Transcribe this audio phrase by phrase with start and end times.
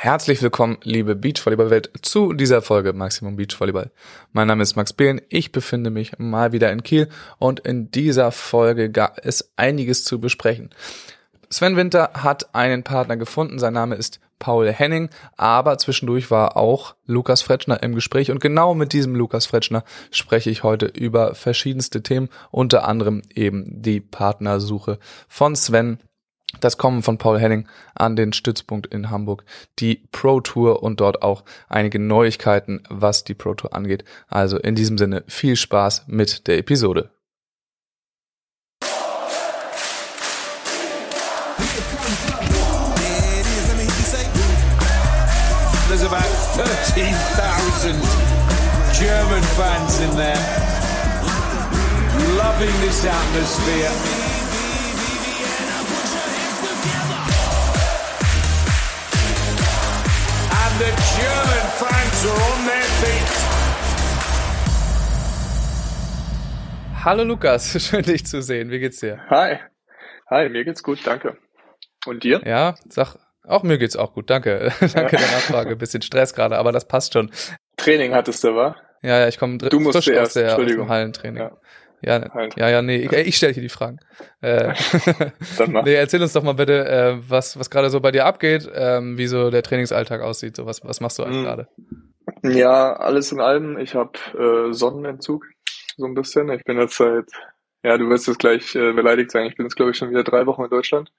[0.00, 3.90] Herzlich willkommen, liebe Beachvolleyball-Welt, zu dieser Folge Maximum Beachvolleyball.
[4.30, 8.30] Mein Name ist Max Behlen, ich befinde mich mal wieder in Kiel und in dieser
[8.30, 10.70] Folge gab es einiges zu besprechen.
[11.50, 16.94] Sven Winter hat einen Partner gefunden, sein Name ist Paul Henning, aber zwischendurch war auch
[17.04, 22.04] Lukas Fretschner im Gespräch und genau mit diesem Lukas Fretschner spreche ich heute über verschiedenste
[22.04, 25.98] Themen, unter anderem eben die Partnersuche von Sven
[26.60, 29.44] das Kommen von Paul Henning an den Stützpunkt in Hamburg,
[29.78, 34.04] die Pro Tour und dort auch einige Neuigkeiten, was die Pro Tour angeht.
[34.28, 37.10] Also in diesem Sinne viel Spaß mit der Episode.
[45.88, 46.20] There's about
[46.54, 47.94] 13,000
[48.92, 50.36] German fans in there,
[52.36, 54.27] loving this atmosphere.
[61.18, 63.30] German fans are on their feet.
[67.04, 68.70] Hallo Lukas, schön dich zu sehen.
[68.70, 69.18] Wie geht's dir?
[69.28, 69.58] Hi.
[70.30, 71.36] Hi, mir geht's gut, danke.
[72.06, 72.40] Und dir?
[72.46, 74.70] Ja, sag, auch mir geht's auch gut, danke.
[74.80, 75.74] danke der Nachfrage.
[75.74, 77.32] Bisschen Stress gerade, aber das passt schon.
[77.76, 78.76] Training hattest du, wa?
[79.02, 81.42] Ja, ja, ich komme du musst frisch erst, aus, der, aus dem Hallentraining.
[81.42, 81.56] Ja.
[82.02, 82.56] Ja, Halt.
[82.56, 83.98] ja, ja, nee, ich, ich stelle hier die Fragen.
[84.40, 84.72] Äh,
[85.58, 85.82] Dann mach.
[85.84, 89.18] nee, erzähl uns doch mal bitte, äh, was, was gerade so bei dir abgeht, ähm,
[89.18, 90.56] wie so der Trainingsalltag aussieht.
[90.56, 91.44] So, was, was machst du eigentlich Mhm.
[91.44, 91.68] gerade?
[92.42, 93.78] Ja, alles in allem.
[93.78, 95.46] Ich habe äh, Sonnenentzug,
[95.96, 96.50] so ein bisschen.
[96.50, 97.24] Ich bin jetzt seit,
[97.82, 99.46] ja, du wirst jetzt gleich äh, beleidigt sein.
[99.46, 101.10] Ich bin jetzt, glaube ich, schon wieder drei Wochen in Deutschland.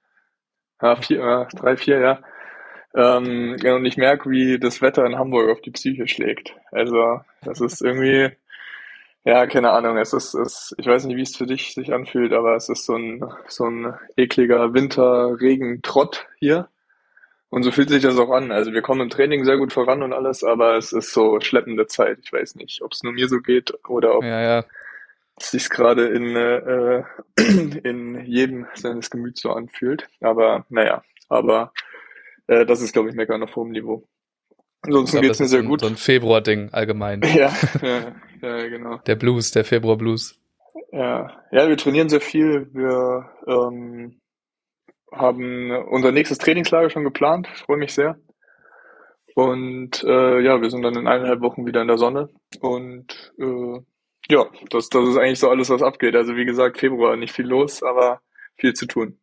[0.81, 1.21] Ja, vier,
[1.51, 2.19] äh, drei, vier, ja.
[2.95, 6.55] Ähm, ja, und ich merke, wie das Wetter in Hamburg auf die Psyche schlägt.
[6.71, 8.31] Also, das ist irgendwie,
[9.25, 9.97] ja, keine Ahnung.
[9.97, 12.85] Es ist, es, ich weiß nicht, wie es für dich sich anfühlt, aber es ist
[12.85, 16.69] so ein, so ein ekliger Winter-Regen-Trott hier.
[17.49, 18.51] Und so fühlt sich das auch an.
[18.51, 21.87] Also wir kommen im Training sehr gut voran und alles, aber es ist so schleppende
[21.87, 22.19] Zeit.
[22.23, 24.65] Ich weiß nicht, ob es nur mir so geht oder ob Ja, ja.
[25.39, 27.03] es sich gerade in, äh,
[27.83, 30.07] in jedem seines Gemüts so anfühlt.
[30.21, 31.73] Aber naja, aber
[32.47, 34.07] äh, das ist, glaube ich, Meckern auf hohem Niveau.
[34.81, 35.81] Ansonsten geht's das mir sehr gut.
[35.81, 37.21] so ein Februar-Ding allgemein.
[37.21, 38.97] Ja, ja, ja, genau.
[39.05, 40.39] Der Blues, der Februar-Blues.
[40.91, 42.69] Ja, ja, wir trainieren sehr viel.
[42.73, 44.19] Wir ähm,
[45.11, 47.47] haben unser nächstes Trainingslager schon geplant.
[47.53, 48.17] Ich freue mich sehr.
[49.35, 52.29] Und äh, ja, wir sind dann in eineinhalb Wochen wieder in der Sonne.
[52.61, 53.79] Und äh,
[54.29, 56.15] ja, das, das ist eigentlich so alles, was abgeht.
[56.15, 58.21] Also wie gesagt, Februar nicht viel los, aber
[58.57, 59.19] viel zu tun.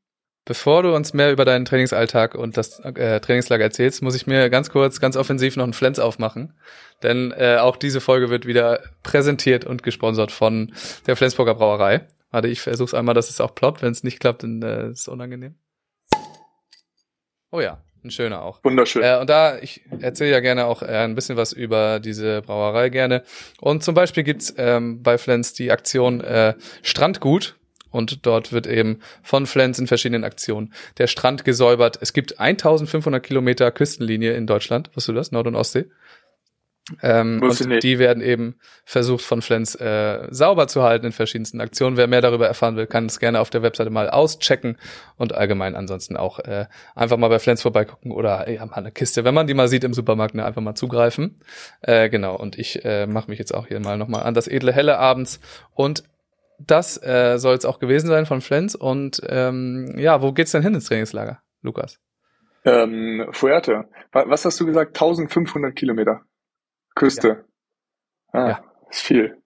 [0.47, 4.49] Bevor du uns mehr über deinen Trainingsalltag und das äh, Trainingslager erzählst, muss ich mir
[4.49, 6.55] ganz kurz, ganz offensiv noch einen Flens aufmachen.
[7.03, 10.73] Denn äh, auch diese Folge wird wieder präsentiert und gesponsert von
[11.09, 12.07] der Flensburger Brauerei.
[12.31, 13.83] Warte, ich versuch's einmal, dass es auch ploppt.
[13.83, 15.57] Wenn es nicht klappt, dann äh, ist es unangenehm.
[17.51, 18.63] Oh ja, ein schöner auch.
[18.63, 19.03] Wunderschön.
[19.03, 22.91] Äh, und da, ich erzähle ja gerne auch äh, ein bisschen was über diese Brauerei
[22.91, 23.25] gerne.
[23.61, 27.57] Und zum Beispiel gibt's ähm, bei Flens die Aktion äh, Strandgut.
[27.97, 31.99] Und dort wird eben von Flens in verschiedenen Aktionen der Strand gesäubert.
[32.03, 34.89] Es gibt 1500 Kilometer Küstenlinie in Deutschland.
[34.89, 35.33] Wusstest du das?
[35.33, 35.87] Nord- und Ostsee.
[37.03, 37.83] Ähm, und nicht.
[37.83, 41.97] die werden eben versucht von Flens äh, sauber zu halten in verschiedensten Aktionen.
[41.97, 44.77] Wer mehr darüber erfahren will, kann es gerne auf der Webseite mal auschecken
[45.17, 49.25] und allgemein ansonsten auch äh, einfach mal bei Flens vorbeigucken oder ja, mal eine Kiste,
[49.25, 51.41] wenn man die mal sieht im Supermarkt, ne, einfach mal zugreifen.
[51.81, 54.73] Äh, genau, und ich äh, mache mich jetzt auch hier mal nochmal an das edle
[54.73, 55.41] Helle abends
[55.75, 56.05] und
[56.59, 60.63] das äh, soll es auch gewesen sein von Flens und ähm, ja, wo geht's denn
[60.63, 61.99] hin ins Trainingslager, Lukas?
[62.65, 63.85] Ähm, Fuerte.
[64.13, 64.97] Wa- Was hast du gesagt?
[64.97, 66.23] 1500 Kilometer
[66.95, 67.45] Küste.
[68.33, 68.65] Ah, Ja.
[68.91, 69.37] ist viel.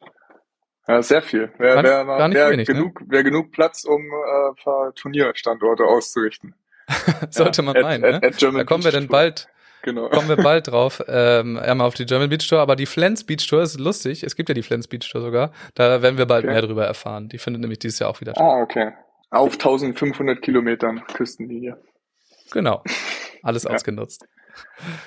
[0.88, 1.52] Ja, sehr viel.
[1.58, 2.74] Wäre Gar- nicht wär wenig, ne?
[2.74, 6.54] genug, wär genug Platz, um äh, ein paar Turnierstandorte auszurichten.
[7.30, 8.28] Sollte man at, meinen, at, ne?
[8.28, 9.48] at Da kommen wir dann bald
[9.82, 10.08] Genau.
[10.10, 13.46] kommen wir bald drauf, ähm, einmal auf die German Beach Tour, aber die Flens Beach
[13.48, 14.22] Tour ist lustig.
[14.22, 15.52] Es gibt ja die Flens Beach Tour sogar.
[15.74, 16.52] Da werden wir bald Okay.
[16.52, 17.28] mehr drüber erfahren.
[17.28, 18.44] Die findet nämlich dieses Jahr auch wieder statt.
[18.44, 18.92] Ah, okay.
[19.30, 21.76] Auf 1500 Kilometern Küstenlinie.
[22.50, 22.82] Genau.
[23.42, 23.70] Alles Ja.
[23.70, 24.26] ausgenutzt.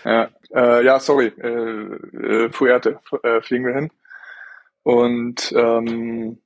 [0.06, 1.28] Ja, äh, ja sorry.
[1.28, 1.48] Äh,
[2.46, 3.92] äh, Fuerte äh, fliegen wir hin.
[4.84, 6.40] Und ähm,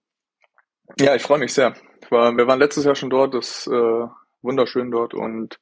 [0.99, 1.75] ja, ich freue mich sehr.
[2.09, 4.07] War, wir waren letztes Jahr schon dort, das ist äh,
[4.41, 5.59] wunderschön dort und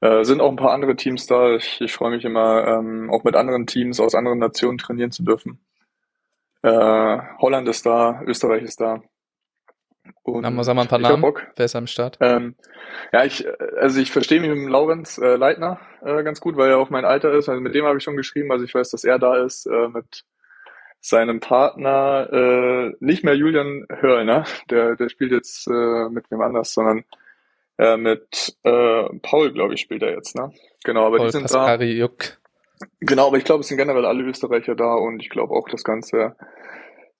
[0.00, 1.54] äh, sind auch ein paar andere Teams da.
[1.54, 5.24] Ich, ich freue mich immer, ähm, auch mit anderen Teams aus anderen Nationen trainieren zu
[5.24, 5.60] dürfen.
[6.62, 9.02] Äh, Holland ist da, Österreich ist da.
[10.22, 11.20] Und Dann mal sagen wir ein paar Namen.
[11.20, 11.46] Bock.
[11.56, 12.18] Wer ist am Start?
[12.20, 12.54] Ähm,
[13.12, 16.56] ja, ich, äh, also ich verstehe mich mit dem Laurenz äh, Leitner äh, ganz gut,
[16.56, 17.48] weil er auch mein Alter ist.
[17.48, 18.50] Also mit dem habe ich schon geschrieben.
[18.52, 20.24] Also ich weiß, dass er da ist äh, mit
[21.00, 26.72] seinem Partner, äh, nicht mehr Julian Hörlner, der, der spielt jetzt äh, mit wem anders,
[26.74, 27.04] sondern
[27.78, 30.52] Äh, mit äh, Paul, glaube ich, spielt er jetzt, ne?
[30.84, 32.18] Genau, aber Paul die sind Kaskariuk.
[32.18, 32.86] da.
[33.00, 35.84] Genau, aber ich glaube, es sind generell alle Österreicher da und ich glaube auch das
[35.84, 36.36] ganze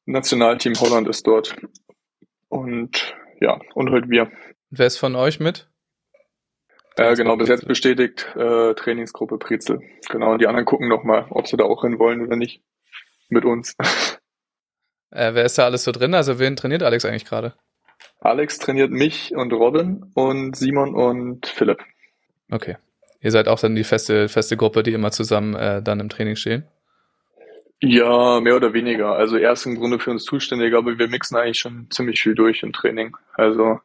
[0.07, 1.57] Nationalteam Holland ist dort.
[2.49, 4.31] Und ja, und heute wir.
[4.71, 5.69] Wer ist von euch mit?
[6.97, 9.81] Äh, genau, bis jetzt bestätigt äh, Trainingsgruppe Brezel.
[10.09, 12.63] Genau, und die anderen gucken noch mal, ob sie da auch hin wollen oder nicht.
[13.29, 13.77] Mit uns.
[15.11, 16.13] Äh, wer ist da alles so drin?
[16.13, 17.55] Also wen trainiert Alex eigentlich gerade?
[18.21, 21.79] Alex trainiert mich und Robin und Simon und Philipp.
[22.51, 22.77] Okay.
[23.21, 26.37] Ihr seid auch dann die feste, feste Gruppe, die immer zusammen äh, dann im Training
[26.37, 26.65] stehen?
[27.81, 29.13] Ja, mehr oder weniger.
[29.13, 32.35] Also er ist im Grunde für uns zuständig, aber wir mixen eigentlich schon ziemlich viel
[32.35, 33.17] durch im Training.
[33.35, 33.81] Also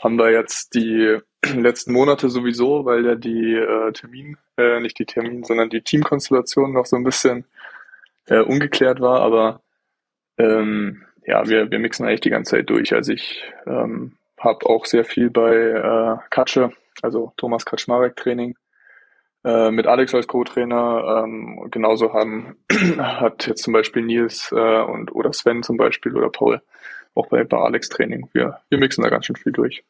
[0.00, 1.18] haben wir jetzt die
[1.54, 6.72] letzten Monate sowieso, weil ja die äh, Termin, äh, nicht die Termin, sondern die Teamkonstellation
[6.72, 7.44] noch so ein bisschen
[8.26, 9.60] äh, ungeklärt war, aber
[10.38, 12.92] ähm, ja, wir, wir mixen eigentlich die ganze Zeit durch.
[12.92, 16.72] Also ich ähm, habe auch sehr viel bei äh, Katsche,
[17.02, 18.56] also Thomas Kaczmarek Training,
[19.44, 21.22] äh, mit Alex als Co-Trainer.
[21.24, 22.56] Ähm, genauso haben
[22.98, 26.60] hat jetzt zum Beispiel Nils äh, und oder Sven zum Beispiel oder Paul
[27.14, 28.28] auch bei, bei Alex Training.
[28.32, 29.84] Wir, wir mixen da ganz schön viel durch.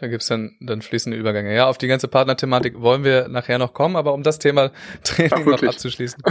[0.00, 1.52] Da gibt's dann, dann fließende Übergänge.
[1.52, 4.70] Ja, auf die ganze Partnerthematik wollen wir nachher noch kommen, aber um das Thema
[5.02, 6.22] Training Ach, noch abzuschließen.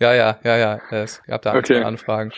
[0.00, 0.80] Ja, ja, ja, ja.
[0.90, 1.82] Es gab da Okay.
[1.82, 2.32] Anfragen.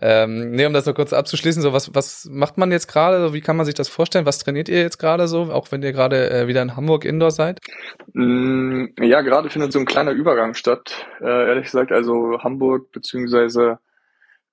[0.00, 3.20] Ähm, nee, um das noch kurz abzuschließen, so was, was macht man jetzt gerade?
[3.20, 4.24] So, Wie kann man sich das vorstellen?
[4.24, 7.32] Was trainiert ihr jetzt gerade so, auch wenn ihr gerade äh, wieder in Hamburg Indoor
[7.32, 7.58] seid?
[8.12, 11.04] Mm, Ja, gerade findet so ein kleiner Übergang statt.
[11.20, 13.80] Äh, ehrlich gesagt, also Hamburg beziehungsweise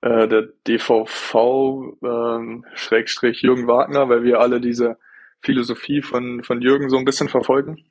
[0.01, 4.97] äh, der DVV ähm, Schrägstrich Jürgen Wagner, weil wir alle diese
[5.41, 7.85] Philosophie von, von Jürgen so ein bisschen verfolgen.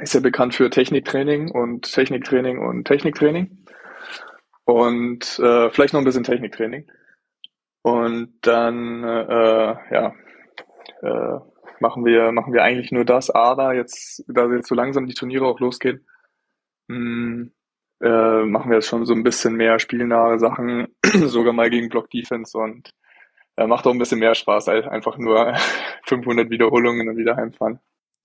[0.00, 3.64] Ist ja bekannt für Techniktraining und Techniktraining und Techniktraining.
[4.64, 6.86] Und äh, vielleicht noch ein bisschen Techniktraining.
[7.82, 10.12] Und dann, äh, ja,
[11.02, 11.40] äh,
[11.80, 15.46] machen wir, machen wir eigentlich nur das, aber jetzt, da jetzt so langsam die Turniere
[15.46, 16.04] auch losgehen,
[16.88, 17.48] mh,
[18.02, 22.10] äh, machen wir jetzt schon so ein bisschen mehr spielnahe Sachen, sogar mal gegen Block
[22.10, 22.90] Defense und
[23.56, 25.54] äh, macht auch ein bisschen mehr Spaß, als einfach nur
[26.06, 27.80] 500 Wiederholungen und wieder heimfahren.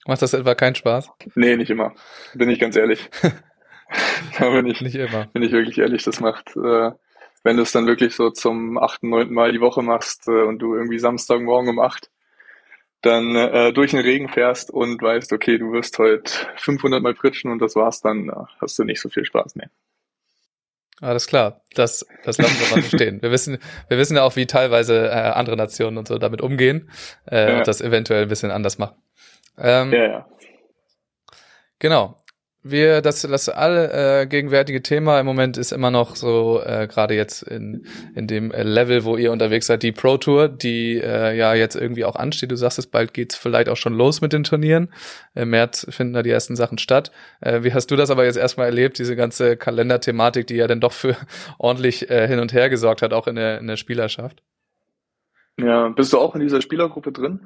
[0.07, 1.11] Macht das etwa keinen Spaß?
[1.35, 1.93] Nee, nicht immer,
[2.33, 3.09] bin ich ganz ehrlich.
[4.39, 5.25] da bin ich, Nicht immer.
[5.27, 6.91] bin ich wirklich ehrlich, das macht, äh,
[7.43, 10.59] wenn du es dann wirklich so zum achten, neunten Mal die Woche machst äh, und
[10.59, 12.09] du irgendwie Samstagmorgen um acht
[13.01, 17.51] dann äh, durch den Regen fährst und weißt, okay, du wirst heute 500 Mal pritschen
[17.51, 19.55] und das war's, dann äh, hast du nicht so viel Spaß.
[19.55, 19.67] Nee.
[21.01, 23.21] Alles klar, das, das lassen wir mal so stehen.
[23.23, 23.57] Wir wissen,
[23.89, 26.89] wir wissen ja auch, wie teilweise äh, andere Nationen und so damit umgehen
[27.29, 27.57] äh, Ja.
[27.57, 28.95] und das eventuell ein bisschen anders machen.
[29.57, 30.25] Ähm, Ja, ja.
[31.79, 32.17] Genau.
[32.63, 37.15] Wir, das, das alle äh, gegenwärtige Thema im Moment ist immer noch so, äh, gerade
[37.15, 41.35] jetzt in, in dem äh, Level, wo ihr unterwegs seid, die Pro Tour, die äh,
[41.35, 42.51] ja jetzt irgendwie auch ansteht.
[42.51, 44.93] Du sagst es, bald geht's vielleicht auch schon los mit den Turnieren.
[45.33, 47.11] Im März finden da die ersten Sachen statt.
[47.39, 50.81] Äh, wie hast du das aber jetzt erstmal erlebt, diese ganze Kalenderthematik, die ja dann
[50.81, 51.15] doch für
[51.57, 54.43] ordentlich äh, hin und her gesorgt hat, auch in der, in der Spielerschaft?
[55.59, 57.39] Ja, bist du auch in dieser Spielergruppe drin?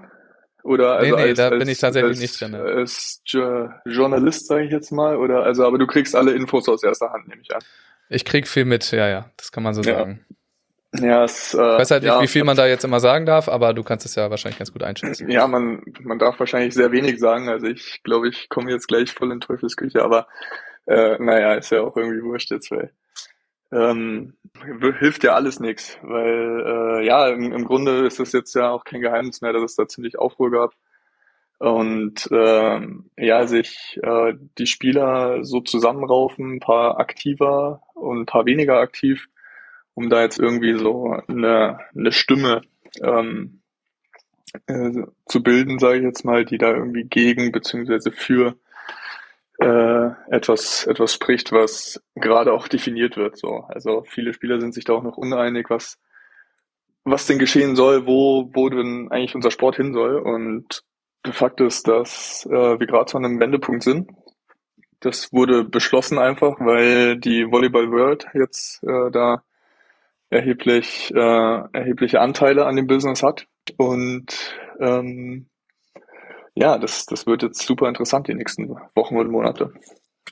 [0.66, 2.56] Oder also Nee, nee, als, da als, bin ich tatsächlich nicht drin.
[2.56, 6.84] Als Jo- Journalist, sage ich jetzt mal, oder also, aber du kriegst alle Infos aus
[6.84, 7.62] erster Hand, nehme ich an.
[8.10, 10.00] Ich krieg viel mit, ja, ja, das kann man so Ja.
[10.00, 10.26] sagen.
[11.00, 13.26] Ja, es, äh, Ich weiß halt nicht, ja, wie viel man da jetzt immer sagen
[13.28, 15.30] darf, aber du kannst es ja wahrscheinlich ganz gut einschätzen.
[15.30, 17.48] Ja, man, man darf wahrscheinlich sehr wenig sagen.
[17.50, 20.28] Also ich glaube, ich komme jetzt gleich voll in Teufelsküche, aber
[20.88, 22.92] äh, naja, ist ja auch irgendwie wurscht jetzt, weil
[23.72, 24.34] ähm,
[25.00, 28.84] hilft ja alles nichts, weil äh, ja, im, im Grunde ist es jetzt ja auch
[28.84, 30.74] kein Geheimnis mehr, dass es da ziemlich Aufruhr gab.
[31.58, 38.46] Und ähm, ja, sich äh, die Spieler so zusammenraufen, ein paar aktiver und ein paar
[38.46, 39.30] weniger aktiv,
[39.94, 42.62] um da jetzt irgendwie so eine, eine Stimme
[43.02, 43.62] ähm,
[44.68, 48.58] äh, zu bilden, sage ich jetzt mal, die da irgendwie gegen beziehungsweise für
[49.66, 53.38] äh, etwas etwas spricht, was gerade auch definiert wird.
[53.38, 55.98] So, also viele Spieler sind sich da auch noch uneinig, was
[57.04, 60.18] was denn geschehen soll, wo wo denn eigentlich unser Sport hin soll.
[60.18, 60.84] Und
[61.26, 64.12] der Fakt ist, dass äh, wir gerade zu einem Wendepunkt sind.
[65.00, 69.44] Das wurde beschlossen einfach, weil die Volleyball World jetzt äh, da
[70.30, 74.28] erheblich äh, erhebliche Anteile an dem Business hat und
[74.80, 75.48] ähm,
[76.56, 79.74] ja, das, das wird jetzt super interessant die nächsten Wochen und Monate.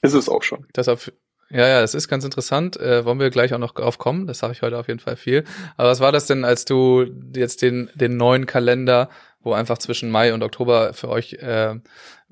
[0.01, 0.65] Ist es auch schon.
[0.88, 1.12] Auf,
[1.50, 2.77] ja, ja, es ist ganz interessant.
[2.77, 4.25] Äh, wollen wir gleich auch noch drauf kommen.
[4.25, 5.44] Das sage ich heute auf jeden Fall viel.
[5.77, 9.10] Aber was war das denn, als du jetzt den, den neuen Kalender,
[9.42, 11.75] wo einfach zwischen Mai und Oktober für euch äh,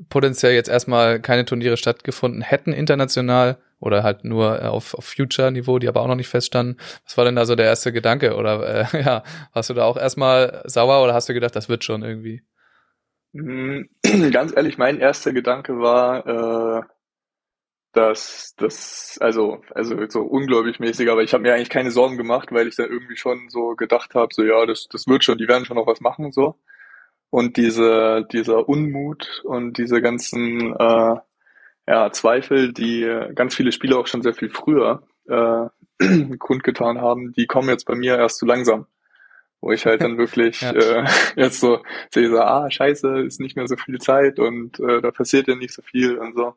[0.10, 5.80] potenziell jetzt erstmal keine Turniere stattgefunden hätten international oder halt nur äh, auf, auf Future-Niveau,
[5.80, 6.80] die aber auch noch nicht feststanden.
[7.06, 8.36] Was war denn da so der erste Gedanke?
[8.36, 11.84] Oder äh, ja, warst du da auch erstmal sauer oder hast du gedacht, das wird
[11.84, 12.42] schon irgendwie?
[13.34, 13.84] Mm,
[14.32, 16.26] Ganz ehrlich, mein erster Gedanke war,
[16.82, 16.84] äh,
[17.94, 22.52] dass das, also, also so ungläubig mäßig, aber ich habe mir eigentlich keine Sorgen gemacht,
[22.52, 25.48] weil ich da irgendwie schon so gedacht habe, so ja, das, das wird schon, die
[25.48, 26.56] werden schon noch was machen, so.
[27.32, 31.16] Und diese, dieser Unmut und diese ganzen äh,
[31.88, 33.04] ja, Zweifel, die
[33.36, 35.68] ganz viele Spieler auch schon sehr viel früher äh,
[36.40, 38.88] kundgetan haben, die kommen jetzt bei mir erst so langsam.
[39.62, 40.72] Wo ich halt dann wirklich Ja.
[40.74, 41.82] äh, jetzt so
[42.14, 45.56] sehe, so, ah, scheiße, ist nicht mehr so viel Zeit und äh, da passiert ja
[45.56, 46.56] nicht so viel und so.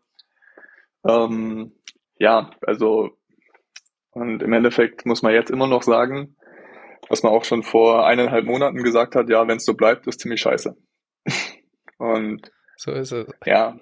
[1.06, 1.72] Ähm,
[2.18, 3.10] ja, also
[4.12, 6.36] und im Endeffekt muss man jetzt immer noch sagen,
[7.08, 10.20] was man auch schon vor eineinhalb Monaten gesagt hat, ja, wenn es so bleibt, ist
[10.20, 10.76] ziemlich scheiße.
[11.98, 13.26] Und So ist es.
[13.44, 13.76] ja,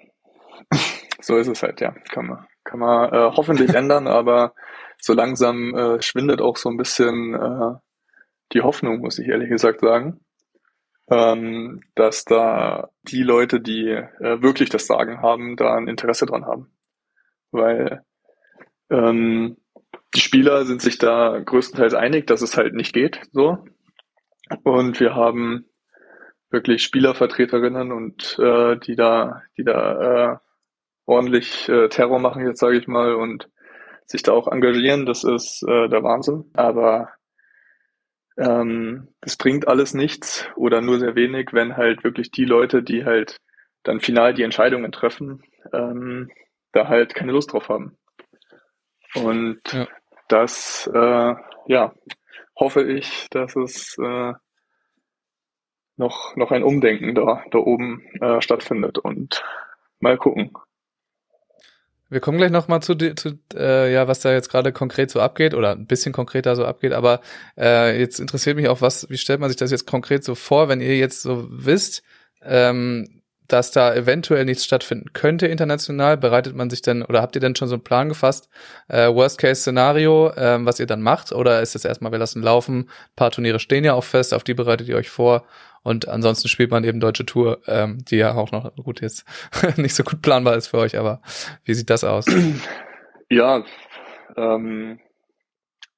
[1.21, 1.93] so ist es halt, ja.
[2.11, 4.53] Kann man, kann man äh, hoffentlich ändern, aber
[4.99, 7.75] so langsam äh, schwindet auch so ein bisschen äh,
[8.53, 10.19] die Hoffnung, muss ich ehrlich gesagt sagen,
[11.09, 16.45] ähm, dass da die Leute, die äh, wirklich das Sagen haben, da ein Interesse dran
[16.45, 16.71] haben.
[17.51, 18.03] Weil
[18.89, 19.57] ähm,
[20.15, 23.65] die Spieler sind sich da größtenteils einig, dass es halt nicht geht, so.
[24.63, 25.65] Und wir haben
[26.49, 30.37] wirklich Spielervertreterinnen und äh, die da, die da äh,
[31.05, 33.49] ordentlich äh, Terror machen jetzt, sage ich mal, und
[34.05, 36.45] sich da auch engagieren, das ist äh, der Wahnsinn.
[36.53, 37.09] Aber
[38.37, 43.05] ähm, das bringt alles nichts oder nur sehr wenig, wenn halt wirklich die Leute, die
[43.05, 43.37] halt
[43.83, 46.31] dann final die Entscheidungen treffen, ähm,
[46.71, 47.97] da halt keine Lust drauf haben.
[49.15, 49.87] Und Ja.
[50.27, 51.35] das, äh,
[51.67, 51.93] ja,
[52.59, 54.33] hoffe ich, dass es äh,
[55.97, 59.43] noch, noch ein Umdenken da, da oben äh, stattfindet und
[59.99, 60.51] mal gucken.
[62.13, 65.19] Wir kommen gleich noch mal zu, zu äh, ja, was da jetzt gerade konkret so
[65.19, 66.93] abgeht oder ein bisschen konkreter so abgeht.
[66.93, 67.21] Aber
[67.57, 70.69] äh, jetzt interessiert mich auch, was, wie stellt man sich das jetzt konkret so vor,
[70.69, 72.03] wenn ihr jetzt so wisst,
[72.43, 73.22] ähm,
[73.53, 76.17] dass da eventuell nichts stattfinden könnte international?
[76.17, 78.49] Bereitet man sich denn oder habt ihr denn schon so einen Plan gefasst?
[78.87, 81.31] Äh, Worst-Case-Szenario, ähm, was ihr dann macht?
[81.31, 82.79] Oder ist es erstmal, wir lassen laufen?
[82.79, 85.45] Ein paar Turniere stehen ja auch fest, auf die bereitet ihr euch vor.
[85.83, 89.25] Und ansonsten spielt man eben deutsche Tour, ähm, die ja auch noch gut jetzt
[89.77, 91.21] nicht so gut planbar ist für euch, aber
[91.63, 92.25] wie sieht das aus?
[93.29, 93.63] Ja,
[94.35, 94.99] ähm,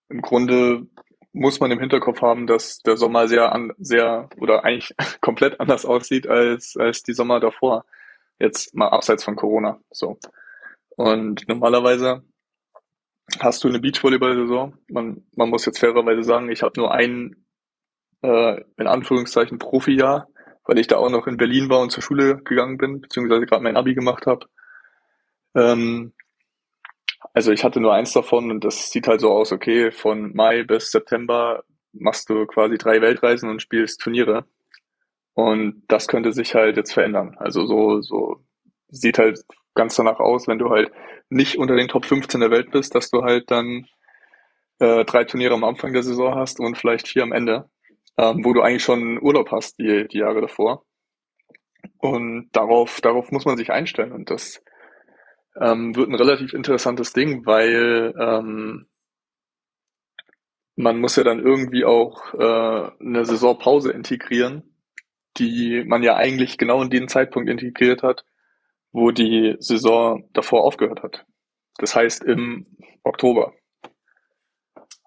[0.10, 0.88] im Grunde
[1.36, 5.86] muss man im Hinterkopf haben, dass der Sommer sehr an, sehr oder eigentlich komplett anders
[5.86, 7.86] aussieht als als die Sommer davor.
[8.40, 10.18] Jetzt mal abseits von Corona, so.
[10.96, 12.24] Und normalerweise
[13.40, 14.78] hast du eine Beachvolleyball-Saison.
[14.88, 17.46] Man man muss jetzt fairerweise sagen, ich habe nur ein
[18.22, 20.30] äh, in Anführungszeichen Profijahr,
[20.64, 23.64] weil ich da auch noch in Berlin war und zur Schule gegangen bin, beziehungsweise gerade
[23.64, 24.48] mein Abi gemacht habe.
[25.54, 26.14] Ähm,
[27.34, 30.64] also ich hatte nur eins davon und das sieht halt so aus, okay, von Mai
[30.64, 34.46] bis September machst du quasi drei Weltreisen und spielst Turniere.
[35.34, 37.36] Und das könnte sich halt jetzt verändern.
[37.38, 38.38] Also so, so
[38.90, 39.40] sieht halt
[39.74, 40.92] ganz danach aus, wenn du halt
[41.30, 43.88] nicht unter den Top 15 der Welt bist, dass du halt dann
[44.80, 47.70] äh, drei Turniere am Anfang der Saison hast und vielleicht vier am Ende,
[48.18, 50.86] ähm, wo du eigentlich schon Urlaub hast die, die Jahre davor.
[51.98, 54.12] Und darauf, darauf muss man sich einstellen.
[54.12, 54.62] Und das
[55.60, 58.88] ähm, wird ein relativ interessantes Ding, weil ähm,
[60.76, 64.76] man muss ja dann irgendwie auch äh, eine Saisonpause integrieren,
[65.38, 68.26] die man ja eigentlich genau in den Zeitpunkt integriert hat,
[68.92, 71.26] wo die Saison davor aufgehört hat.
[71.78, 72.66] Das heißt im
[73.04, 73.54] Oktober.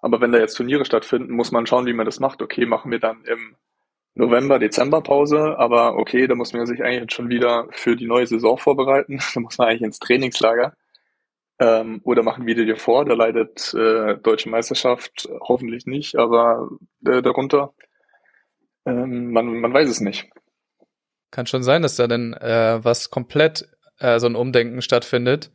[0.01, 2.41] Aber wenn da jetzt Turniere stattfinden, muss man schauen, wie man das macht.
[2.41, 3.55] Okay, machen wir dann im
[4.15, 8.07] November, Dezember Pause, aber okay, da muss man sich eigentlich jetzt schon wieder für die
[8.07, 9.19] neue Saison vorbereiten.
[9.33, 10.73] Da muss man eigentlich ins Trainingslager.
[11.59, 16.69] Ähm, oder machen wir dir vor, da leidet äh, Deutsche Meisterschaft hoffentlich nicht, aber
[17.05, 17.73] äh, darunter.
[18.85, 20.29] Ähm, man, man weiß es nicht.
[21.31, 25.51] Kann schon sein, dass da dann äh, was komplett äh, so ein Umdenken stattfindet,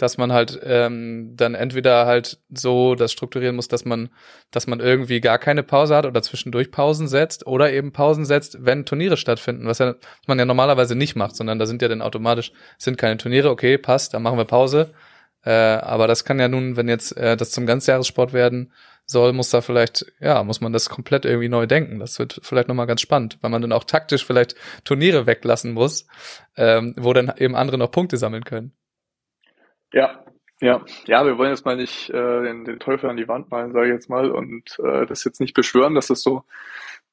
[0.00, 4.08] dass man halt ähm, dann entweder halt so das strukturieren muss, dass man,
[4.50, 8.64] dass man irgendwie gar keine Pause hat oder zwischendurch Pausen setzt oder eben Pausen setzt,
[8.64, 11.88] wenn Turniere stattfinden, was ja was man ja normalerweise nicht macht, sondern da sind ja
[11.88, 14.94] dann automatisch sind keine Turniere, okay, passt, dann machen wir Pause.
[15.44, 18.72] Äh, aber das kann ja nun, wenn jetzt äh, das zum Ganzjahressport werden
[19.04, 21.98] soll, muss da vielleicht, ja, muss man das komplett irgendwie neu denken.
[21.98, 24.54] Das wird vielleicht nochmal ganz spannend, weil man dann auch taktisch vielleicht
[24.84, 26.06] Turniere weglassen muss,
[26.56, 28.72] ähm, wo dann eben andere noch Punkte sammeln können.
[29.92, 30.24] Ja,
[30.60, 33.72] ja, ja, wir wollen jetzt mal nicht äh, den, den Teufel an die Wand malen,
[33.72, 36.44] sage ich jetzt mal, und äh, das jetzt nicht beschwören, dass das so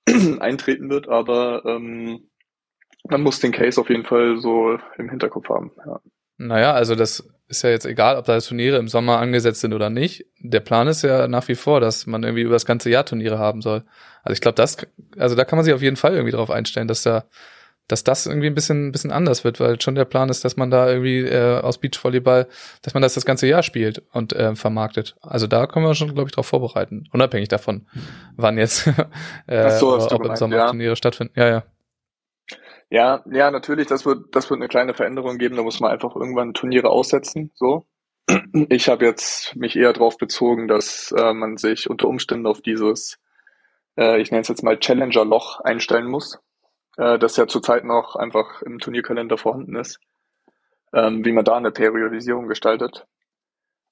[0.39, 2.27] eintreten wird, aber ähm,
[3.09, 5.71] man muss den Case auf jeden Fall so im Hinterkopf haben.
[5.85, 6.01] Ja.
[6.37, 9.89] Naja, also das ist ja jetzt egal, ob da Turniere im Sommer angesetzt sind oder
[9.89, 10.25] nicht.
[10.39, 13.39] Der Plan ist ja nach wie vor, dass man irgendwie über das ganze Jahr Turniere
[13.39, 13.85] haben soll.
[14.23, 14.77] Also ich glaube, das,
[15.17, 17.25] also da kann man sich auf jeden Fall irgendwie drauf einstellen, dass da,
[17.87, 20.57] dass das irgendwie ein bisschen, ein bisschen anders wird, weil schon der Plan ist, dass
[20.57, 22.47] man da irgendwie äh, aus Beachvolleyball,
[22.81, 25.15] dass man das das ganze Jahr spielt und äh, vermarktet.
[25.21, 27.87] Also da können wir schon, glaube ich, darauf vorbereiten, unabhängig davon,
[28.35, 28.87] wann jetzt
[29.47, 30.67] äh, so, ob im Sommer ja.
[30.67, 31.33] Turniere stattfinden.
[31.35, 31.63] Ja, ja.
[32.89, 35.57] Ja, ja, natürlich, das wird, das wird eine kleine Veränderung geben.
[35.57, 37.51] Da muss man einfach irgendwann Turniere aussetzen.
[37.55, 37.85] So.
[38.69, 43.19] Ich habe jetzt mich eher darauf bezogen, dass äh, man sich unter Umständen auf dieses,
[43.97, 46.39] äh, ich nenne es jetzt mal Challenger-Loch einstellen muss,
[46.97, 49.99] äh, das ja zurzeit noch einfach im Turnierkalender vorhanden ist,
[50.93, 53.05] ähm, wie man da eine Periodisierung gestaltet.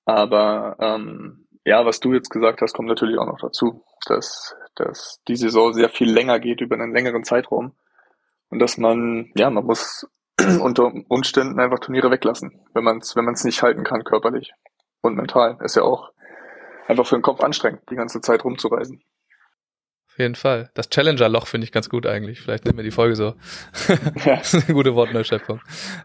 [0.05, 5.19] Aber ähm, ja, was du jetzt gesagt hast, kommt natürlich auch noch dazu, dass, dass
[5.27, 7.73] die Saison sehr viel länger geht über einen längeren Zeitraum
[8.49, 10.07] und dass man, ja, man muss
[10.61, 14.53] unter Umständen einfach Turniere weglassen, wenn man es wenn man's nicht halten kann körperlich
[15.01, 15.57] und mental.
[15.61, 16.11] Ist ja auch
[16.87, 19.01] einfach für den Kopf anstrengend, die ganze Zeit rumzureisen.
[20.15, 20.69] Auf jeden Fall.
[20.75, 22.39] Das Challenger-Loch finde ich ganz gut eigentlich.
[22.39, 23.35] Vielleicht nehmen wir die Folge so.
[24.23, 25.59] Das ist eine gute Wortneuschöpfung.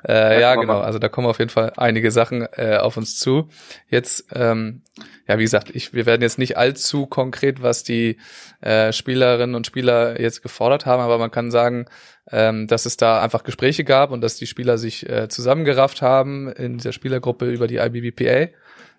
[0.04, 0.80] Äh, ja, genau.
[0.80, 3.48] Also da kommen auf jeden Fall einige Sachen äh, auf uns zu.
[3.88, 4.82] Jetzt, ähm,
[5.28, 8.16] ja, wie gesagt, ich, wir werden jetzt nicht allzu konkret, was die
[8.62, 11.86] äh, Spielerinnen und Spieler jetzt gefordert haben, aber man kann sagen,
[12.32, 16.50] ähm, dass es da einfach Gespräche gab und dass die Spieler sich äh, zusammengerafft haben
[16.50, 18.48] in dieser Spielergruppe über die IBBPA,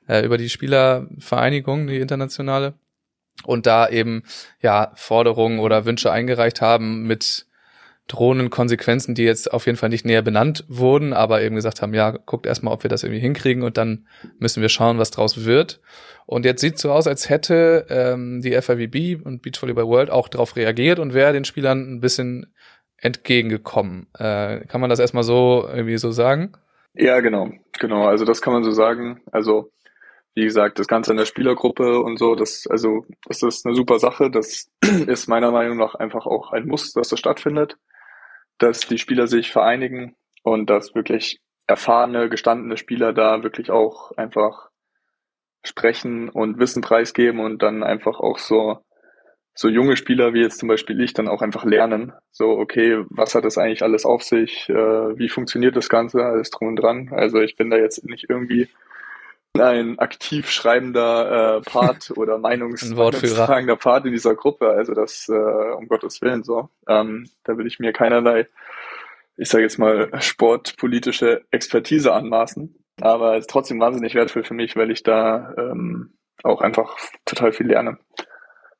[0.08, 2.76] äh, über die Spielervereinigung, die internationale
[3.44, 4.24] und da eben
[4.62, 7.46] ja Forderungen oder Wünsche eingereicht haben mit
[8.08, 11.94] drohenden Konsequenzen, die jetzt auf jeden Fall nicht näher benannt wurden, aber eben gesagt haben,
[11.94, 14.08] ja, guckt erstmal, ob wir das irgendwie hinkriegen und dann
[14.38, 15.80] müssen wir schauen, was draus wird.
[16.26, 20.28] Und jetzt sieht so aus, als hätte ähm, die FIVB und Beach Volleyball World auch
[20.28, 22.54] darauf reagiert und wäre den Spielern ein bisschen
[22.98, 24.08] entgegengekommen.
[24.18, 26.54] Äh, kann man das erstmal so irgendwie so sagen?
[26.94, 28.06] Ja, genau, genau.
[28.06, 29.22] Also das kann man so sagen.
[29.32, 29.72] Also
[30.34, 34.00] wie gesagt, das Ganze in der Spielergruppe und so, das, also, das ist eine super
[34.00, 34.32] Sache.
[34.32, 34.70] Das
[35.08, 37.78] ist meiner Meinung nach einfach auch ein Muss, dass das stattfindet,
[38.58, 44.70] dass die Spieler sich vereinigen und dass wirklich erfahrene, gestandene Spieler da wirklich auch einfach
[45.64, 48.80] sprechen und Wissen preisgeben und dann einfach auch so,
[49.54, 52.14] so junge Spieler wie jetzt zum Beispiel ich dann auch einfach lernen.
[52.32, 54.70] So, okay, was hat das eigentlich alles auf sich?
[54.70, 56.24] Äh, wie funktioniert das Ganze?
[56.24, 57.10] Alles drum und dran.
[57.12, 58.70] Also ich bin da jetzt nicht irgendwie
[59.60, 64.70] ein aktiv schreibender äh, Part oder Meinungs meinungstragender Part in dieser Gruppe.
[64.70, 66.70] Also das, äh, um Gottes Willen so.
[66.88, 68.48] Ähm, da will ich mir keinerlei,
[69.38, 72.76] ich sage jetzt mal, sportpolitische Expertise anmaßen.
[73.02, 77.52] Aber es ist trotzdem wahnsinnig wertvoll für mich, weil ich da ähm, auch einfach total
[77.52, 77.98] viel lerne.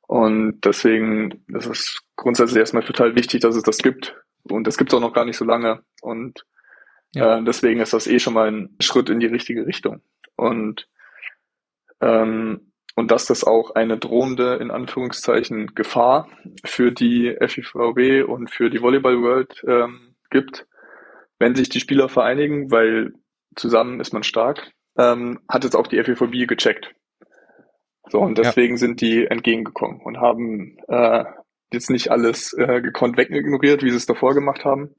[0.06, 4.14] Und deswegen ist es grundsätzlich erstmal total wichtig, dass es das gibt.
[4.44, 5.82] Und das gibt es auch noch gar nicht so lange.
[6.02, 6.44] Und
[7.14, 7.38] Ja.
[7.38, 10.00] äh, deswegen ist das eh schon mal ein Schritt in die richtige Richtung.
[10.36, 10.88] Und,
[12.00, 16.28] ähm, und dass das auch eine drohende, in Anführungszeichen, Gefahr
[16.64, 20.66] für die FIVB und für die Volleyball World ähm, gibt,
[21.38, 23.12] wenn sich die Spieler vereinigen, weil
[23.56, 26.94] zusammen ist man stark, ähm, hat jetzt auch die FIVB gecheckt.
[28.08, 28.44] So, und Ja.
[28.44, 31.24] deswegen sind die entgegengekommen und haben äh,
[31.72, 34.94] jetzt nicht alles äh, gekonnt wegignoriert, wie sie es davor gemacht haben,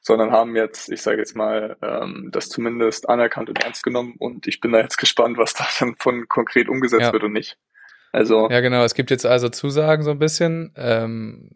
[0.00, 4.46] sondern haben jetzt, ich sage jetzt mal, ähm, das zumindest anerkannt und ernst genommen und
[4.46, 7.12] ich bin da jetzt gespannt, was da dann von konkret umgesetzt Ja.
[7.12, 7.56] wird und nicht.
[8.12, 8.82] Also, Ja, genau.
[8.82, 10.72] Es gibt jetzt also Zusagen so ein bisschen.
[10.76, 11.50] Ähm,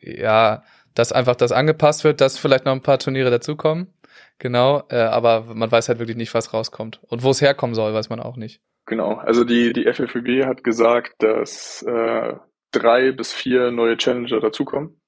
[0.00, 0.62] ja,
[0.94, 3.92] dass einfach das angepasst wird, dass vielleicht noch ein paar Turniere dazukommen.
[4.38, 7.00] Genau, äh, aber man weiß halt wirklich nicht, was rauskommt.
[7.08, 8.60] Und wo es herkommen soll, weiß man auch nicht.
[8.86, 9.16] genau.
[9.16, 12.34] Also die, die FFWB hat gesagt, dass äh,
[12.72, 15.00] drei bis vier neue Challenger dazukommen.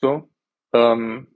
[0.00, 0.28] So.
[0.72, 1.28] Ähm,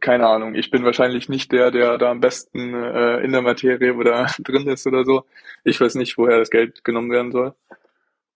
[0.00, 0.54] keine Ahnung.
[0.54, 4.68] Ich bin wahrscheinlich nicht der, der da am besten äh, in der Materie oder drin
[4.68, 5.24] ist oder so.
[5.64, 7.54] Ich weiß nicht, woher das Geld genommen werden soll.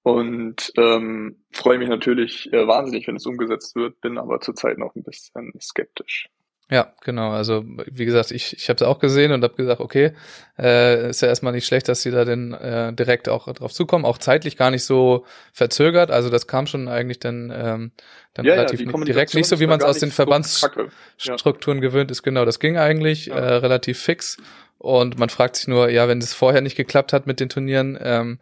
[0.02, 4.94] Und ähm, freue mich natürlich äh, wahnsinnig, wenn es umgesetzt wird, bin aber zurzeit noch
[4.94, 6.28] ein bisschen skeptisch.
[6.70, 7.30] Ja, genau.
[7.30, 10.12] Also wie gesagt, ich, ich habe es auch gesehen und habe gesagt, okay,
[10.58, 14.06] äh, ist ja erstmal nicht schlecht, dass sie da denn äh, direkt auch drauf zukommen,
[14.06, 16.10] auch zeitlich gar nicht so verzögert.
[16.10, 17.92] Also das kam schon eigentlich dann, ähm,
[18.32, 20.22] dann relativ die ni- Kommunikation direkt, nicht so wie man es aus den nicht so
[20.22, 20.88] Verbands kacke.
[21.18, 21.36] Ja.
[21.80, 22.22] Gewöhnt ist.
[22.22, 23.36] Genau, das ging eigentlich Ja.
[23.36, 24.38] äh, relativ fix.
[24.78, 27.98] Und man fragt sich nur, ja, wenn das vorher nicht geklappt hat mit den Turnieren,
[28.00, 28.38] ähm,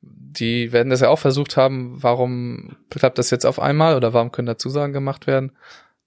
[0.00, 4.30] die werden das ja auch versucht haben, warum klappt das jetzt auf einmal oder warum
[4.32, 5.52] können da Zusagen gemacht werden?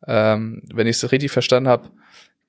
[0.07, 1.89] Ähm, wenn ich es richtig verstanden habe,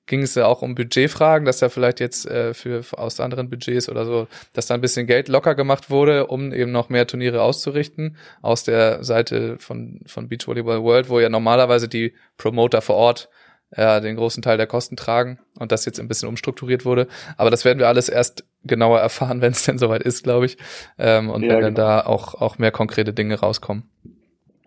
[0.07, 3.87] ging es ja auch um Budgetfragen, dass ja vielleicht jetzt äh, für, aus anderen Budgets
[3.87, 7.41] oder so, dass da ein bisschen Geld locker gemacht wurde, um eben noch mehr Turniere
[7.41, 12.95] auszurichten aus der Seite von von Beach Volleyball World, wo ja normalerweise die Promoter vor
[12.95, 13.29] Ort
[13.71, 17.07] äh, den großen Teil der Kosten tragen und das jetzt ein bisschen umstrukturiert wurde.
[17.37, 20.57] Aber das werden wir alles erst genauer erfahren, wenn es denn soweit ist, glaube ich,
[20.97, 21.87] ähm, und Ja, wenn dann genau.
[21.87, 23.89] da auch auch mehr konkrete Dinge rauskommen.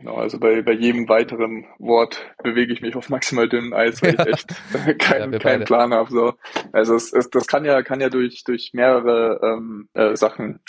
[0.05, 4.15] Genau, also bei, bei jedem weiteren Wort bewege ich mich auf maximal dünnem Eis, weil
[4.17, 4.27] Ja.
[4.27, 5.65] ich echt keinen wir keinen beide.
[5.65, 6.11] Plan habe.
[6.11, 6.35] So.
[6.73, 10.61] Also es, es, das kann ja, kann ja durch, durch mehrere ähm, äh, Sachen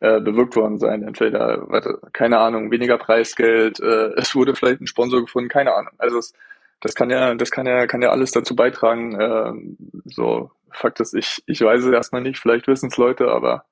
[0.00, 1.02] äh, bewirkt worden sein.
[1.02, 5.92] Entweder, warte, keine Ahnung, weniger Preisgeld, äh, es wurde vielleicht ein Sponsor gefunden, keine Ahnung.
[5.98, 6.32] Also es,
[6.80, 9.14] das kann ja, das kann ja, kann ja alles dazu beitragen.
[9.20, 13.66] ähm, so, Fakt ist, ich, ich weiß es erstmal nicht, vielleicht wissen es Leute, aber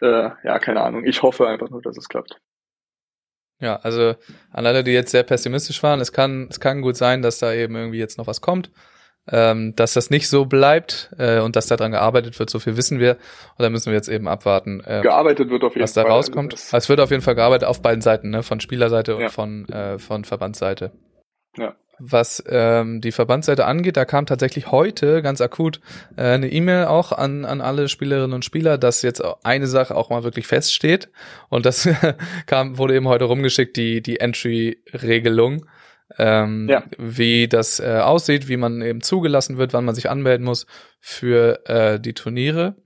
[0.00, 1.04] äh, ja, keine Ahnung.
[1.04, 2.40] Ich hoffe einfach nur, dass es klappt.
[3.64, 4.14] Ja, also
[4.52, 7.52] an alle, die jetzt sehr pessimistisch waren, es kann, es kann gut sein, dass da
[7.52, 8.70] eben irgendwie jetzt noch was kommt,
[9.26, 12.98] ähm, dass das nicht so bleibt äh, und dass daran gearbeitet wird, so viel wissen
[13.00, 13.12] wir.
[13.56, 16.10] Und da müssen wir jetzt eben abwarten, äh, Gearbeitet wird auf jeden was da Fall.
[16.10, 16.52] rauskommt.
[16.52, 18.42] Also Also es wird auf jeden Fall gearbeitet auf beiden Seiten, ne?
[18.42, 19.28] von Spielerseite und Ja.
[19.30, 20.92] von, äh, von Verbandsseite.
[21.56, 21.74] Ja.
[21.98, 25.80] Was ähm, die Verbandsseite angeht, da kam tatsächlich heute ganz akut
[26.16, 30.10] äh, eine E-Mail auch an, an alle Spielerinnen und Spieler, dass jetzt eine Sache auch
[30.10, 31.10] mal wirklich feststeht.
[31.48, 31.88] Und das
[32.46, 35.66] kam, wurde eben heute rumgeschickt, die, die Entry-Regelung,
[36.18, 36.84] ähm, Ja.
[36.98, 40.66] wie das äh, aussieht, wie man eben zugelassen wird, wann man sich anmelden muss
[41.00, 42.76] für äh, die Turniere.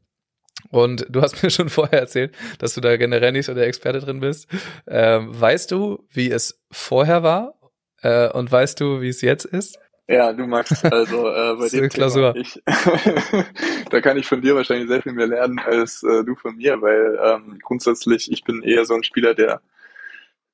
[0.71, 4.01] Und du hast mir schon vorher erzählt, dass du da generell nicht so der Experte
[4.01, 4.49] drin bist.
[4.87, 7.55] Ähm, weißt du, wie es vorher war?
[8.03, 9.79] Äh, und weißt du, wie es jetzt ist?
[10.11, 12.33] Ja, du Max, also äh, bei dem Klausur.
[12.33, 12.63] Thema, ich,
[13.91, 16.81] da kann ich von dir wahrscheinlich sehr viel mehr lernen als äh, du von mir,
[16.81, 19.61] weil ähm, grundsätzlich ich bin eher so ein Spieler, der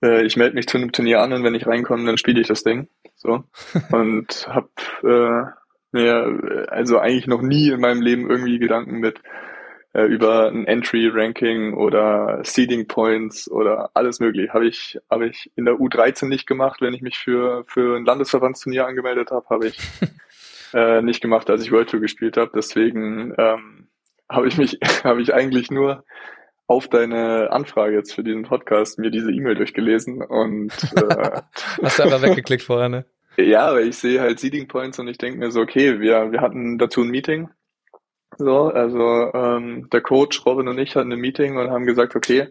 [0.02, 2.48] äh, ich melde mich zu einem Turnier an und wenn ich reinkomme, dann spiele ich
[2.48, 3.44] das Ding, so
[3.92, 4.70] und hab
[5.04, 5.42] äh,
[5.92, 9.20] mir also eigentlich noch nie in meinem Leben irgendwie Gedanken mit
[9.94, 14.52] äh, über ein Entry-Ranking oder Seeding Points oder alles mögliche.
[14.52, 18.04] Habe ich, habe ich in der U13 nicht gemacht, wenn ich mich für, für ein
[18.04, 19.78] Landesverbandsturnier angemeldet habe, habe ich
[20.74, 22.50] äh, nicht gemacht, als ich World Tour gespielt habe.
[22.54, 23.88] Deswegen ähm,
[24.28, 26.04] habe ich mich, habe ich eigentlich nur
[26.66, 31.42] auf deine Anfrage jetzt für diesen Podcast mir diese E-Mail durchgelesen und äh,
[31.82, 33.04] Hast du einfach weggeklickt vorher, ne?
[33.36, 36.40] ja, aber ich sehe halt Seeding Points und ich denke mir so, okay, wir, wir
[36.40, 37.48] hatten dazu ein Meeting.
[38.38, 42.48] So, also ähm, der Coach Robin und ich hatten ein Meeting und haben gesagt, okay,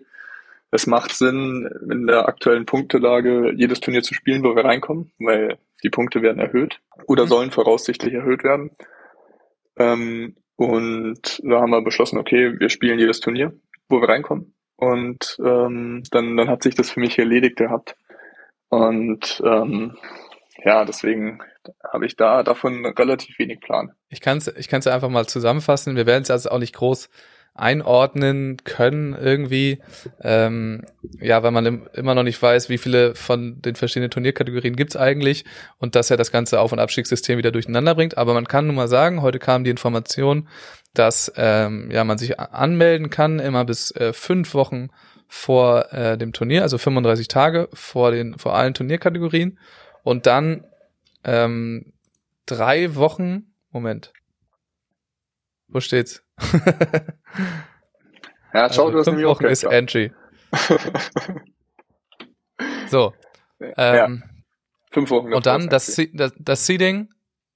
[0.71, 5.57] es macht Sinn, in der aktuellen Punktelage jedes Turnier zu spielen, wo wir reinkommen, weil
[5.83, 7.27] die Punkte werden erhöht oder Mhm.
[7.29, 8.71] sollen voraussichtlich erhöht werden.
[9.77, 13.53] Ähm, und da haben wir beschlossen, okay, wir spielen jedes Turnier,
[13.89, 14.55] wo wir reinkommen.
[14.75, 17.95] Und ähm, dann, dann hat sich das für mich erledigt gehabt.
[18.69, 19.95] Und ähm,
[20.63, 21.39] ja, deswegen
[21.91, 23.91] habe ich da davon relativ wenig Plan.
[24.09, 25.95] Ich kann es ich kann's einfach mal zusammenfassen.
[25.95, 27.09] Wir werden es also auch nicht groß
[27.55, 29.79] einordnen können irgendwie.
[30.21, 30.85] Ähm,
[31.19, 34.95] ja, weil man im, immer noch nicht weiß, wie viele von den verschiedenen Turnierkategorien gibt's
[34.95, 35.45] eigentlich
[35.77, 38.17] und dass er das ganze Auf- und Abstiegssystem wieder durcheinander bringt.
[38.17, 40.47] Aber man kann nun mal sagen, heute kam die Information,
[40.93, 44.89] dass ähm, ja man sich anmelden kann, immer bis äh, fünf Wochen
[45.27, 49.59] vor äh, dem Turnier, also 35 Tage vor den vor allen Turnierkategorien
[50.03, 50.63] und dann
[51.23, 51.93] ähm,
[52.45, 53.53] drei Wochen.
[53.71, 54.13] Moment.
[55.67, 56.23] Wo steht's?
[58.53, 60.11] Ja, schau, Also du hast fünf Wochen ist Entry.
[62.87, 63.13] So.
[63.59, 64.23] ja, Ähm,
[64.91, 65.33] fünf Wochen.
[65.33, 67.09] und dann das, das, das Seeding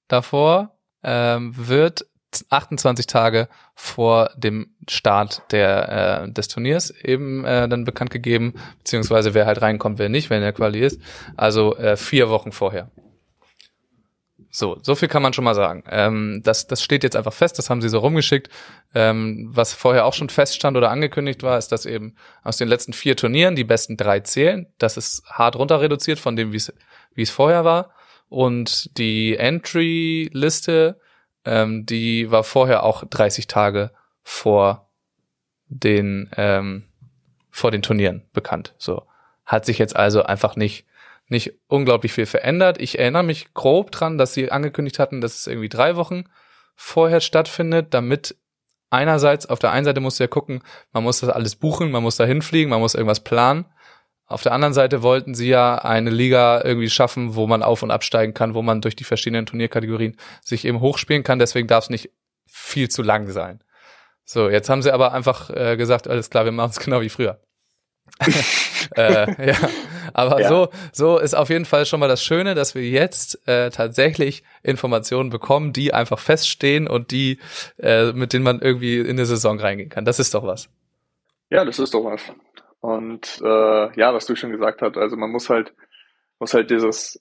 [0.08, 2.06] davor ähm, wird
[2.50, 9.32] 28 Tage vor dem Start der, äh, des Turniers eben äh, dann bekannt gegeben, beziehungsweise
[9.34, 11.00] wer halt reinkommt, wer nicht, wenn er Quali ist.
[11.36, 12.90] Also äh, vier Wochen vorher.
[14.50, 15.84] So, so viel kann man schon mal sagen.
[15.90, 18.48] Ähm, das, das steht jetzt einfach fest, das haben sie so rumgeschickt.
[18.94, 22.92] Ähm, was vorher auch schon feststand oder angekündigt war, ist, dass eben aus den letzten
[22.92, 24.66] vier Turnieren die besten drei zählen.
[24.78, 26.56] Das ist hart runter reduziert von dem, wie
[27.22, 27.90] es vorher war.
[28.28, 31.00] Und die Entry-Liste,
[31.44, 33.90] ähm, die war vorher auch 30 Tage
[34.22, 34.90] vor
[35.68, 36.84] den ähm,
[37.50, 38.74] vor den Turnieren bekannt.
[38.78, 39.02] So
[39.44, 40.86] hat sich jetzt also einfach nicht
[41.28, 42.80] nicht unglaublich viel verändert.
[42.80, 46.24] Ich erinnere mich grob dran, dass sie angekündigt hatten, dass es irgendwie drei Wochen
[46.74, 48.36] vorher stattfindet, damit
[48.90, 50.62] einerseits auf der einen Seite musst du ja gucken,
[50.92, 53.66] man muss das alles buchen, man muss da hinfliegen, man muss irgendwas planen.
[54.26, 57.90] Auf der anderen Seite wollten sie ja eine Liga irgendwie schaffen, wo man auf und
[57.90, 61.38] absteigen kann, wo man durch die verschiedenen Turnierkategorien sich eben hochspielen kann.
[61.38, 62.10] Deswegen darf es nicht
[62.46, 63.60] viel zu lang sein.
[64.24, 67.08] So, jetzt haben sie aber einfach äh, gesagt, alles klar, wir machen es genau wie
[67.08, 67.40] früher.
[68.96, 69.56] äh, ja,
[70.18, 70.48] aber Ja.
[70.48, 74.42] so so ist auf jeden Fall schon mal das Schöne, dass wir jetzt äh, tatsächlich
[74.62, 77.38] Informationen bekommen, die einfach feststehen und die
[77.78, 80.04] äh, mit denen man irgendwie in eine Saison reingehen kann.
[80.04, 80.68] Das ist doch was.
[81.50, 82.22] Ja, das ist doch was.
[82.80, 85.72] Und äh, ja, was du schon gesagt hast, also man muss halt,
[86.38, 87.20] muss halt dieses,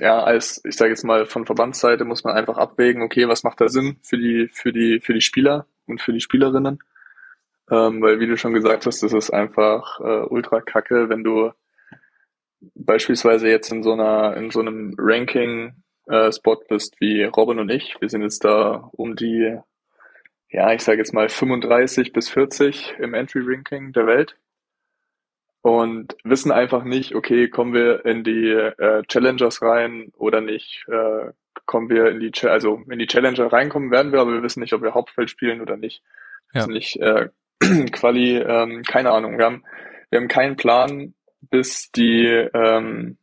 [0.00, 3.60] ja, als, ich sage jetzt mal, von Verbandsseite muss man einfach abwägen, okay, was macht
[3.60, 6.80] da Sinn für die, für die, für die Spieler und für die Spielerinnen.
[7.70, 11.52] Ähm, weil wie du schon gesagt hast, das ist einfach äh, ultra kacke, wenn du
[12.74, 17.96] beispielsweise jetzt in so einer, in so einem Ranking-Spot äh, bist wie Robin und ich.
[18.00, 19.58] Wir sind jetzt da um die,
[20.50, 24.36] ja, ich sage jetzt mal 35 bis 40 im Entry-Ranking der Welt
[25.66, 31.32] und wissen einfach nicht, okay, kommen wir in die äh, Challengers rein oder nicht, äh,
[31.64, 34.60] kommen wir in die, Ch also in die Challenger reinkommen werden wir, aber wir wissen
[34.60, 36.04] nicht, ob wir Hauptfeld spielen oder nicht.
[36.54, 36.60] Ja.
[36.60, 37.30] Wissen nicht, äh,
[37.90, 39.38] Quali, ähm, keine Ahnung.
[39.38, 39.64] Wir haben,
[40.10, 41.14] wir haben keinen Plan,
[41.50, 43.18] bis die, ähm,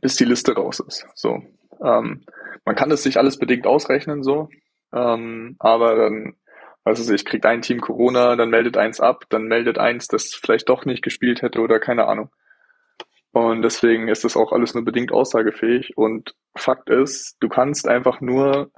[0.00, 1.06] bis die Liste raus ist.
[1.14, 1.42] So,
[1.82, 2.24] ähm,
[2.64, 4.48] man kann es sich alles bedingt ausrechnen, so,
[4.92, 6.36] ähm, aber dann
[6.84, 10.68] also ich kriegt ein Team Corona, dann meldet eins ab, dann meldet eins, das vielleicht
[10.68, 12.30] doch nicht gespielt hätte oder keine Ahnung.
[13.32, 15.96] Und deswegen ist das auch alles nur bedingt aussagefähig.
[15.96, 18.70] Und Fakt ist, du kannst einfach nur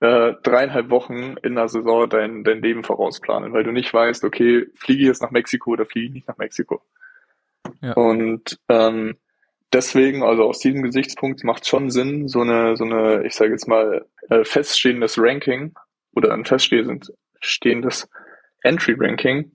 [0.00, 4.66] äh, dreieinhalb Wochen in der Saison dein, dein Leben vorausplanen, weil du nicht weißt, okay,
[4.74, 6.80] fliege ich jetzt nach Mexiko oder fliege ich nicht nach Mexiko.
[7.80, 7.92] Ja.
[7.94, 9.16] Und ähm,
[9.72, 13.52] deswegen, also aus diesem Gesichtspunkt macht es schon Sinn, so eine, so eine, ich sage
[13.52, 15.74] jetzt mal, äh, feststehendes Ranking
[16.14, 18.08] oder ein feststehendes
[18.62, 19.52] Entry-Ranking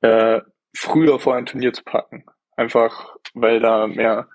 [0.00, 0.40] äh,
[0.74, 2.24] früher vor ein Turnier zu packen.
[2.56, 4.28] Einfach, weil da mehr,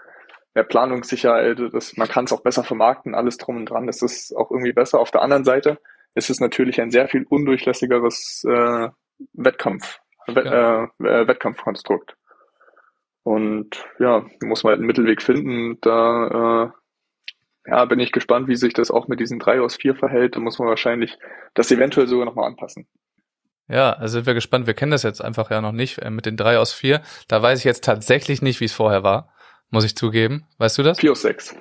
[0.53, 1.97] mehr Planungssicherheit ist.
[1.97, 3.87] Man kann es auch besser vermarkten, alles drum und dran.
[3.87, 4.99] Das ist auch irgendwie besser.
[4.99, 5.79] Auf der anderen Seite
[6.15, 8.89] ist es natürlich ein sehr viel undurchlässigeres äh,
[9.33, 10.83] Wettkampf, Wett, ja.
[10.85, 12.15] äh, Wettkampfkonstrukt.
[13.29, 15.77] Und ja, muss man halt einen Mittelweg finden.
[15.81, 16.73] Da
[17.67, 20.35] äh, ja, bin ich gespannt, wie sich das auch mit diesen drei aus vier verhält.
[20.35, 21.15] Da muss man wahrscheinlich
[21.53, 22.87] das eventuell sogar nochmal anpassen.
[23.67, 24.65] Ja, also sind wir gespannt.
[24.65, 27.03] Wir kennen das jetzt einfach ja noch nicht äh, mit den drei aus vier.
[27.27, 29.31] Da weiß ich jetzt tatsächlich nicht, wie es vorher war.
[29.69, 30.47] Muss ich zugeben.
[30.57, 30.97] Weißt du das?
[30.99, 31.55] Vier aus sechs.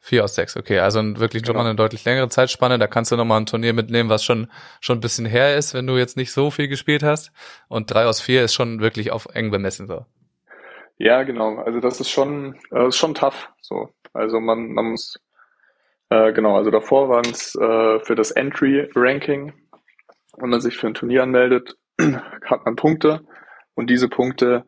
[0.00, 0.80] Vier aus sechs, okay.
[0.80, 1.52] Also wirklich genau.
[1.52, 2.80] schon mal eine deutlich längere Zeitspanne.
[2.80, 5.86] Da kannst du nochmal ein Turnier mitnehmen, was schon, schon ein bisschen her ist, wenn
[5.86, 7.30] du jetzt nicht so viel gespielt hast.
[7.68, 10.04] Und drei aus vier ist schon wirklich auf eng bemessen so.
[10.98, 11.56] Ja, genau.
[11.56, 13.50] Also das ist schon, das ist schon tough.
[13.60, 13.88] So.
[14.12, 15.16] Also man, man muss,
[16.08, 19.52] äh, genau, also davor waren es äh, für das Entry-Ranking,
[20.38, 23.22] wenn man sich für ein Turnier anmeldet, hat man Punkte
[23.74, 24.64] und diese Punkte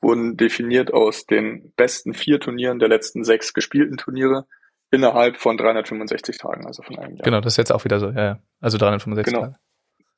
[0.00, 4.46] wurden definiert aus den besten vier Turnieren der letzten sechs gespielten Turniere
[4.90, 7.24] innerhalb von 365 Tagen, also von einem Jahr.
[7.24, 8.38] Genau, das ist jetzt auch wieder so, ja, ja.
[8.60, 9.46] also 365 genau.
[9.46, 9.58] Tage.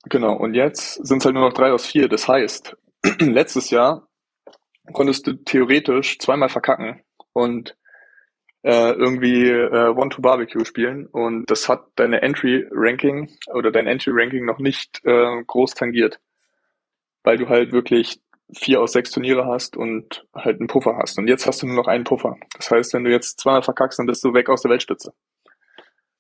[0.05, 2.09] Genau, und jetzt sind es halt nur noch drei aus vier.
[2.09, 2.77] Das heißt,
[3.21, 4.09] letztes Jahr
[4.93, 7.77] konntest du theoretisch zweimal verkacken und
[8.63, 15.01] äh, irgendwie äh, One-to-Barbecue spielen und das hat deine Entry-Ranking oder dein Entry-Ranking noch nicht
[15.05, 16.21] äh, groß tangiert,
[17.23, 18.21] weil du halt wirklich
[18.53, 21.19] vier aus sechs Turniere hast und halt einen Puffer hast.
[21.19, 22.37] Und jetzt hast du nur noch einen Puffer.
[22.57, 25.13] Das heißt, wenn du jetzt zweimal verkackst, dann bist du weg aus der Weltspitze.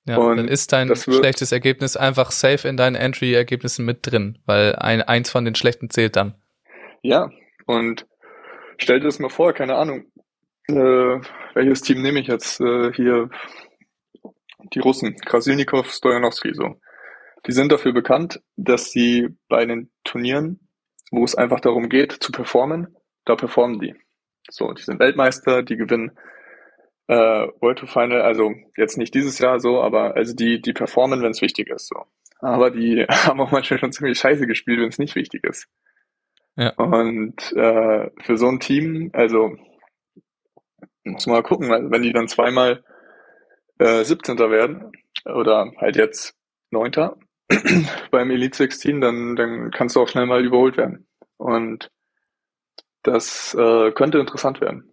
[0.07, 4.75] Ja, und dann ist dein schlechtes Ergebnis einfach safe in deinen Entry-Ergebnissen mit drin, weil
[4.77, 6.35] ein, eins von den schlechten zählt dann.
[7.03, 7.31] Ja,
[7.67, 8.07] und
[8.83, 10.07] stell dir das mal vor, keine Ahnung,
[10.69, 11.21] äh,
[11.55, 13.29] welches Team nehme ich jetzt äh, hier?
[14.75, 16.77] Die Russen, Krasilnikov, Stojanowski, so.
[17.47, 20.69] Die sind dafür bekannt, dass sie bei den Turnieren,
[21.11, 23.95] wo es einfach darum geht, zu performen, da performen die.
[24.51, 26.19] So, die sind Weltmeister, die gewinnen
[27.09, 27.15] äh,
[27.61, 31.31] World to Final, also jetzt nicht dieses Jahr so, aber also die, die performen, wenn
[31.31, 31.89] es wichtig ist.
[31.89, 32.05] So.
[32.41, 35.67] Aber die haben auch manchmal schon ziemlich scheiße gespielt, wenn es nicht wichtig ist.
[36.77, 39.57] Und äh, für so ein Team, also
[41.05, 42.85] muss man mal gucken, wenn die dann zweimal
[43.79, 44.39] äh, 17.
[44.39, 44.93] werden
[45.25, 46.35] oder halt jetzt
[46.71, 46.93] 9.
[48.11, 51.09] beim Elite 16, dann, dann kannst du auch schnell mal überholt werden.
[51.37, 51.91] Und
[53.03, 54.90] das äh, könnte interessant werden.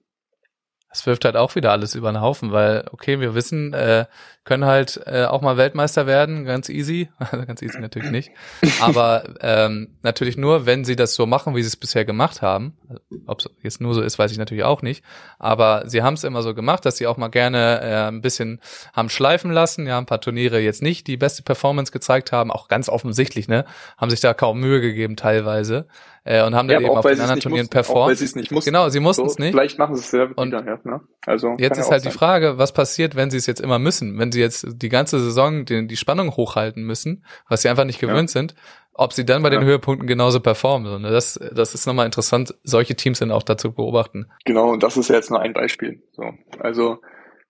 [0.89, 4.05] Das wirft halt auch wieder alles über den Haufen, weil, okay, wir wissen, äh,
[4.47, 7.09] können halt äh, auch mal Weltmeister werden, ganz easy.
[7.47, 8.31] ganz easy natürlich nicht.
[8.79, 12.77] Aber ähm, natürlich nur, wenn sie das so machen, wie sie es bisher gemacht haben.
[13.25, 15.03] Ob es jetzt nur so ist, weiß ich natürlich auch nicht.
[15.37, 18.61] Aber sie haben es immer so gemacht, dass sie auch mal gerne äh, ein bisschen
[18.93, 19.85] haben schleifen lassen.
[19.85, 23.65] Ja, ein paar Turniere jetzt nicht die beste Performance gezeigt haben, auch ganz offensichtlich, ne?
[23.97, 25.87] Haben sich da kaum Mühe gegeben teilweise
[26.27, 28.11] äh, und haben dann ja, eben auf den anderen Turnieren performt.
[28.11, 28.71] Auch sie es nicht mussten.
[28.71, 29.53] Genau, sie mussten es so, nicht.
[29.53, 31.01] Vielleicht machen sie es selber wieder, ja, ne?
[31.25, 32.11] Also jetzt ist halt sein.
[32.11, 35.19] die Frage, was passiert, wenn sie es jetzt immer müssen, wenn sie jetzt die ganze
[35.19, 38.39] Saison die, die Spannung hochhalten müssen, was sie einfach nicht gewöhnt ja.
[38.39, 38.55] sind,
[38.93, 41.03] ob sie dann bei den Höhepunkten genauso performen.
[41.03, 44.29] Das, das ist nochmal interessant, solche Teams dann auch dazu beobachten.
[44.43, 46.03] Genau, und das ist ja jetzt nur ein Beispiel.
[46.11, 46.23] So,
[46.59, 46.99] also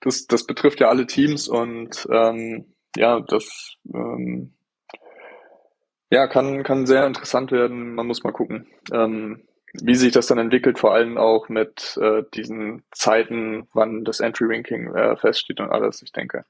[0.01, 4.53] das, das betrifft ja alle Teams und ähm, ja, das ähm,
[6.09, 7.95] ja, kann, kann sehr interessant werden.
[7.95, 9.41] Man muss mal gucken, ähm,
[9.73, 14.95] wie sich das dann entwickelt, vor allem auch mit äh, diesen Zeiten, wann das Entry-Ranking
[14.95, 16.01] äh, feststeht und alles.
[16.01, 16.45] Ich denke,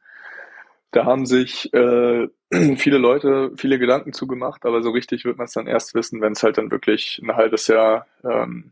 [0.92, 2.28] da haben sich äh,
[2.76, 6.34] viele Leute viele Gedanken zugemacht, aber so richtig wird man es dann erst wissen, wenn
[6.34, 8.72] es halt dann wirklich ein halbes Jahr ähm,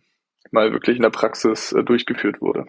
[0.51, 2.67] mal wirklich in der Praxis äh, durchgeführt wurde.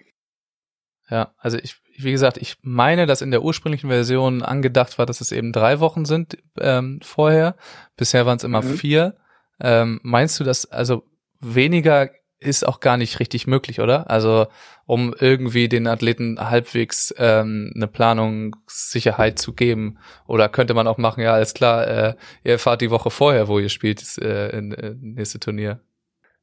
[1.11, 5.21] Ja, also ich, wie gesagt, ich meine, dass in der ursprünglichen Version angedacht war, dass
[5.21, 7.55] es eben drei Wochen sind ähm, vorher.
[7.97, 8.75] Bisher waren es immer Mhm.
[8.77, 9.17] vier.
[9.61, 11.05] Ähm, meinst du, dass also
[11.41, 14.11] weniger ist auch gar nicht richtig möglich, oder?
[14.11, 14.47] Also
[14.85, 19.99] um irgendwie den Athleten halbwegs ähm, eine Planungssicherheit zu geben.
[20.27, 22.15] Oder könnte man auch machen, ja, alles klar, äh,
[22.45, 25.81] ihr fahrt die Woche vorher, wo ihr spielt, das, äh, in, in nächste Turnier.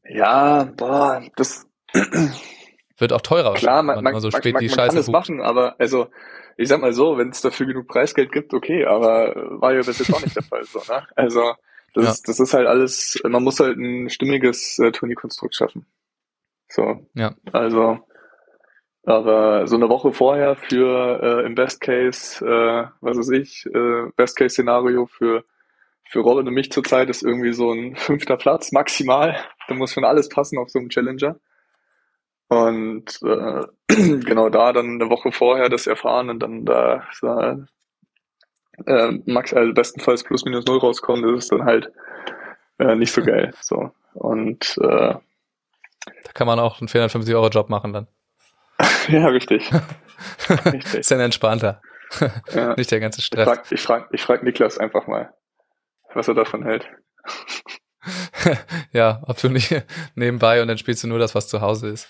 [0.09, 1.67] Ja, boah, das
[2.97, 4.97] Wird auch teurer klar, man, man, man so man, spät man, die man Scheiße kann
[4.97, 6.07] es machen, aber also
[6.57, 9.99] ich sag mal so, wenn es dafür genug Preisgeld gibt, okay, aber war ja bis
[9.99, 11.05] jetzt auch nicht der Fall so, ne?
[11.15, 11.53] Also
[11.95, 12.11] das, Ja.
[12.11, 15.85] ist, das ist halt alles, man muss halt ein stimmiges äh, Turnierkonstrukt schaffen.
[16.69, 17.35] So, Ja.
[17.51, 17.99] also
[19.05, 24.09] aber so eine Woche vorher für äh, im Best Case, äh, was weiß ich, äh,
[24.15, 25.43] Best Case Szenario für
[26.09, 29.35] für Robin und mich zurzeit ist irgendwie so ein fünfter Platz maximal.
[29.67, 31.37] Da muss schon alles passen auf so einem Challenger.
[32.53, 33.63] Und äh,
[34.25, 37.03] genau da dann eine Woche vorher das erfahren und dann da
[38.85, 41.91] äh, max also bestenfalls plus minus null rauskommen, das ist dann halt
[42.79, 43.53] äh, nicht so geil.
[43.61, 48.07] So und äh, Da kann man auch einen 450 Euro Job machen dann.
[49.07, 49.71] ja richtig,
[50.49, 50.93] richtig.
[50.95, 51.81] Ist dann entspannter.
[52.53, 52.75] Ja.
[52.75, 53.45] Nicht der ganze Ich Stress.
[53.45, 55.33] frag, ich frag, ich frag Niklas einfach mal,
[56.13, 56.87] was er davon hält.
[58.93, 59.73] ja, ob du nicht
[60.15, 62.07] nebenbei und dann spielst du nur das, was zu Hause ist.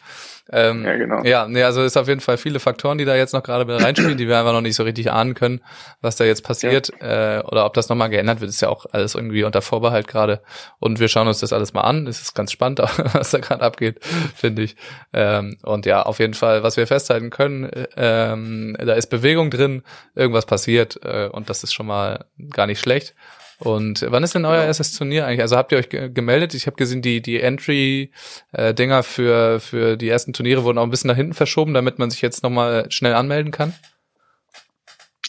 [0.51, 1.23] Ähm, Ja, genau.
[1.23, 4.17] Ja, nee, also ist auf jeden Fall viele Faktoren, die da jetzt noch gerade reinspielen,
[4.17, 5.61] die wir einfach noch nicht so richtig ahnen können,
[6.01, 9.15] was da jetzt passiert äh, oder ob das nochmal geändert wird, ist ja auch alles
[9.15, 10.41] irgendwie unter Vorbehalt gerade.
[10.79, 12.07] Und wir schauen uns das alles mal an.
[12.07, 12.79] Es ist ganz spannend,
[13.13, 14.03] was da gerade abgeht,
[14.35, 14.75] finde ich.
[15.13, 19.49] Ähm, und ja, auf jeden Fall, was wir festhalten können, äh, ähm, da ist Bewegung
[19.49, 23.15] drin, irgendwas passiert äh, und das ist schon mal gar nicht schlecht.
[23.63, 24.67] Und wann ist denn euer Genau.
[24.67, 25.41] erstes Turnier eigentlich?
[25.41, 26.53] Also habt ihr euch ge gemeldet?
[26.53, 31.07] Ich habe gesehen, die die Entry-Dinger für für die ersten Turniere wurden auch ein bisschen
[31.07, 33.73] nach hinten verschoben, damit man sich jetzt noch mal schnell anmelden kann.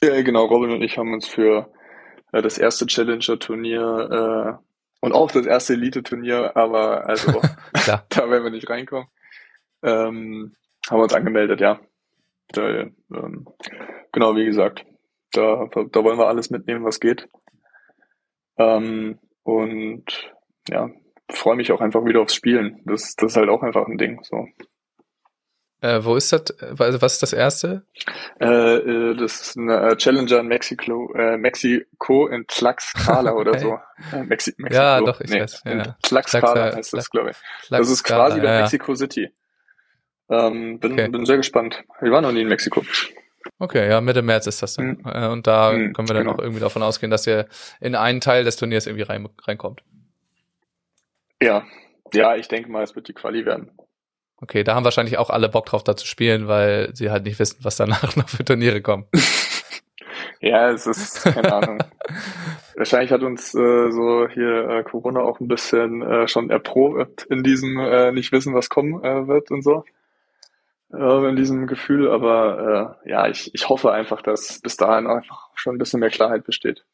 [0.03, 1.71] Ja, genau, Robin und ich haben uns für
[2.33, 4.65] äh, das erste Challenger-Turnier äh,
[5.01, 7.41] und auch das erste Elite-Turnier, aber also
[7.87, 9.07] da werden wir nicht reinkommen,
[9.83, 10.55] ähm,
[10.91, 11.79] haben wir uns angemeldet, ja.
[12.49, 13.47] Da, ähm,
[14.13, 14.85] genau, wie gesagt,
[15.33, 17.29] da, da wollen wir alles mitnehmen, was geht.
[18.59, 20.05] Ähm, und
[20.69, 20.91] ja,
[21.31, 22.81] freue mich auch einfach wieder aufs Spielen.
[22.85, 24.21] Das, das ist halt auch einfach ein Ding.
[24.23, 24.47] So.
[25.81, 26.45] Äh, wo ist das?
[26.81, 27.85] Also was ist das erste?
[28.41, 33.61] Äh, äh, das ist eine äh, Challenger in Mexiko, äh, Mexiko in Tlaxcala oder Okay.
[33.61, 34.17] so.
[34.17, 34.83] Äh, Mexi Mexiko.
[34.83, 35.97] Ja, doch, ich weiß, ja.
[36.03, 37.37] Tlaxcala Tlaxa- heißt das, glaube ich.
[37.69, 38.61] Das ist Tlaxcala, quasi bei ja, ja.
[38.63, 39.31] Mexico City.
[40.31, 41.09] Ähm, bin, Okay.
[41.09, 41.85] bin sehr gespannt.
[42.01, 42.83] Wir waren noch nie in Mexiko.
[43.59, 44.87] Okay, ja, Mitte März ist das dann.
[44.89, 45.01] Mhm.
[45.05, 46.35] Äh, Und da Mhm, können wir dann genau.
[46.35, 47.49] auch irgendwie davon ausgehen, dass ihr
[47.81, 49.83] in einen Teil des Turniers irgendwie rein, reinkommt.
[51.41, 51.65] Ja,
[52.13, 53.71] ja, ich denke mal, es wird die Quali werden.
[54.43, 57.39] Okay, da haben wahrscheinlich auch alle Bock drauf, da zu spielen, weil sie halt nicht
[57.39, 59.07] wissen, was danach noch für Turniere kommen.
[60.41, 61.87] Ja, es ist, keine Ahnung.
[62.77, 67.43] Wahrscheinlich hat uns äh, so hier äh, Corona auch ein bisschen äh, schon erprobt in
[67.43, 69.85] diesem äh, nicht wissen, was kommen äh, wird und so.
[70.93, 75.49] Äh, in diesem Gefühl, aber äh, ja, ich, ich hoffe einfach, dass bis dahin einfach
[75.55, 76.85] schon ein bisschen mehr Klarheit besteht.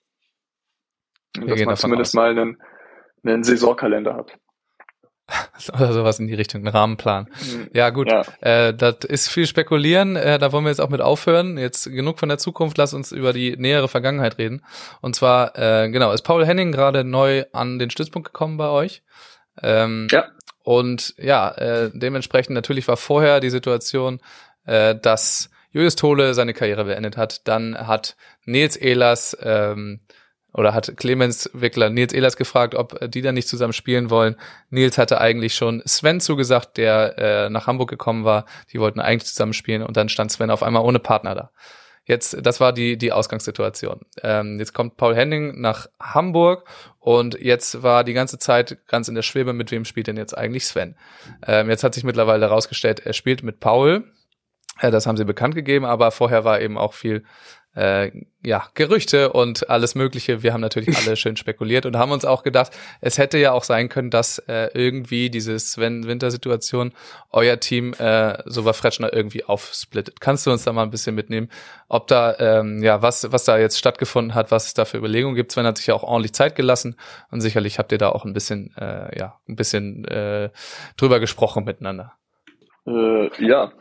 [1.37, 2.15] Und Wir dass man zumindest aus.
[2.15, 2.63] mal einen,
[3.25, 4.39] einen Saisonkalender hat.
[5.75, 7.29] Oder sowas in die Richtung, einen Rahmenplan.
[7.73, 8.11] Ja, gut.
[8.11, 11.57] Ja, Äh, das ist viel spekulieren, äh, da wollen wir jetzt auch mit aufhören.
[11.59, 14.65] Jetzt genug von der Zukunft, lass uns über die nähere Vergangenheit reden.
[15.01, 19.03] Und zwar, äh, genau, ist Paul Henning gerade neu an den Stützpunkt gekommen bei euch?
[19.63, 20.25] Ähm, ja,
[20.63, 24.21] Und ja, äh, dementsprechend natürlich war vorher die Situation,
[24.67, 27.47] äh, dass Julius Tole seine Karriere beendet hat.
[27.47, 30.01] Dann hat Nils Ehlers ähm,
[30.53, 34.37] oder hat Clemens Wickler Nils Ehlers gefragt, ob äh, die dann nicht zusammen spielen wollen.
[34.69, 38.47] Nils hatte eigentlich schon Sven zugesagt, der äh, nach Hamburg gekommen war.
[38.73, 41.51] Die wollten eigentlich zusammen spielen und dann stand Sven auf einmal ohne Partner da.
[42.11, 44.01] Jetzt, das war die, die Ausgangssituation.
[44.25, 46.65] Ähm, jetzt kommt Paul Henning nach Hamburg
[46.99, 50.37] und jetzt war die ganze Zeit ganz in der Schwebe, mit wem spielt denn jetzt
[50.37, 50.97] eigentlich Sven?
[51.47, 54.11] Ähm, jetzt hat sich mittlerweile herausgestellt, er spielt mit Paul.
[54.81, 57.23] Äh, das haben sie bekannt gegeben, aber vorher war eben auch viel
[57.75, 58.11] äh,
[58.43, 60.43] ja, Gerüchte und alles Mögliche.
[60.43, 63.65] Wir haben natürlich alle schön spekuliert und haben uns auch gedacht, es hätte ja auch
[63.65, 66.93] sein können, dass äh, irgendwie diese Sven-Winter-Situation
[67.31, 70.21] euer Team äh, so war Fretschner irgendwie aufsplittet.
[70.21, 71.49] Kannst du uns da mal ein bisschen mitnehmen,
[71.89, 75.37] ob da, ähm, ja, was, was da jetzt stattgefunden hat, was es da für Überlegungen
[75.37, 75.53] gibt?
[75.53, 76.97] Sven hat sich ja auch ordentlich Zeit gelassen
[77.31, 80.51] und sicherlich habt ihr da auch ein bisschen, äh, ja, ein bisschen äh,
[80.97, 82.15] drüber gesprochen miteinander.
[82.87, 83.73] äh, ja,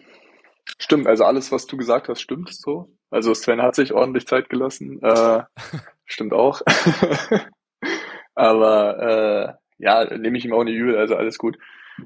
[0.77, 1.07] stimmt.
[1.07, 2.89] Also alles, was du gesagt hast, stimmt so.
[3.11, 5.01] Also Sven hat sich ordentlich Zeit gelassen.
[5.01, 5.43] Äh,
[6.05, 6.61] stimmt auch.
[8.35, 11.57] Aber äh, ja, nehme ich ihm auch nicht übel, also alles gut.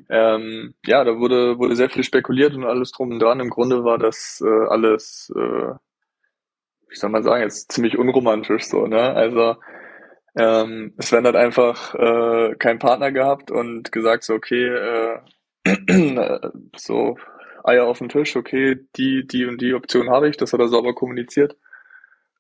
[0.10, 3.40] ähm, ja, da wurde, wurde sehr viel spekuliert und alles drum und dran.
[3.40, 5.74] Im Grunde war das äh, alles, äh,
[6.90, 9.14] wie soll man sagen, jetzt ziemlich unromantisch so, ne?
[9.14, 9.56] Also
[10.36, 15.20] ähm, Sven hat einfach äh, keinen Partner gehabt und gesagt so, okay, äh,
[16.76, 17.18] so
[17.66, 20.68] Eier auf den Tisch, okay, die, die und die Option habe ich, das hat er
[20.68, 21.58] sauber kommuniziert.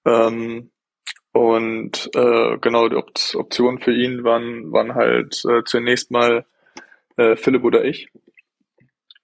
[0.06, 0.72] Ähm,
[1.32, 6.46] und äh, genau, die Op Optionen für ihn waren, waren halt äh, zunächst mal
[7.18, 8.10] äh, Philipp oder ich.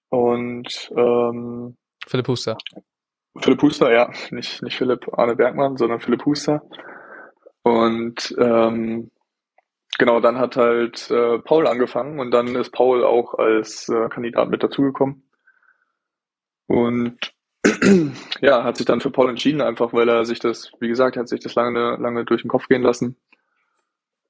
[0.09, 1.77] Und ähm,
[2.07, 2.57] Philipp Huster.
[3.37, 6.63] Philipp Huster, ja, nicht, nicht Philipp Arne Bergmann, sondern Philipp Huster.
[7.61, 9.11] Und ähm,
[9.99, 14.49] genau, dann hat halt äh, Paul angefangen und dann ist Paul auch als äh, Kandidat
[14.49, 15.28] mit dazugekommen.
[16.69, 17.33] Und
[18.41, 21.27] ja, hat sich dann für Paul entschieden, einfach weil er sich das, wie gesagt, hat
[21.27, 23.17] sich das lange, lange durch den Kopf gehen lassen.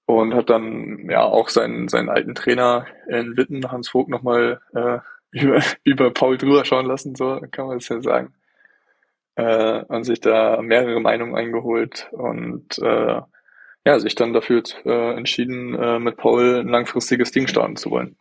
[0.06, 5.00] Und hat dann ja auch seinen, seinen alten Trainer in Witten, Hans Vogt, nochmal äh,
[5.32, 8.34] über, über Paul drüber schauen lassen, so kann man das ja sagen.
[9.36, 13.22] Äh, und sich da mehrere Meinungen eingeholt und äh,
[13.86, 18.16] ja, sich dann dafür äh, entschieden, äh, mit Paul ein langfristiges Ding starten zu wollen.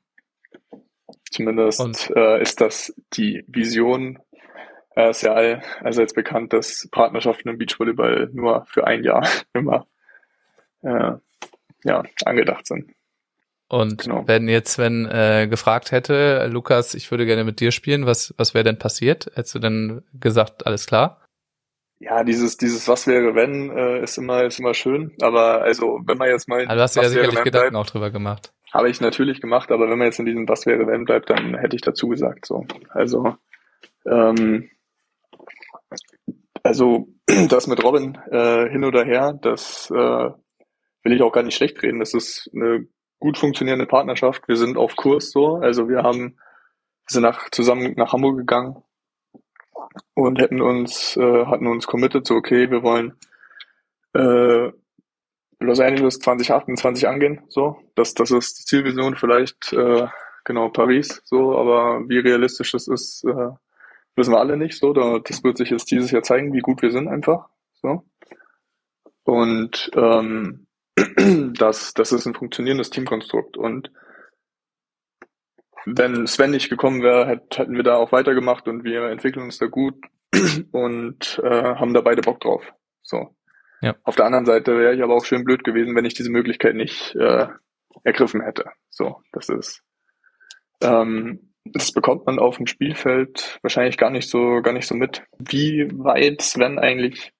[1.30, 4.18] Zumindest äh, ist das die Vision
[4.98, 9.26] äh, ist ja all, also jetzt bekannt, dass Partnerschaften im Beachvolleyball nur für ein Jahr
[9.52, 9.86] immer
[10.82, 11.12] äh,
[11.84, 12.90] ja, angedacht sind.
[13.68, 14.26] Und genau.
[14.26, 18.54] wenn jetzt, wenn äh, gefragt hätte, Lukas, ich würde gerne mit dir spielen, was, was
[18.54, 19.26] wäre denn passiert?
[19.34, 21.20] Hättest du dann gesagt, alles klar?
[22.00, 25.12] Ja, dieses, dieses Was wäre wenn, äh, ist immer, ist immer schön.
[25.20, 26.60] Aber also, wenn man jetzt mal.
[26.60, 28.52] Also du hast ja sicherlich Gedanken bleibt, auch drüber gemacht.
[28.72, 31.54] Habe ich natürlich gemacht, aber wenn man jetzt in diesem Was wäre wenn bleibt, dann
[31.54, 32.46] hätte ich dazu gesagt.
[32.46, 32.66] So.
[32.90, 33.36] Also,
[34.06, 34.70] ähm,
[36.62, 37.08] also
[37.48, 41.82] das mit Robin äh, hin oder her, das äh, will ich auch gar nicht schlecht
[41.82, 42.00] reden.
[42.00, 42.86] Das ist eine
[43.18, 44.46] gut funktionierende Partnerschaft.
[44.48, 45.56] Wir sind auf Kurs so.
[45.56, 46.38] Also wir haben
[47.10, 48.82] sind nach, zusammen nach Hamburg gegangen
[50.14, 53.16] und hätten uns, äh, hatten uns committed, so okay, wir wollen
[54.14, 54.70] äh,
[55.60, 57.40] Los Angeles 2028 angehen.
[57.48, 60.06] So, das, das ist die Zielvision, vielleicht äh,
[60.44, 63.50] genau Paris, so, aber wie realistisch das ist, äh,
[64.16, 64.78] wissen wir alle nicht.
[64.78, 67.48] So, da, das wird sich jetzt dieses Jahr zeigen, wie gut wir sind einfach.
[67.82, 68.04] So.
[69.24, 70.66] Und ähm,
[71.54, 73.56] das, das ist ein funktionierendes Teamkonstrukt.
[73.56, 73.90] Und
[75.86, 79.66] wenn Sven nicht gekommen wäre, hätten wir da auch weitergemacht und wir entwickeln uns da
[79.66, 79.94] gut
[80.72, 82.62] und äh, haben da beide Bock drauf.
[83.02, 83.34] So.
[83.80, 83.94] Ja.
[84.02, 86.74] Auf der anderen Seite wäre ich aber auch schön blöd gewesen, wenn ich diese Möglichkeit
[86.74, 87.46] nicht äh,
[88.04, 88.66] ergriffen hätte.
[88.90, 89.82] So, das ist
[90.82, 95.22] ähm, das bekommt man auf dem Spielfeld wahrscheinlich gar nicht so gar nicht so mit,
[95.38, 97.32] wie weit Sven eigentlich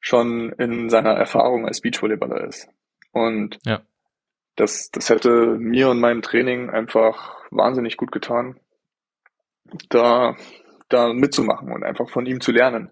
[0.00, 2.68] schon in seiner Erfahrung als Beachvolleyballer ist.
[3.12, 3.82] Und ja.
[4.56, 8.58] das, das hätte mir und meinem Training einfach wahnsinnig gut getan,
[9.90, 10.34] da,
[10.88, 12.90] da mitzumachen und einfach von ihm zu lernen.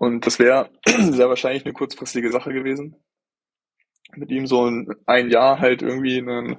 [0.00, 2.96] Und das wäre sehr wahrscheinlich eine kurzfristige Sache gewesen.
[4.16, 6.56] Mit ihm so ein, ein Jahr halt irgendwie einen,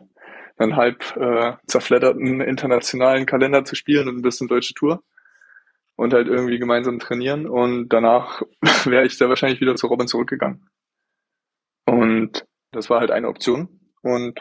[0.58, 5.04] einen halb äh, zerfledderten internationalen Kalender zu spielen und ein bisschen deutsche Tour
[5.96, 8.44] und halt irgendwie gemeinsam trainieren und danach
[8.86, 10.70] wäre ich sehr wahrscheinlich wieder zu Robin zurückgegangen.
[11.88, 13.80] Und das war halt eine Option.
[14.04, 14.39] Und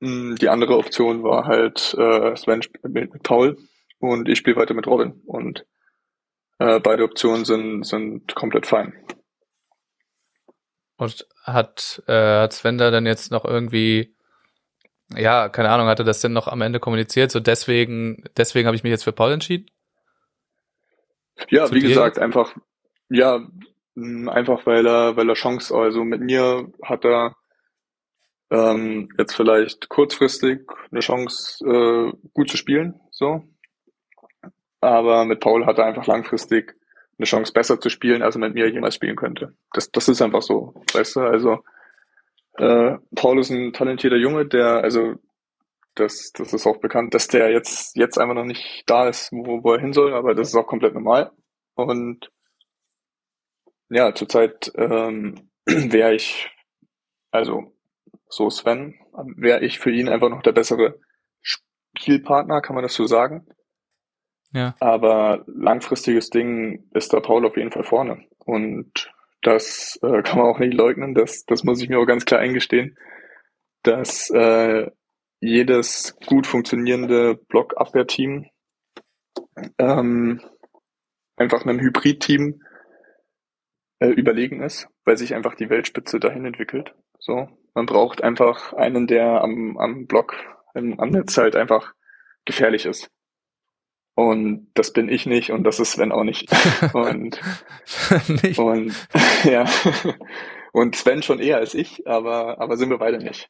[0.00, 3.56] mh, hm, die andere Option war halt äh, Sven mit Paul
[4.00, 5.22] und ich spiele weiter mit Robin.
[5.24, 5.64] Und
[6.62, 8.94] äh, beide Optionen sind, sind komplett fein.
[10.96, 14.14] Und hat, äh, hat Sven da dann jetzt noch irgendwie,
[15.16, 17.30] ja, keine Ahnung, hatte das denn noch am Ende kommuniziert?
[17.32, 19.66] So deswegen, deswegen habe ich mich jetzt für Paul entschieden?
[21.48, 22.54] Ja, Zu wie gesagt, einfach,
[23.08, 23.40] ja,
[23.96, 27.34] einfach weil er, weil er Chance, also mit mir hat er
[28.50, 30.60] ähm, jetzt vielleicht kurzfristig
[30.90, 33.42] eine Chance, äh, gut zu spielen, so.
[34.82, 36.76] Aber mit Paul hat er einfach langfristig
[37.16, 39.54] eine Chance, besser zu spielen, als er mit mir jemals spielen könnte.
[39.72, 41.60] Das, das ist einfach so, weißt du, also
[42.58, 45.14] äh, Paul ist ein talentierter Junge, der, also
[45.94, 49.62] das, das ist auch bekannt, dass der jetzt, jetzt einfach noch nicht da ist, wo,
[49.62, 51.30] wo er hin soll, aber das ist auch komplett normal.
[51.74, 52.30] Und
[53.88, 56.50] ja, zurzeit ähm, wäre ich,
[57.30, 57.72] also
[58.28, 58.98] so Sven,
[59.36, 60.98] wäre ich für ihn einfach noch der bessere
[61.40, 63.46] Spielpartner, kann man das so sagen.
[64.52, 64.74] Ja.
[64.80, 68.24] Aber langfristiges Ding ist da Paul auf jeden Fall vorne.
[68.38, 69.10] Und
[69.42, 72.40] das äh, kann man auch nicht leugnen, das, das muss ich mir auch ganz klar
[72.40, 72.96] eingestehen,
[73.82, 74.90] dass äh,
[75.40, 78.46] jedes gut funktionierende Blockabwehrteam
[79.78, 80.40] ähm,
[81.36, 82.62] einfach einem Hybrid-Team
[83.98, 86.94] äh, überlegen ist, weil sich einfach die Weltspitze dahin entwickelt.
[87.18, 90.36] So, man braucht einfach einen, der am, am Block
[90.74, 91.92] im, am Netz halt einfach
[92.44, 93.10] gefährlich ist.
[94.14, 96.50] Und das bin ich nicht und das ist Sven auch nicht.
[96.92, 97.40] Und,
[98.42, 98.58] nicht.
[98.58, 99.08] und
[99.44, 99.64] ja.
[100.72, 103.48] Und Sven schon eher als ich, aber, aber sind wir beide nicht.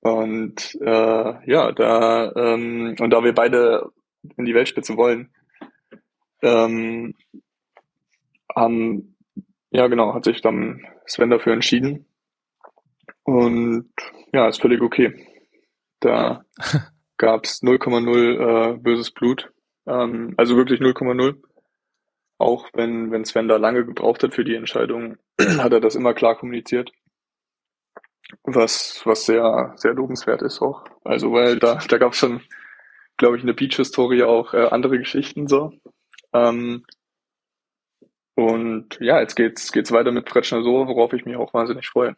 [0.00, 3.90] Und äh, ja, da ähm, und da wir beide
[4.36, 5.32] in die Weltspitze wollen,
[6.42, 7.14] ähm,
[8.54, 9.16] haben,
[9.70, 12.06] ja genau, hat sich dann Sven dafür entschieden.
[13.22, 13.92] Und
[14.32, 15.26] ja, ist völlig okay.
[16.00, 16.44] Da
[17.22, 19.52] gab's 0,0 äh, böses Blut.
[19.86, 21.40] Ähm, also wirklich 0,0.
[22.38, 25.18] Auch wenn, wenn Sven da lange gebraucht hat für die Entscheidung,
[25.58, 26.90] hat er das immer klar kommuniziert.
[28.42, 30.84] Was, was sehr, sehr lobenswert ist auch.
[31.04, 32.42] Also, weil da, da gab's schon,
[33.18, 35.72] glaube ich, in der Beach-Historie auch äh, andere Geschichten so.
[36.32, 36.84] Ähm,
[38.34, 42.16] und ja, jetzt geht's, geht's weiter mit Pretschner so, worauf ich mich auch wahnsinnig freue.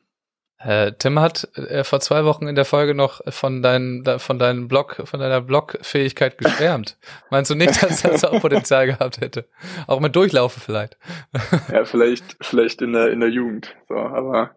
[0.59, 4.67] Äh, Tim hat äh, vor zwei Wochen in der Folge noch von deinem von deinem
[4.69, 6.97] Blog, von deiner Blogfähigkeit geschwärmt.
[7.31, 9.47] Meinst du nicht, dass das auch Potenzial gehabt hätte?
[9.87, 10.97] Auch mit Durchlaufen vielleicht.
[11.73, 13.75] Ja, vielleicht, vielleicht in der, in der Jugend.
[13.89, 14.57] So, aber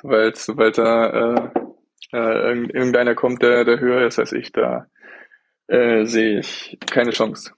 [0.00, 1.50] sobald, sobald da äh,
[2.12, 4.86] äh, irgend- irgendeiner kommt, der, der höher ist als ich, da
[5.68, 7.52] äh, sehe ich keine Chance.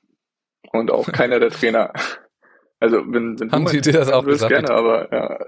[0.73, 1.93] Und auch keiner der Trainer.
[2.83, 5.39] Also wenn, wenn Haben du mal dir das auch gesagt, gerne, aber ja.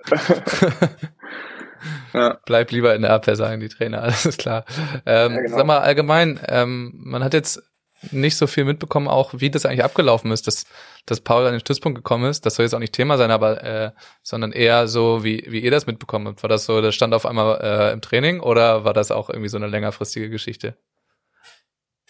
[2.12, 2.39] Ja.
[2.47, 4.64] Bleib lieber in der Abwehr, sagen die Trainer, alles ist klar.
[5.07, 5.57] Ähm, Ja, genau.
[5.57, 7.62] Sag mal allgemein, ähm, man hat jetzt
[8.11, 10.64] nicht so viel mitbekommen, auch wie das eigentlich abgelaufen ist, dass,
[11.07, 12.45] dass Paul an den Stützpunkt gekommen ist.
[12.45, 13.91] Das soll jetzt auch nicht Thema sein, aber äh,
[14.22, 16.43] sondern eher so, wie, wie ihr das mitbekommen habt.
[16.43, 19.49] War das so, das stand auf einmal äh, im Training oder war das auch irgendwie
[19.49, 20.76] so eine längerfristige Geschichte?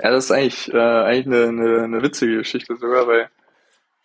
[0.02, 3.28] Ja, das ist eigentlich, äh, eigentlich eine, eine, eine witzige Geschichte sogar, weil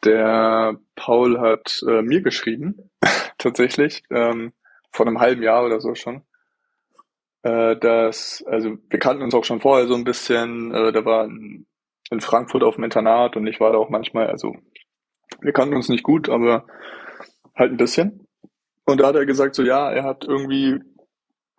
[0.04, 2.90] der Paul hat äh, mir geschrieben,
[3.38, 4.54] tatsächlich, ähm,
[4.92, 6.24] vor einem halben Jahr oder so schon,
[7.44, 11.26] äh, dass, also wir kannten uns auch schon vorher so ein bisschen, äh, der war
[11.26, 11.68] in,
[12.10, 14.56] in Frankfurt auf dem Internat und ich war da auch manchmal, also
[15.42, 16.66] wir kannten uns nicht gut, aber
[17.56, 18.28] halt ein bisschen.
[18.86, 20.80] Und da hat er gesagt, so ja, er hat irgendwie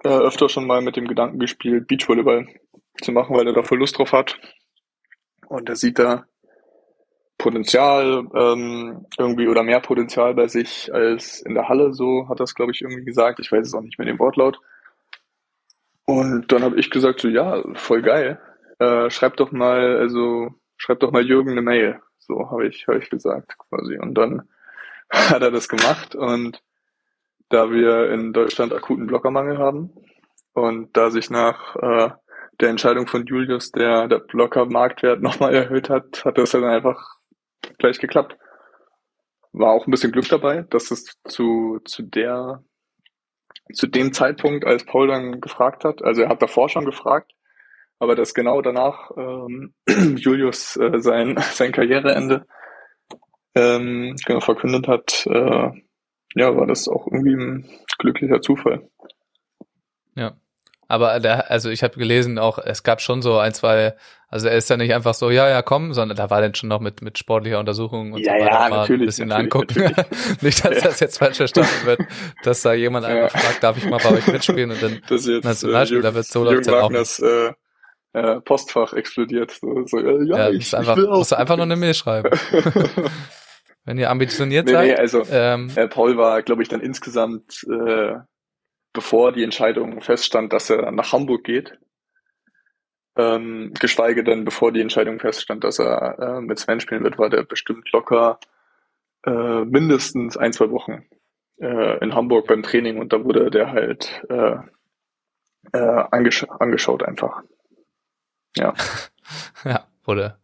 [0.04, 2.46] äh, öfter schon mal mit dem Gedanken gespielt, Beachvolleyball
[3.02, 4.38] zu machen, weil er da voll Lust drauf hat.
[5.48, 6.24] Und er sieht da
[7.38, 12.54] Potenzial ähm, irgendwie oder mehr Potenzial bei sich als in der Halle, so hat es,
[12.54, 13.38] glaube ich, irgendwie gesagt.
[13.38, 14.58] Ich weiß es auch nicht mehr den Wortlaut.
[16.04, 18.40] Und dann habe ich gesagt, so ja, voll geil.
[18.80, 22.00] Äh, schreib doch mal, also schreib doch mal Jürgen eine Mail.
[22.18, 23.98] So habe ich, habe ich gesagt quasi.
[23.98, 24.48] Und dann
[25.10, 26.62] hat er das gemacht und
[27.50, 29.92] da wir in Deutschland akuten Blockermangel haben
[30.52, 32.10] und da sich nach äh,
[32.60, 37.17] der Entscheidung von Julius der, der Blocker-Marktwert nochmal erhöht hat, hat das dann einfach
[37.78, 38.36] gleich geklappt.
[39.52, 42.62] War auch ein bisschen Glück dabei, dass es zu, zu der,
[43.72, 47.32] zu dem Zeitpunkt, als Paul dann gefragt hat, also er hat davor schon gefragt,
[47.98, 49.74] aber dass genau danach ähm,
[50.16, 52.46] Julius äh, sein, sein Karriereende
[53.54, 55.70] ähm, genau verkündet hat, äh,
[56.34, 58.88] ja, war das auch irgendwie ein glücklicher Zufall.
[60.14, 60.36] Ja.
[60.90, 63.94] Aber der, also ich habe gelesen, auch es gab schon so ein, zwei,
[64.28, 66.70] also er ist ja nicht einfach so, ja, ja, komm, sondern da war dann schon
[66.70, 69.92] noch mit, mit sportlicher Untersuchung und Ja, so weiter ja, mal ein bisschen angucken.
[70.40, 70.80] nicht, dass Ja.
[70.84, 72.00] das jetzt falsch verstanden wird,
[72.42, 73.14] dass da jemand Ja.
[73.26, 76.26] einfach fragt, darf ich mal bei euch mitspielen und dann dass jetzt Nationalspieler äh, wird,
[76.26, 77.52] so dann auch Wagners äh,
[78.14, 79.50] äh, Postfach explodiert.
[79.60, 82.30] So, so, äh, ja, ja, ich, einfach, ich musst du einfach nur eine Mail schreiben.
[83.84, 87.66] Wenn ihr ambitioniert nee, seid, nee, also ähm, äh, Paul war, glaube ich, dann insgesamt,
[87.70, 88.14] äh,
[88.98, 91.78] bevor die Entscheidung feststand, dass er nach Hamburg geht,
[93.16, 97.30] ähm, geschweige denn, bevor die Entscheidung feststand, dass er äh, mit Sven spielen wird, war
[97.30, 98.40] der bestimmt locker
[99.24, 101.04] äh, mindestens ein, zwei Wochen
[101.60, 104.56] äh, in Hamburg beim Training und da wurde der halt äh,
[105.72, 107.44] äh, angesch angeschaut einfach.
[108.56, 108.74] Ja,
[109.64, 110.38] ja, wurde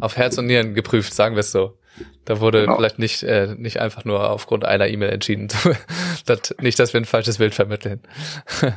[0.00, 1.78] auf Herz und Nieren geprüft, sagen wir es so.
[2.24, 2.76] Da wurde Genau.
[2.76, 5.48] vielleicht nicht, äh, nicht einfach nur aufgrund einer E-Mail entschieden.
[6.26, 8.00] das, nicht, dass wir ein falsches Bild vermitteln.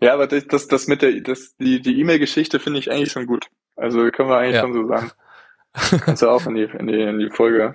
[0.00, 3.26] ja, aber das, das, das mit der, das, die, die E-Mail-Geschichte finde ich eigentlich schon
[3.26, 3.48] gut.
[3.76, 4.60] Also können wir eigentlich Ja.
[4.62, 5.10] schon so sagen.
[6.04, 7.74] Kannst du auch in die, in die, in die Folge,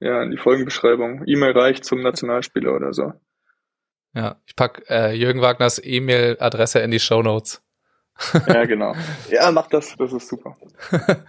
[0.00, 1.24] ja, in die Folgenbeschreibung.
[1.26, 3.12] E-Mail reicht zum Nationalspieler oder so.
[4.14, 7.63] Ja, ich pack äh, Jürgen Wagners E-Mail-Adresse in die Show Notes.
[8.46, 8.94] Ja, genau.
[9.30, 10.56] Ja, mach das, das ist super.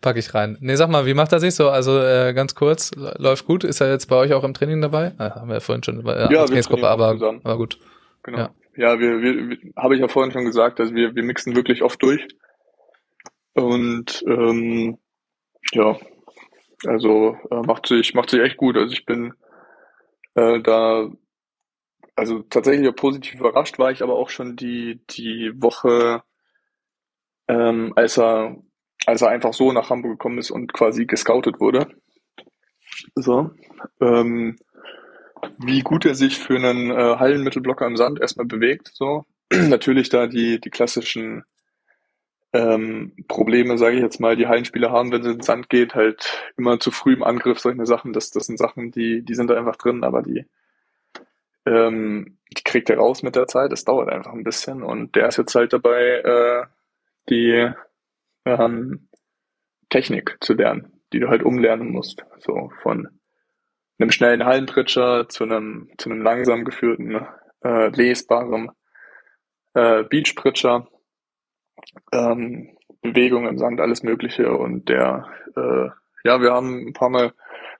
[0.00, 0.56] Pack ich rein.
[0.60, 1.68] Nee, sag mal, wie macht er sich so?
[1.68, 3.64] Also äh, ganz kurz, läuft gut?
[3.64, 5.12] Ist er jetzt bei euch auch im Training dabei?
[5.18, 7.40] Ah, haben wir ja vorhin schon bei der wir Trainingsgruppe, aber, zusammen.
[7.44, 7.78] aber gut.
[8.22, 8.38] Genau.
[8.38, 8.50] Ja.
[8.76, 11.82] Ja, wir, wir, wir habe ich ja vorhin schon gesagt, also wir, wir mixen wirklich
[11.82, 12.26] oft durch.
[13.54, 14.98] Und ähm,
[15.72, 15.96] ja,
[16.86, 18.76] also äh, macht sich, macht sich echt gut.
[18.76, 19.32] Also ich bin
[20.34, 21.08] äh, da
[22.16, 26.22] also tatsächlich positiv überrascht war ich aber auch schon die, die Woche,
[27.48, 28.56] ähm, als er,
[29.06, 31.88] als er einfach so nach Hamburg gekommen ist und quasi gescoutet wurde.
[33.14, 33.50] So.
[34.00, 34.56] Ähm,
[35.58, 38.90] wie gut er sich für einen äh, Hallenmittelblocker im Sand erstmal bewegt.
[38.92, 39.26] So.
[39.52, 41.44] Natürlich da die, die klassischen
[42.52, 45.94] ähm, Probleme, sage ich jetzt mal, die Hallenspieler haben, wenn sie in den Sand geht,
[45.94, 49.50] halt immer zu früh im Angriff, solche Sachen, das, das sind Sachen, die, die sind
[49.50, 50.46] da einfach drin, aber die,
[51.66, 54.82] ähm, die kriegt er raus mit der Zeit, das dauert einfach ein bisschen.
[54.82, 56.64] Und der ist jetzt halt dabei, äh,
[57.28, 57.70] die
[58.44, 59.08] ähm,
[59.88, 63.08] Technik zu lernen, die du halt umlernen musst, so von
[63.98, 67.26] einem schnellen Hallenpritscher zu einem, zu einem langsam geführten,
[67.62, 68.70] äh, lesbaren
[69.74, 70.88] äh, Beachpritscher.
[72.12, 74.50] Ähm, Bewegung im Sand, alles Mögliche.
[74.50, 75.88] Und der, äh,
[76.24, 77.34] ja, wir haben ein paar Mal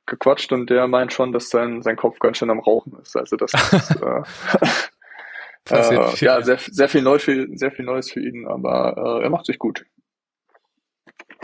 [0.06, 3.16] gequatscht und der meint schon, dass sein, sein Kopf ganz schön am Rauchen ist.
[3.16, 4.02] Also das ist
[5.70, 9.24] äh, äh, ja sehr, sehr viel neu für, sehr viel Neues für ihn, aber äh,
[9.24, 9.84] er macht sich gut.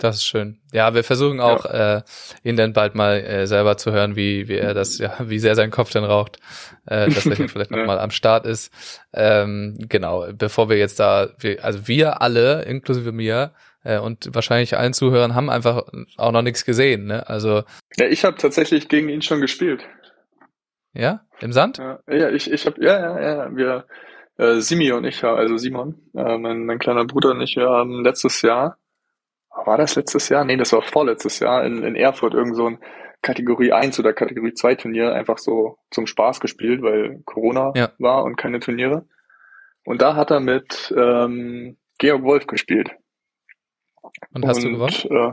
[0.00, 0.58] Das ist schön.
[0.72, 1.98] Ja, wir versuchen auch, ja.
[1.98, 2.02] äh,
[2.42, 5.54] ihn dann bald mal äh, selber zu hören, wie, wie er das, ja, wie sehr
[5.54, 6.38] sein Kopf denn raucht,
[6.86, 8.02] äh, dass er hier vielleicht nochmal ja.
[8.02, 8.72] am Start ist.
[9.12, 13.52] Ähm, genau, bevor wir jetzt da, wir, also wir alle, inklusive mir,
[13.84, 15.84] und wahrscheinlich allen Zuhörern haben einfach
[16.16, 17.28] auch noch nichts gesehen, ne?
[17.28, 17.62] Also.
[17.96, 19.88] Ja, ich habe tatsächlich gegen ihn schon gespielt.
[20.92, 21.20] Ja?
[21.40, 21.78] Im Sand?
[21.78, 23.86] Ja, ja ich, ich habe, ja, ja, ja, wir,
[24.36, 28.02] äh, Simi und ich, also Simon, äh, mein, mein kleiner Bruder und ich, wir haben
[28.04, 28.76] letztes Jahr
[29.66, 30.44] war das letztes Jahr?
[30.44, 32.78] Nee, das war vorletztes Jahr in, in Erfurt irgend so ein
[33.22, 37.92] Kategorie 1 oder Kategorie 2 Turnier einfach so zum Spaß gespielt, weil Corona ja.
[37.98, 39.06] war und keine Turniere.
[39.84, 42.90] Und da hat er mit ähm, Georg Wolf gespielt.
[44.32, 44.94] Und hast und, du gewonnen?
[45.04, 45.32] Äh,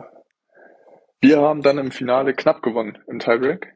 [1.22, 3.76] wir haben dann im Finale knapp gewonnen im Tiebreak.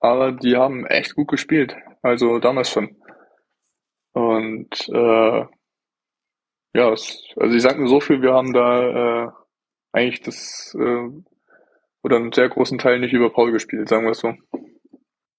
[0.00, 1.76] Aber die haben echt gut gespielt.
[2.02, 2.96] Also damals schon.
[4.12, 5.44] Und äh,
[6.74, 9.30] ja, es, also ich sag nur so viel, wir haben da äh,
[9.92, 11.08] eigentlich das äh,
[12.02, 14.34] oder einen sehr großen Teil nicht über Paul gespielt, sagen wir es so.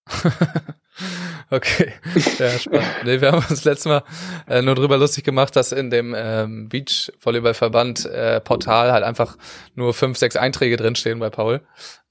[1.50, 1.94] okay,
[2.40, 2.88] ja, spannend.
[3.04, 4.04] Nee, wir haben uns letztes Mal
[4.48, 9.38] äh, nur drüber lustig gemacht, dass in dem ähm, Beach-Volleyball-Verband äh, Portal halt einfach
[9.76, 11.62] nur fünf, sechs Einträge drinstehen bei Paul,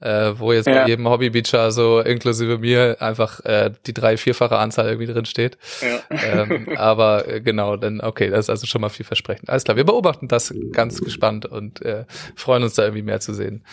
[0.00, 0.82] äh, wo jetzt ja.
[0.82, 5.58] bei jedem Hobby-Beacher so inklusive mir einfach äh, die drei-, vierfache Anzahl irgendwie drin steht.
[5.80, 6.42] Ja.
[6.42, 9.50] Ähm, aber äh, genau, dann okay, das ist also schon mal vielversprechend.
[9.50, 13.34] Alles klar, wir beobachten das ganz gespannt und äh, freuen uns da irgendwie mehr zu
[13.34, 13.64] sehen.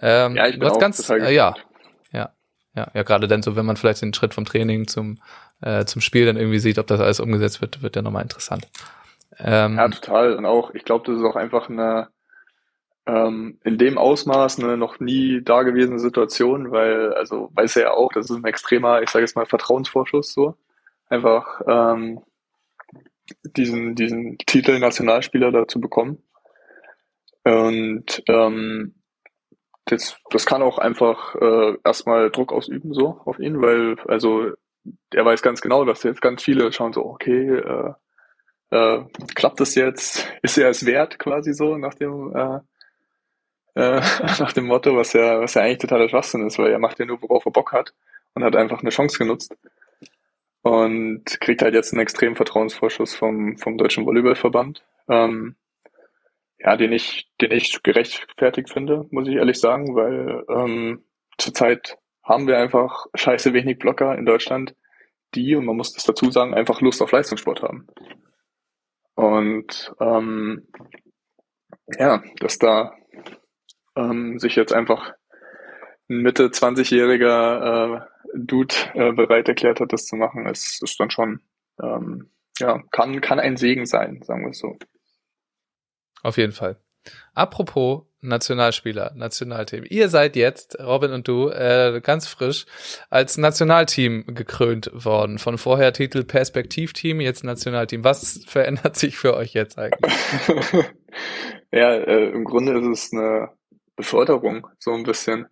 [0.00, 1.54] Ähm, ja, ich bin auch ganz, äh, ja,
[2.74, 5.18] ja, ja, gerade dann so, wenn man vielleicht den Schritt vom Training zum,
[5.60, 8.66] äh, zum Spiel dann irgendwie sieht, ob das alles umgesetzt wird, wird ja nochmal interessant.
[9.38, 10.36] Ähm, ja, total.
[10.36, 12.08] Und auch, ich glaube, das ist auch einfach eine,
[13.06, 18.10] ähm, in dem Ausmaß eine noch nie dagewesene Situation, weil, also weiß er ja auch,
[18.12, 20.56] das ist ein extremer, ich sage jetzt mal, Vertrauensvorschuss so.
[21.08, 22.20] Einfach ähm,
[23.44, 26.22] diesen, diesen Titel Nationalspieler da zu bekommen.
[27.44, 28.94] Und ähm,
[29.86, 34.52] das, das kann auch einfach äh, erstmal Druck ausüben so auf ihn, weil also
[35.12, 37.92] er weiß ganz genau, dass jetzt ganz viele schauen so, okay, äh,
[38.70, 39.04] äh,
[39.34, 40.26] klappt das jetzt?
[40.42, 42.58] Ist er es wert quasi so nach dem äh,
[43.74, 44.00] äh,
[44.38, 47.04] nach dem Motto, was ja was ja eigentlich totaler Schwachsinn ist, weil er macht ja
[47.04, 47.92] nur worauf er Bock hat
[48.34, 49.54] und hat einfach eine Chance genutzt
[50.62, 54.84] und kriegt halt jetzt einen extremen Vertrauensvorschuss vom vom deutschen Volleyballverband.
[55.08, 55.56] Ähm,
[56.64, 61.04] ja, den ich, den ich gerechtfertigt finde, muss ich ehrlich sagen, weil ähm,
[61.38, 64.76] zurzeit haben wir einfach scheiße wenig Blocker in Deutschland,
[65.34, 67.86] die, und man muss das dazu sagen, einfach Lust auf Leistungssport haben.
[69.14, 70.68] Und ähm,
[71.98, 72.94] ja, dass da
[73.96, 75.12] ähm, sich jetzt einfach
[76.08, 81.10] ein Mitte 20-jähriger äh, Dude äh, bereit erklärt hat, das zu machen, ist, ist dann
[81.10, 81.40] schon,
[81.82, 84.78] ähm, ja, kann, kann ein Segen sein, sagen wir es so.
[86.22, 86.76] Auf jeden Fall.
[87.34, 89.84] Apropos Nationalspieler, Nationalteam.
[89.88, 92.66] Ihr seid jetzt, Robin und du, äh, ganz frisch
[93.10, 95.38] als Nationalteam gekrönt worden.
[95.38, 98.04] Von vorher Titel Perspektivteam, jetzt Nationalteam.
[98.04, 100.14] Was verändert sich für euch jetzt eigentlich?
[101.72, 103.50] ja, äh, im Grunde ist es eine
[103.96, 105.46] Beförderung, so ein bisschen.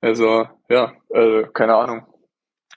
[0.00, 2.06] Also, ja, äh, keine Ahnung.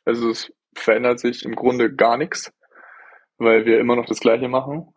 [0.06, 2.54] Also es verändert sich im Grunde gar nichts,
[3.38, 4.94] weil wir immer noch das Gleiche machen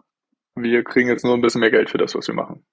[0.57, 2.65] wir kriegen jetzt nur ein bisschen mehr Geld für das, was wir machen.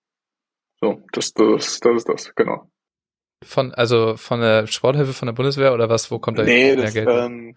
[0.82, 2.70] So, das, das, das ist das, genau.
[3.44, 6.84] Von, also von der Sporthilfe von der Bundeswehr oder was, wo kommt da nee, mehr
[6.84, 7.10] das, Geld?
[7.10, 7.56] Ähm,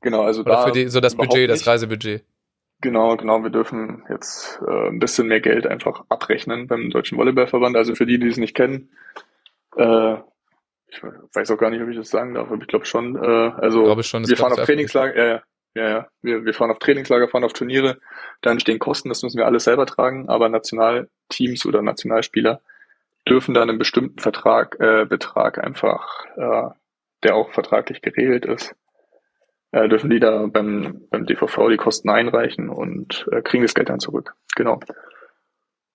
[0.00, 0.66] genau, also oder da.
[0.66, 1.50] Für die, so das Budget, nicht.
[1.50, 2.24] das Reisebudget.
[2.82, 7.76] Genau, genau, wir dürfen jetzt äh, ein bisschen mehr Geld einfach abrechnen beim Deutschen Volleyballverband.
[7.76, 8.90] Also für die, die es nicht kennen,
[9.76, 10.14] äh,
[10.88, 13.26] ich weiß auch gar nicht, ob ich das sagen darf, aber ich glaube schon, äh,
[13.26, 15.42] also ich schon, wir fahren auf Trainingslager, ja, ja,
[15.74, 16.08] ja, ja.
[16.22, 17.98] Wir, wir fahren auf Trainingslager, fahren auf Turniere,
[18.42, 22.60] da entstehen Kosten, das müssen wir alles selber tragen, aber Nationalteams oder Nationalspieler
[23.28, 26.70] dürfen dann einen bestimmten Vertrag, äh, Betrag einfach, äh,
[27.22, 28.74] der auch vertraglich geregelt ist,
[29.72, 33.88] äh, dürfen die da beim, beim DVV die Kosten einreichen und äh, kriegen das Geld
[33.88, 34.34] dann zurück.
[34.56, 34.80] Genau.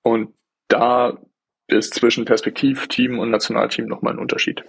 [0.03, 0.33] Und
[0.67, 1.17] da
[1.67, 4.63] ist zwischen Perspektivteam und Nationalteam nochmal ein Unterschied.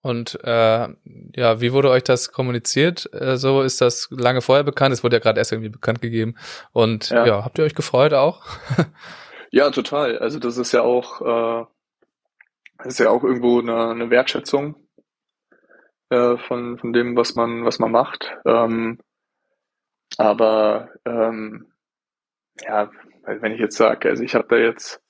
[0.00, 0.88] Und äh,
[1.34, 3.08] ja, wie wurde euch das kommuniziert?
[3.12, 4.92] Äh, so ist das lange vorher bekannt.
[4.92, 6.36] Es wurde ja gerade erst irgendwie bekannt gegeben.
[6.72, 7.26] Und ja.
[7.26, 8.44] ja, habt ihr euch gefreut auch?
[9.50, 10.18] ja, total.
[10.18, 11.66] Also das ist ja auch, äh,
[12.78, 14.76] das ist ja auch irgendwo eine, eine Wertschätzung
[16.10, 18.36] äh, von, von dem, was man, was man macht.
[18.46, 18.98] Ähm,
[20.16, 21.66] aber ähm,
[22.62, 22.90] ja,
[23.24, 25.02] wenn ich jetzt sage, also ich habe da jetzt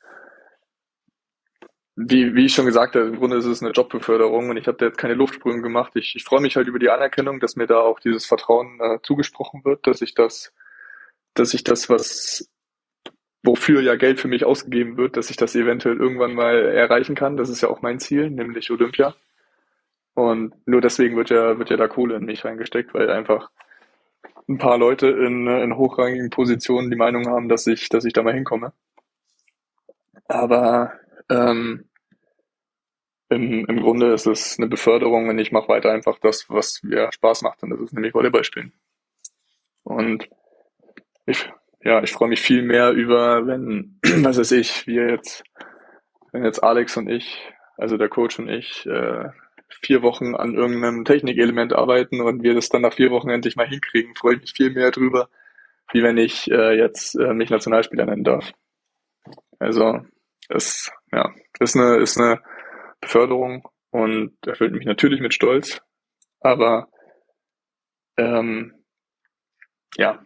[2.01, 4.79] wie, wie ich schon gesagt habe, im Grunde ist es eine Jobbeförderung und ich habe
[4.79, 5.93] da jetzt keine Luftsprünge gemacht.
[5.97, 8.99] Ich, ich freue mich halt über die Anerkennung, dass mir da auch dieses Vertrauen äh,
[9.03, 10.53] zugesprochen wird, dass ich das,
[11.35, 12.49] dass ich das, was
[13.43, 17.37] wofür ja Geld für mich ausgegeben wird, dass ich das eventuell irgendwann mal erreichen kann.
[17.37, 19.17] Das ist ja auch mein Ziel, nämlich Olympia.
[20.15, 23.51] Und nur deswegen wird ja, wird ja da Kohle in mich reingesteckt, weil einfach
[24.49, 28.23] ein paar Leute in, in hochrangigen Positionen die Meinung haben, dass ich, dass ich da
[28.23, 28.73] mal hinkomme.
[30.29, 30.93] Aber
[31.31, 31.88] ähm,
[33.31, 37.11] im, Im Grunde ist es eine Beförderung und ich mache weiter einfach das, was mir
[37.13, 38.73] Spaß macht und das ist nämlich Volleyball spielen.
[39.85, 40.29] Und
[41.27, 41.51] ich,
[41.83, 45.45] ja, ich freue mich viel mehr über, wenn, was weiß ich, wir jetzt,
[46.33, 49.29] wenn jetzt Alex und ich, also der Coach und ich, äh,
[49.69, 53.69] vier Wochen an irgendeinem Technikelement arbeiten und wir das dann nach vier Wochen endlich mal
[53.69, 55.29] hinkriegen, freue ich mich viel mehr drüber,
[55.93, 58.53] wie wenn ich äh, jetzt äh, mich Nationalspieler nennen darf.
[59.59, 60.01] Also,
[60.49, 62.41] es, ja, ist eine, ist eine
[63.01, 65.81] Beförderung und erfüllt mich natürlich mit Stolz.
[66.41, 66.89] Aber
[68.17, 68.75] ähm,
[69.97, 70.23] ja,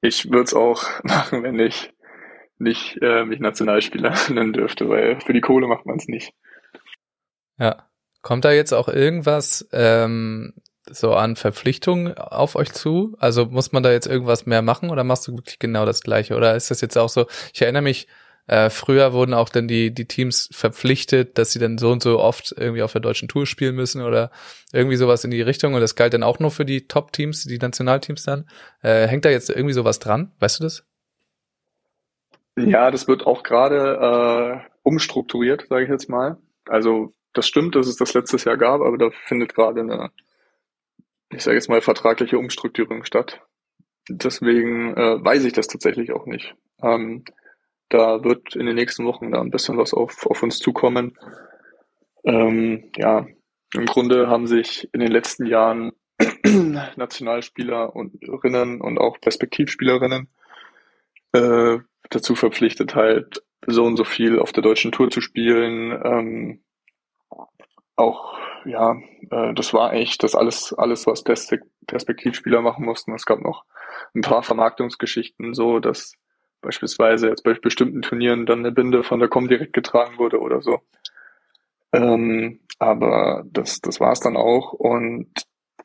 [0.00, 1.92] ich würde es auch machen, wenn ich
[2.58, 6.32] nicht äh, mich Nationalspieler nennen dürfte, weil für die Kohle macht man es nicht.
[7.58, 7.88] Ja.
[8.22, 10.54] Kommt da jetzt auch irgendwas ähm,
[10.86, 13.14] so an Verpflichtungen auf euch zu?
[13.18, 16.34] Also muss man da jetzt irgendwas mehr machen oder machst du wirklich genau das gleiche?
[16.34, 18.06] Oder ist das jetzt auch so, ich erinnere mich,
[18.46, 22.18] äh, früher wurden auch dann die, die Teams verpflichtet, dass sie dann so und so
[22.18, 24.30] oft irgendwie auf der deutschen Tour spielen müssen oder
[24.72, 25.74] irgendwie sowas in die Richtung.
[25.74, 28.48] Und das galt dann auch nur für die Top-Teams, die Nationalteams dann.
[28.82, 30.32] Äh, hängt da jetzt irgendwie sowas dran?
[30.40, 30.84] Weißt du das?
[32.56, 36.36] Ja, das wird auch gerade äh, umstrukturiert, sage ich jetzt mal.
[36.66, 40.10] Also das stimmt, dass es das letztes Jahr gab, aber da findet gerade eine,
[41.30, 43.40] ich sage jetzt mal, vertragliche Umstrukturierung statt.
[44.08, 46.54] Deswegen äh, weiß ich das tatsächlich auch nicht.
[46.82, 47.24] Ähm,
[47.94, 51.16] da wird in den nächsten Wochen da ein bisschen was auf, auf uns zukommen.
[52.24, 53.24] Ähm, ja,
[53.72, 55.92] im Grunde haben sich in den letzten Jahren
[56.96, 60.28] Nationalspieler und Rinnen und auch Perspektivspielerinnen
[61.34, 61.78] äh,
[62.10, 65.92] dazu verpflichtet, halt so und so viel auf der deutschen Tour zu spielen.
[66.04, 66.64] Ähm,
[67.94, 68.96] auch, ja,
[69.30, 73.14] äh, das war echt das alles, alles, was Perspektivspieler machen mussten.
[73.14, 73.64] Es gab noch
[74.14, 76.14] ein paar Vermarktungsgeschichten, so dass
[76.64, 80.80] beispielsweise jetzt bei bestimmten Turnieren dann eine Binde von der Comdirect getragen wurde oder so.
[81.92, 84.72] Ähm, aber das, das war es dann auch.
[84.72, 85.28] Und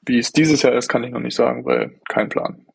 [0.06, 2.66] wie es dieses Jahr ist, kann ich noch nicht sagen, weil kein Plan.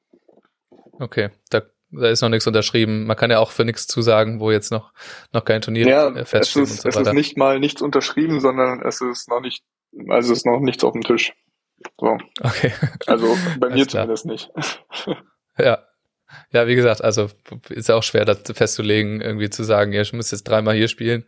[1.00, 3.06] Okay, da, da ist noch nichts unterschrieben.
[3.06, 4.92] Man kann ja auch für nichts zusagen, wo jetzt noch,
[5.32, 6.64] noch kein Turnier ja, feststeht.
[6.64, 9.64] Es ist, so es ist nicht mal nichts unterschrieben, sondern es ist noch nicht,
[10.08, 11.32] also es ist noch nichts auf dem Tisch.
[11.98, 12.18] So.
[12.40, 12.72] Okay.
[13.06, 14.50] Also bei mir zumindest nicht.
[15.56, 15.84] Ja,
[16.52, 17.28] ja, wie gesagt, also
[17.70, 21.24] ist auch schwer, das festzulegen, irgendwie zu sagen, ja, ich muss jetzt dreimal hier spielen,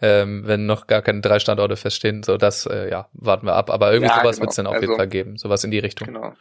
[0.00, 2.22] ähm, wenn noch gar keine drei Standorte feststehen.
[2.22, 3.70] So, das, äh, ja, warten wir ab.
[3.70, 4.42] Aber irgendwie ja, sowas genau.
[4.42, 6.06] wird es dann auf also, jeden Fall geben, sowas in die Richtung.
[6.08, 6.34] Genau.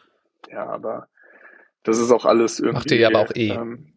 [0.52, 1.08] Ja, aber
[1.84, 2.76] das ist auch alles irgendwie.
[2.76, 3.52] Macht ihr ja aber auch eh.
[3.52, 3.94] Ähm,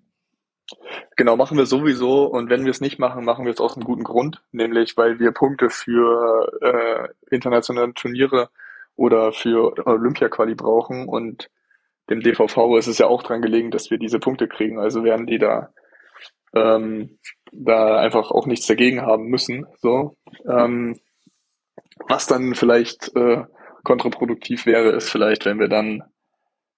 [1.17, 2.25] genau, machen wir sowieso.
[2.25, 5.19] Und wenn wir es nicht machen, machen wir es aus einem guten Grund, nämlich weil
[5.19, 8.49] wir Punkte für äh, internationale Turniere
[8.97, 11.51] oder für Olympia-Quali brauchen und
[12.11, 14.79] dem DVV ist es ja auch dran gelegen, dass wir diese Punkte kriegen.
[14.79, 15.73] Also werden die da
[16.55, 17.19] ähm,
[17.53, 19.67] da einfach auch nichts dagegen haben müssen.
[19.81, 20.17] So,
[20.49, 20.99] ähm,
[22.09, 23.45] was dann vielleicht äh,
[23.85, 26.03] kontraproduktiv wäre, ist vielleicht, wenn wir dann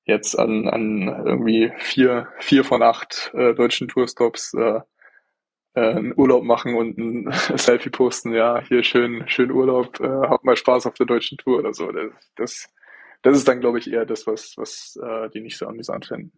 [0.05, 4.81] jetzt an, an irgendwie vier, vier von acht äh, deutschen Tourstops äh,
[5.75, 10.45] äh, einen Urlaub machen und ein Selfie posten, ja, hier schön, schön Urlaub, äh, habt
[10.45, 11.91] mal Spaß auf der deutschen Tour oder so.
[11.93, 12.69] Das, das
[13.23, 16.33] das ist dann, glaube ich, eher das, was, was äh, die nicht so amüsant finden.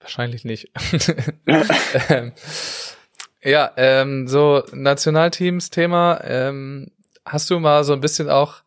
[0.00, 0.70] Wahrscheinlich nicht.
[2.08, 2.32] ähm,
[3.42, 6.20] ja, ähm, so Nationalteams-Thema.
[6.24, 6.90] Ähm,
[7.24, 8.62] hast du mal so ein bisschen auch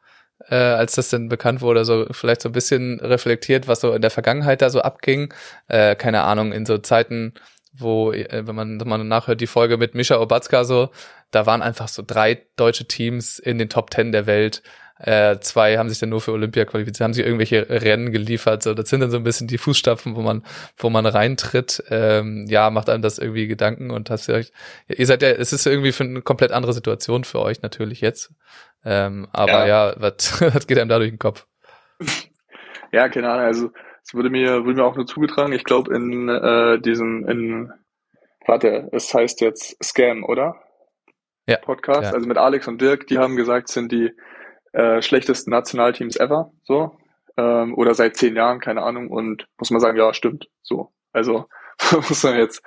[0.49, 4.01] äh, als das denn bekannt wurde, so vielleicht so ein bisschen reflektiert, was so in
[4.01, 5.33] der Vergangenheit da so abging.
[5.67, 7.33] Äh, keine Ahnung, in so Zeiten,
[7.71, 10.89] wo, äh, wenn man, man nachhört, die Folge mit Mischa Obatzka so,
[11.31, 14.63] da waren einfach so drei deutsche Teams in den Top Ten der Welt.
[15.05, 18.63] Äh, zwei haben sich dann nur für Olympia qualifiziert, haben sich irgendwelche Rennen geliefert.
[18.63, 20.43] So, das sind dann so ein bisschen die Fußstapfen, wo man,
[20.77, 21.83] wo man reintritt.
[21.89, 24.53] Ähm, ja, macht einem das irgendwie Gedanken und hast ihr euch,
[24.87, 28.31] ihr seid ja, es ist irgendwie für eine komplett andere Situation für euch natürlich jetzt.
[28.85, 31.45] Ähm, aber ja, ja was, was geht einem da durch den Kopf?
[32.93, 33.71] Ja, keine Ahnung, also
[34.05, 37.73] es wurde mir, wurde mir auch nur zugetragen, ich glaube in äh, diesem, in,
[38.45, 40.55] warte, es heißt jetzt Scam, oder?
[41.45, 41.57] Ja.
[41.57, 42.13] Podcast, Ja.
[42.13, 44.11] also mit Alex und Dirk, die haben gesagt, sind die
[44.73, 46.97] äh, schlechtesten Nationalteams ever, so.
[47.37, 49.09] Ähm, oder seit zehn Jahren, keine Ahnung.
[49.09, 50.49] Und muss man sagen, ja, stimmt.
[50.61, 50.91] So.
[51.13, 51.47] Also
[51.91, 52.61] muss man jetzt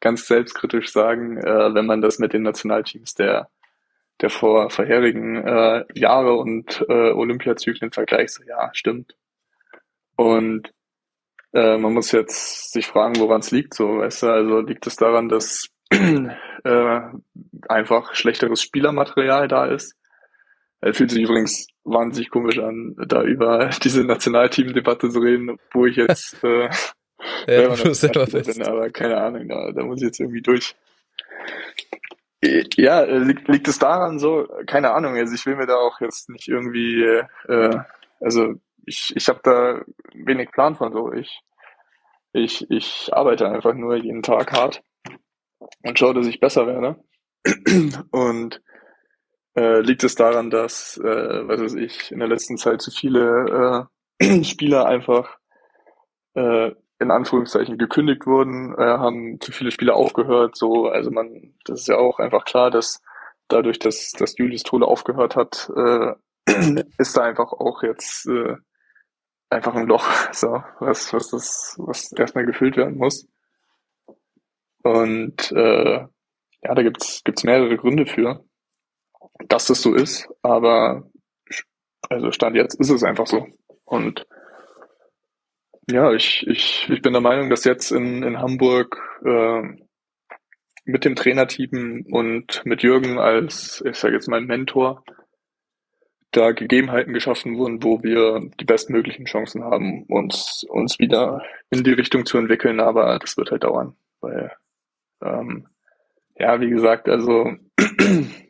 [0.00, 3.48] ganz selbstkritisch sagen, äh, wenn man das mit den Nationalteams der
[4.20, 9.16] der vor vorherigen äh, Jahre und äh, Olympiazyklen vergleicht, so ja, stimmt.
[10.16, 10.72] Und
[11.52, 14.96] äh, man muss jetzt sich fragen, woran es liegt, so, weißt du, also liegt es
[14.96, 17.00] daran, dass äh,
[17.68, 19.96] einfach schlechteres Spielermaterial da ist.
[20.80, 25.96] Äh, fühlt sich übrigens wahnsinnig komisch an, da über diese Nationalteam-Debatte zu reden, wo ich
[25.96, 26.68] jetzt äh,
[27.46, 30.74] Ja, selber selber bin, aber keine Ahnung, da, da muss ich jetzt irgendwie durch.
[32.42, 34.48] Ja, äh, liegt, liegt es daran so?
[34.66, 35.16] Keine Ahnung.
[35.16, 37.02] Also ich will mir da auch jetzt nicht irgendwie,
[37.48, 37.78] äh,
[38.18, 38.54] also
[38.86, 39.82] ich, ich habe da
[40.14, 41.12] wenig Plan von so.
[41.12, 41.42] Ich,
[42.32, 44.82] ich, ich arbeite einfach nur jeden Tag hart
[45.82, 46.96] und schaue, dass ich besser werde.
[48.10, 48.62] Und
[49.56, 53.88] äh, liegt es daran, dass, äh, was weiß ich, in der letzten Zeit zu viele
[54.20, 55.38] äh, Spieler einfach
[56.34, 60.56] äh, in Anführungszeichen gekündigt wurden, äh, haben zu viele Spieler aufgehört.
[60.56, 63.00] So, also man, das ist ja auch einfach klar, dass
[63.48, 66.14] dadurch, dass, dass Julius Tole aufgehört hat, äh,
[66.98, 68.56] ist da einfach auch jetzt äh,
[69.48, 73.26] einfach ein Loch, so, was, was das, was erstmal gefüllt werden muss.
[74.82, 76.06] Und äh,
[76.62, 78.44] ja, da gibt's gibt's mehrere Gründe für,
[79.48, 81.10] dass das so ist, aber
[82.08, 83.46] also Stand jetzt ist es einfach so.
[83.84, 84.26] Und
[85.90, 89.62] ja, ich, ich, ich bin der Meinung, dass jetzt in, in Hamburg äh,
[90.84, 95.04] mit dem Trainerteam und mit Jürgen als, ich sage jetzt mal, Mentor,
[96.32, 101.92] da Gegebenheiten geschaffen wurden, wo wir die bestmöglichen Chancen haben, uns, uns wieder in die
[101.92, 102.80] Richtung zu entwickeln.
[102.80, 104.52] Aber das wird halt dauern, weil,
[105.22, 105.66] ähm,
[106.38, 107.52] ja, wie gesagt, also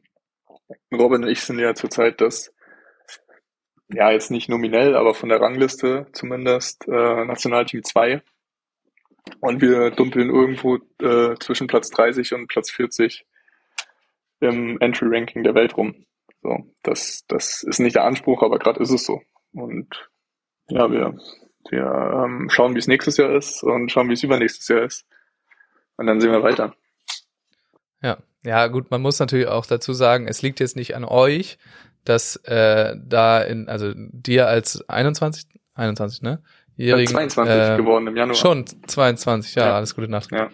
[0.92, 2.52] Robin und ich sind ja zurzeit das
[3.92, 8.22] ja, jetzt nicht nominell, aber von der Rangliste zumindest äh, Nationalteam 2.
[9.40, 13.26] Und wir dumpeln irgendwo äh, zwischen Platz 30 und Platz 40
[14.40, 16.06] im Entry-Ranking der Welt rum.
[16.42, 19.20] So, das, das ist nicht der Anspruch, aber gerade ist es so.
[19.52, 20.08] Und
[20.68, 21.18] ja, wir,
[21.68, 25.04] wir ähm, schauen, wie es nächstes Jahr ist und schauen, wie es übernächstes Jahr ist.
[25.96, 26.74] Und dann sehen wir weiter.
[28.02, 31.58] Ja, ja, gut, man muss natürlich auch dazu sagen, es liegt jetzt nicht an euch,
[32.04, 36.42] dass äh, da in, also dir als 21, 21, ne?
[36.76, 38.34] Jährigen, 22 äh, geworden im Januar.
[38.34, 39.76] Schon 22, ja, Ja.
[39.76, 40.30] alles Gute Nacht.
[40.32, 40.48] Ja.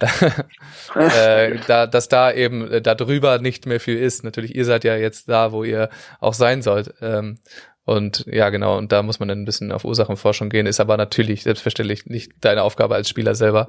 [0.94, 4.24] äh, da, dass da eben äh, da drüber nicht mehr viel ist.
[4.24, 6.94] Natürlich, ihr seid ja jetzt da, wo ihr auch sein sollt.
[7.02, 7.38] Ähm,
[7.88, 10.98] und ja, genau, und da muss man dann ein bisschen auf Ursachenforschung gehen, ist aber
[10.98, 13.68] natürlich selbstverständlich nicht deine Aufgabe als Spieler selber,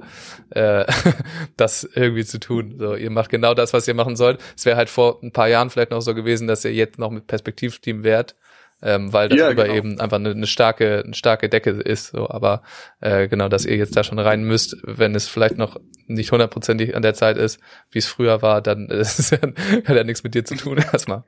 [0.50, 0.84] äh,
[1.56, 2.74] das irgendwie zu tun.
[2.78, 4.38] So, ihr macht genau das, was ihr machen sollt.
[4.54, 7.10] Es wäre halt vor ein paar Jahren vielleicht noch so gewesen, dass ihr jetzt noch
[7.10, 8.36] mit Perspektivteam wärt,
[8.82, 9.76] ähm, weil Ja, darüber genau.
[9.76, 12.08] eben einfach eine, eine starke, eine starke Decke ist.
[12.08, 12.62] So, aber
[13.00, 16.94] äh, genau, dass ihr jetzt da schon rein müsst, wenn es vielleicht noch nicht hundertprozentig
[16.94, 17.58] an der Zeit ist,
[17.90, 20.76] wie es früher war, dann ist es ja, hat ja nichts mit dir zu tun
[20.76, 21.24] erstmal.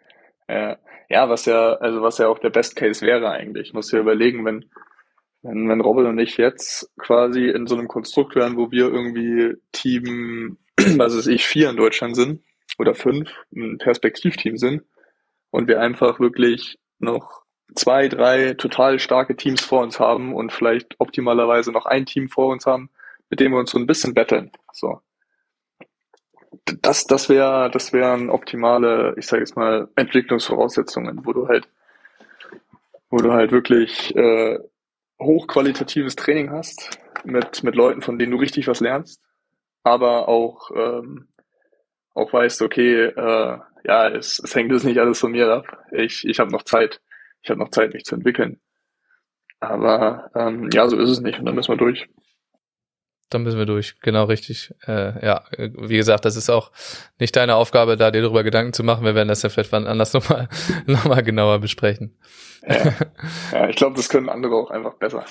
[1.08, 3.74] Ja, was ja, also was ja auch der Best Case wäre eigentlich.
[3.74, 4.64] Muss ja überlegen, wenn,
[5.42, 9.56] wenn, wenn Robin und ich jetzt quasi in so einem Konstrukt wären, wo wir irgendwie
[9.72, 12.42] Team, was weiß ich, vier in Deutschland sind
[12.78, 14.84] oder fünf, ein Perspektivteam sind
[15.50, 17.42] und wir einfach wirklich noch
[17.74, 22.48] zwei, drei total starke Teams vor uns haben und vielleicht optimalerweise noch ein Team vor
[22.48, 22.90] uns haben,
[23.28, 24.50] mit dem wir uns so ein bisschen betteln.
[24.72, 25.00] So
[26.82, 31.68] das, das wäre, das wären optimale, ich sage jetzt mal, Entwicklungsvoraussetzungen, wo du halt,
[33.10, 34.58] wo du halt wirklich äh,
[35.20, 39.20] hochqualitatives Training hast mit, mit Leuten, von denen du richtig was lernst,
[39.82, 41.28] aber auch, ähm,
[42.14, 45.86] auch weißt, okay, äh, ja, es, es hängt jetzt nicht alles von mir ab.
[45.90, 47.00] Ich, ich habe noch Zeit.
[47.42, 48.60] Ich habe noch Zeit, mich zu entwickeln.
[49.58, 52.08] Aber ähm, ja, so ist es nicht und dann müssen wir durch.
[53.34, 53.94] Dann müssen wir durch.
[54.00, 54.74] Genau richtig.
[54.86, 56.70] Äh, ja, wie gesagt, das ist auch
[57.18, 59.04] nicht deine Aufgabe, da dir darüber Gedanken zu machen.
[59.04, 60.48] Wir werden das ja vielleicht wann anders nochmal
[60.86, 62.16] noch mal genauer besprechen.
[62.66, 62.94] Ja,
[63.52, 65.24] ja ich glaube, das können andere auch einfach besser.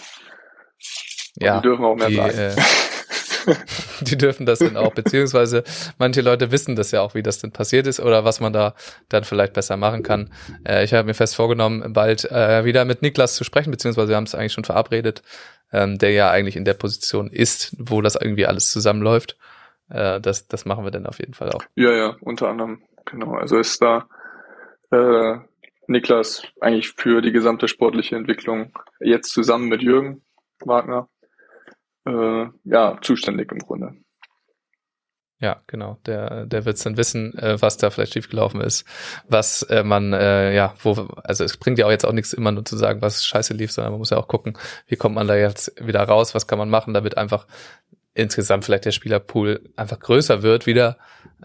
[1.40, 2.38] Und ja, die dürfen auch mehr die, sagen.
[2.38, 2.56] äh,
[4.02, 5.64] die dürfen das dann auch, beziehungsweise
[5.98, 8.76] manche Leute wissen das ja auch, wie das denn passiert ist oder was man da
[9.10, 10.32] dann vielleicht besser machen kann.
[10.66, 14.16] Äh, ich habe mir fest vorgenommen, bald äh, wieder mit Niklas zu sprechen, beziehungsweise wir
[14.16, 15.22] haben es eigentlich schon verabredet,
[15.72, 19.38] ähm, der ja eigentlich in der Position ist, wo das irgendwie alles zusammenläuft.
[19.90, 21.64] Äh, das, das machen wir dann auf jeden Fall auch.
[21.76, 22.82] Ja, ja, unter anderem.
[23.06, 23.34] Genau.
[23.34, 24.08] Also ist da
[24.92, 25.38] äh,
[25.88, 30.22] Niklas eigentlich für die gesamte sportliche Entwicklung jetzt zusammen mit Jürgen
[30.60, 31.10] Wagner
[32.06, 33.96] äh, ja zuständig im Grunde.
[35.42, 35.98] Ja, genau.
[36.06, 38.86] Der, der wird dann wissen, äh, was da vielleicht schiefgelaufen ist,
[39.28, 40.92] was äh, man, äh, ja, wo,
[41.24, 43.72] also es bringt ja auch jetzt auch nichts immer nur zu sagen, was scheiße lief,
[43.72, 46.60] sondern man muss ja auch gucken, wie kommt man da jetzt wieder raus, was kann
[46.60, 47.48] man machen, damit einfach
[48.14, 50.98] insgesamt vielleicht der Spielerpool einfach größer wird wieder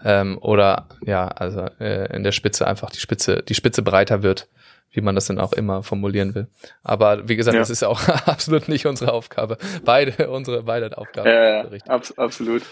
[0.03, 4.47] ähm, oder ja, also äh, in der Spitze einfach die Spitze, die Spitze breiter wird,
[4.91, 6.47] wie man das dann auch immer formulieren will.
[6.83, 7.61] Aber wie gesagt, Ja.
[7.61, 9.57] das ist ja auch absolut nicht unsere Aufgabe.
[9.85, 11.27] Beide, unsere beide Aufgaben.
[11.29, 12.63] Ja, abs absolut,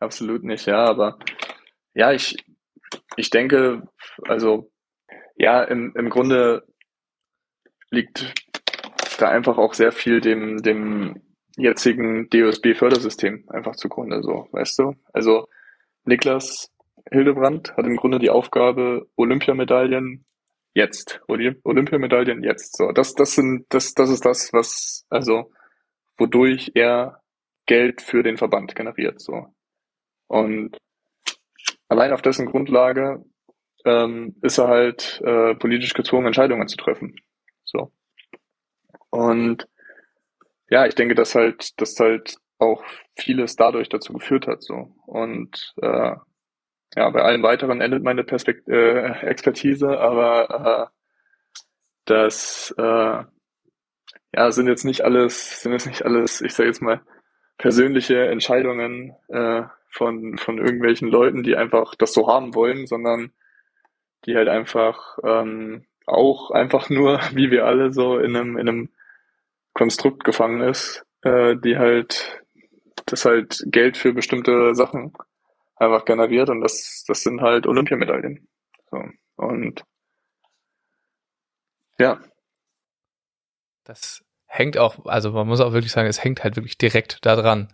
[0.00, 1.18] absolut nicht, ja, aber
[1.94, 2.36] ja, ich,
[3.16, 3.82] ich denke,
[4.26, 4.70] also
[5.36, 6.64] ja, im, im Grunde
[7.90, 8.32] liegt
[9.18, 11.22] da einfach auch sehr viel dem, dem
[11.56, 14.94] jetzigen DOSB-Fördersystem einfach zugrunde, so, weißt du?
[15.12, 15.48] Also
[16.04, 16.70] Niklas
[17.10, 20.24] Hildebrand hat im Grunde die Aufgabe, Olympiamedaillen
[20.76, 22.92] jetzt, Olymp Olympiamedaillen jetzt, so.
[22.92, 25.50] Das, das sind, das, das ist das, was, also,
[26.18, 27.22] wodurch er
[27.64, 29.46] Geld für den Verband generiert, so.
[30.28, 30.76] Und
[31.88, 33.24] allein auf dessen Grundlage
[33.86, 37.16] ähm, ist er halt äh, politisch gezwungen, Entscheidungen zu treffen.
[37.64, 37.90] So.
[39.10, 39.66] Und
[40.68, 42.84] ja, ich denke, dass halt, dass halt auch
[43.16, 44.62] vieles dadurch dazu geführt hat.
[44.62, 44.94] So.
[45.06, 46.16] Und äh,
[46.94, 50.96] ja, bei allen weiteren endet meine Perspekt äh, Expertise, aber äh,
[52.04, 53.24] das äh,
[54.34, 57.00] ja sind jetzt nicht alles, sind jetzt nicht alles, ich sage jetzt mal,
[57.58, 63.32] persönliche Entscheidungen äh, von, von irgendwelchen Leuten, die einfach das so haben wollen, sondern
[64.26, 68.88] die halt einfach ähm, auch einfach nur, wie wir alle, so in einem, in einem
[69.74, 72.42] Konstrukt gefangen ist, äh, die halt
[73.06, 75.12] das halt Geld für bestimmte Sachen
[75.76, 78.48] einfach generiert und das, das sind halt Olympiamedaillen.
[78.90, 79.02] So.
[79.36, 79.84] Und
[81.98, 82.20] ja,
[83.84, 87.36] Das hängt auch, also man muss auch wirklich sagen, es hängt halt wirklich direkt da
[87.36, 87.68] dran.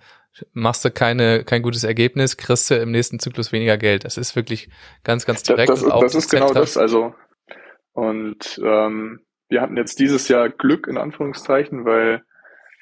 [0.53, 4.05] Machst du keine, kein gutes Ergebnis, kriegst du im nächsten Zyklus weniger Geld.
[4.05, 4.69] Das ist wirklich
[5.05, 5.71] ganz, ganz das, direkt.
[5.71, 6.77] das, auch das ist genau zentral- das.
[6.77, 7.15] Also
[7.93, 12.23] und ähm, wir hatten jetzt dieses Jahr Glück in Anführungszeichen, weil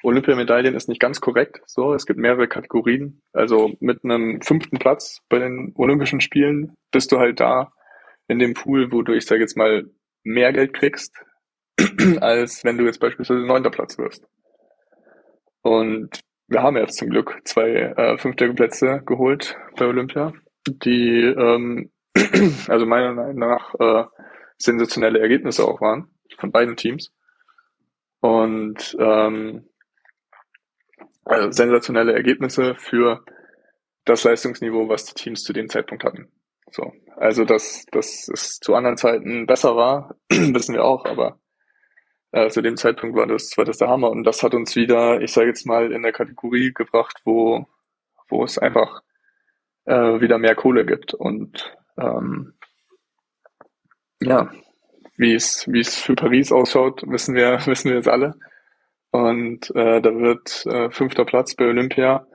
[0.03, 1.61] Olympiamedaillen ist nicht ganz korrekt.
[1.65, 3.21] So, es gibt mehrere Kategorien.
[3.33, 7.71] Also mit einem fünften Platz bei den Olympischen Spielen bist du halt da
[8.27, 9.85] in dem Pool, wo du, ich sage jetzt mal,
[10.23, 11.15] mehr Geld kriegst,
[12.21, 14.25] als wenn du jetzt beispielsweise neunter Platz wirst.
[15.61, 20.33] Und wir haben jetzt zum Glück zwei äh, fünfte Plätze geholt bei Olympia,
[20.67, 21.91] die ähm,
[22.67, 24.05] also meiner Meinung nach äh,
[24.57, 27.13] sensationelle Ergebnisse auch waren von beiden Teams.
[28.19, 29.67] Und ähm,
[31.25, 33.23] also sensationelle Ergebnisse für
[34.05, 36.31] das Leistungsniveau, was die Teams zu dem Zeitpunkt hatten.
[36.71, 41.39] So, also dass, dass es zu anderen Zeiten besser war, wissen wir auch, aber
[42.31, 44.09] äh, zu dem Zeitpunkt war das, war das der Hammer.
[44.09, 47.67] Und das hat uns wieder, ich sage jetzt mal, in der Kategorie gebracht, wo,
[48.29, 49.01] wo es einfach
[49.85, 51.13] äh, wieder mehr Kohle gibt.
[51.13, 52.53] Und ähm,
[54.21, 54.49] ja,
[55.17, 58.35] wie es, wie es für Paris ausschaut, wissen wir, wissen wir jetzt alle.
[59.11, 62.25] Und äh, da wird äh, fünfter Platz bei Olympia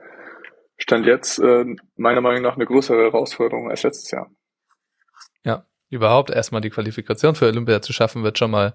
[0.77, 1.65] Stand jetzt äh,
[1.95, 4.29] meiner Meinung nach eine größere Herausforderung als letztes Jahr.
[5.43, 8.73] Ja, überhaupt erstmal die Qualifikation für Olympia zu schaffen, wird schon mal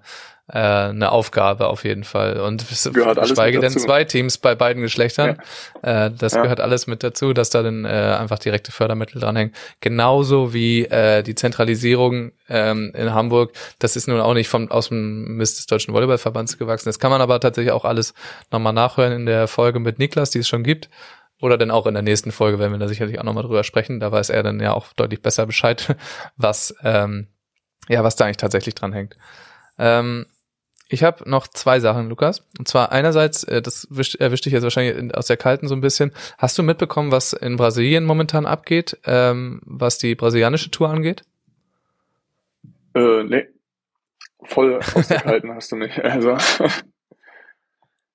[0.48, 2.40] äh, eine Aufgabe auf jeden Fall.
[2.40, 5.36] Und geschweige mit denn zwei Teams bei beiden Geschlechtern.
[5.82, 6.42] Äh, das Ja.
[6.42, 9.54] gehört alles mit dazu, dass da dann äh, einfach direkte Fördermittel dranhängen.
[9.80, 13.52] Genauso wie äh, die Zentralisierung ähm, in Hamburg.
[13.78, 16.88] Das ist nun auch nicht vom, aus dem Mist des Deutschen Volleyballverbands gewachsen.
[16.88, 18.14] Das kann man aber tatsächlich auch alles
[18.50, 20.88] nochmal nachhören in der Folge mit Niklas, die es schon gibt.
[21.42, 23.98] Oder dann auch in der nächsten Folge werden wir da sicherlich auch nochmal drüber sprechen.
[24.00, 25.96] Da weiß er dann ja auch deutlich besser Bescheid,
[26.36, 27.26] was, ähm,
[27.88, 29.16] ja, was da eigentlich tatsächlich dran hängt.
[29.76, 30.26] Ähm,
[30.88, 32.46] ich habe noch zwei Sachen, Lukas.
[32.58, 35.74] Und zwar einerseits, äh, das wischt- erwischt dich jetzt wahrscheinlich in, aus der Kalten so
[35.74, 36.12] ein bisschen.
[36.38, 41.22] Hast du mitbekommen, was in Brasilien momentan abgeht, ähm, was die brasilianische Tour angeht?
[42.94, 43.48] Äh, nee.
[44.44, 46.04] Voll ausgehalten hast du mich.
[46.04, 46.36] Also,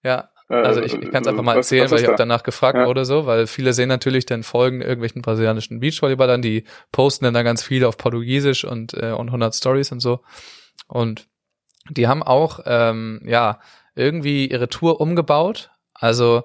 [0.04, 2.14] Ja, Also ich, ich kann es einfach mal was- erzählen, was weil ist ich auch
[2.14, 2.18] da?
[2.20, 2.86] danach gefragt Ja.
[2.88, 7.43] wurde, so, weil viele sehen natürlich dann Folgen irgendwelchen brasilianischen Beachvolleyballern, die posten dann da
[7.43, 10.22] ganz viel auf Portugiesisch und, äh, und 100 Stories und so.
[10.88, 11.28] Und
[11.89, 13.60] die haben auch, ähm, ja,
[13.95, 15.70] irgendwie ihre Tour umgebaut.
[15.93, 16.43] Also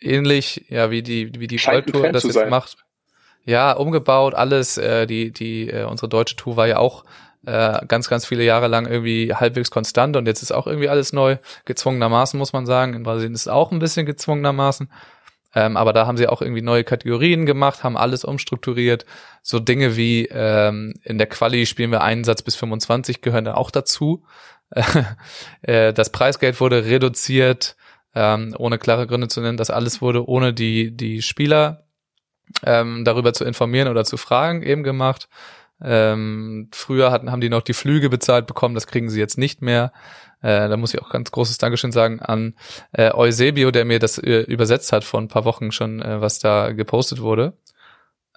[0.00, 2.48] ähnlich, ja, wie die, wie die World das jetzt sein.
[2.50, 2.76] macht.
[3.44, 7.04] Ja, umgebaut, alles, äh, die, die, äh, unsere deutsche Tour war ja auch
[7.46, 11.12] äh, ganz, ganz viele Jahre lang irgendwie halbwegs konstant und jetzt ist auch irgendwie alles
[11.12, 12.94] neu, gezwungenermaßen muss man sagen.
[12.94, 14.88] In Brasilien ist es auch ein bisschen gezwungenermaßen.
[15.54, 19.04] Ähm, aber da haben sie auch irgendwie neue Kategorien gemacht, haben alles umstrukturiert.
[19.42, 23.54] So Dinge wie ähm, in der Quali spielen wir einen Satz bis 25 gehören da
[23.54, 24.24] auch dazu.
[25.62, 27.76] äh, das Preisgeld wurde reduziert,
[28.14, 29.58] ähm, ohne klare Gründe zu nennen.
[29.58, 31.84] Das alles wurde ohne die, die Spieler
[32.64, 35.28] ähm, darüber zu informieren oder zu fragen eben gemacht.
[35.84, 39.62] Ähm, früher hatten, haben die noch die Flüge bezahlt bekommen, das kriegen sie jetzt nicht
[39.62, 39.92] mehr.
[40.40, 42.54] Äh, da muss ich auch ganz großes Dankeschön sagen an
[42.92, 46.40] äh, Eusebio, der mir das äh, übersetzt hat vor ein paar Wochen schon, äh, was
[46.40, 47.54] da gepostet wurde.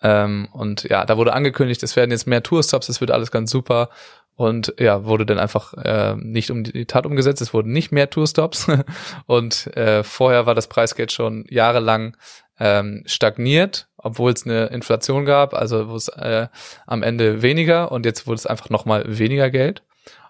[0.02, 3.50] Ähm, und ja, da wurde angekündigt, es werden jetzt mehr Tourstops, es wird alles ganz
[3.50, 3.90] super.
[4.36, 8.10] Und ja, wurde dann einfach äh, nicht um die Tat umgesetzt, es wurden nicht mehr
[8.10, 8.68] Tourstops.
[9.28, 12.18] und äh, vorher war das Preisgeld schon jahrelang
[12.60, 16.48] ähm, stagniert, obwohl es eine Inflation gab, also wo es äh,
[16.86, 19.84] am Ende weniger und jetzt wurde es einfach nochmal weniger Geld.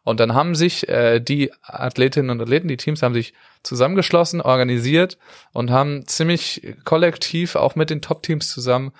[0.03, 3.33] Und dann haben sich äh, die Athletinnen und Athleten, die Teams haben sich
[3.63, 5.17] zusammengeschlossen, organisiert
[5.51, 8.91] und haben ziemlich kollektiv auch mit den Top-Teams zusammen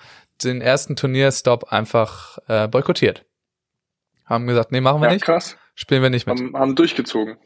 [0.42, 3.24] den ersten Turnierstop einfach äh, boykottiert.
[4.26, 5.56] Haben gesagt, nee, machen wir Ja, nicht, krass.
[5.74, 6.38] spielen wir nicht mit.
[6.38, 7.38] Haben, haben durchgezogen.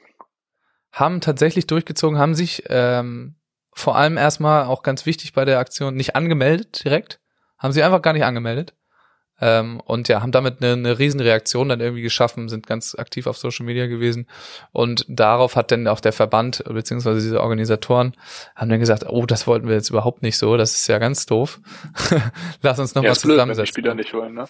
[0.92, 3.36] Haben tatsächlich durchgezogen, haben sich ähm,
[3.72, 7.20] vor allem erstmal auch ganz wichtig bei der Aktion nicht angemeldet direkt,
[7.58, 8.74] haben sie einfach gar nicht angemeldet.
[9.42, 13.38] Ähm, und ja, haben damit eine, eine Riesenreaktion dann irgendwie geschaffen, sind ganz aktiv auf
[13.38, 14.26] Social Media gewesen.
[14.70, 18.14] Und darauf hat dann auch der Verband, beziehungsweise diese Organisatoren,
[18.54, 21.24] haben dann gesagt, oh, das wollten wir jetzt überhaupt nicht so, das ist ja ganz
[21.24, 21.60] doof.
[22.62, 23.66] Lass uns ja, nochmal ist blöd, wenn die zusammensetzen.
[23.66, 24.44] Spieler nicht wollen, ne?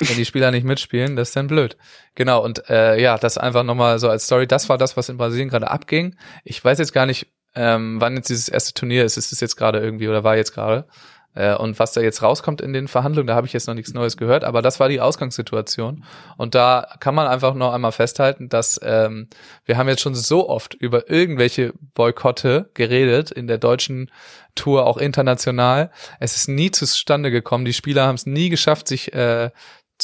[0.00, 1.76] Wenn die Spieler nicht mitspielen, das ist dann blöd.
[2.14, 5.16] Genau, und äh, ja, das einfach nochmal so als Story, das war das, was in
[5.16, 6.16] Brasilien gerade abging.
[6.42, 9.16] Ich weiß jetzt gar nicht, ähm, wann jetzt dieses erste Turnier ist.
[9.16, 10.86] Ist es jetzt gerade irgendwie oder war jetzt gerade?
[11.34, 13.92] Äh, und was da jetzt rauskommt in den Verhandlungen, da habe ich jetzt noch nichts
[13.92, 16.04] Neues gehört, aber das war die Ausgangssituation.
[16.36, 19.28] Und da kann man einfach noch einmal festhalten, dass ähm,
[19.64, 24.10] wir haben jetzt schon so oft über irgendwelche Boykotte geredet in der deutschen
[24.54, 25.90] Tour, auch international.
[26.20, 27.64] Es ist nie zustande gekommen.
[27.64, 29.50] Die Spieler haben es nie geschafft, sich äh,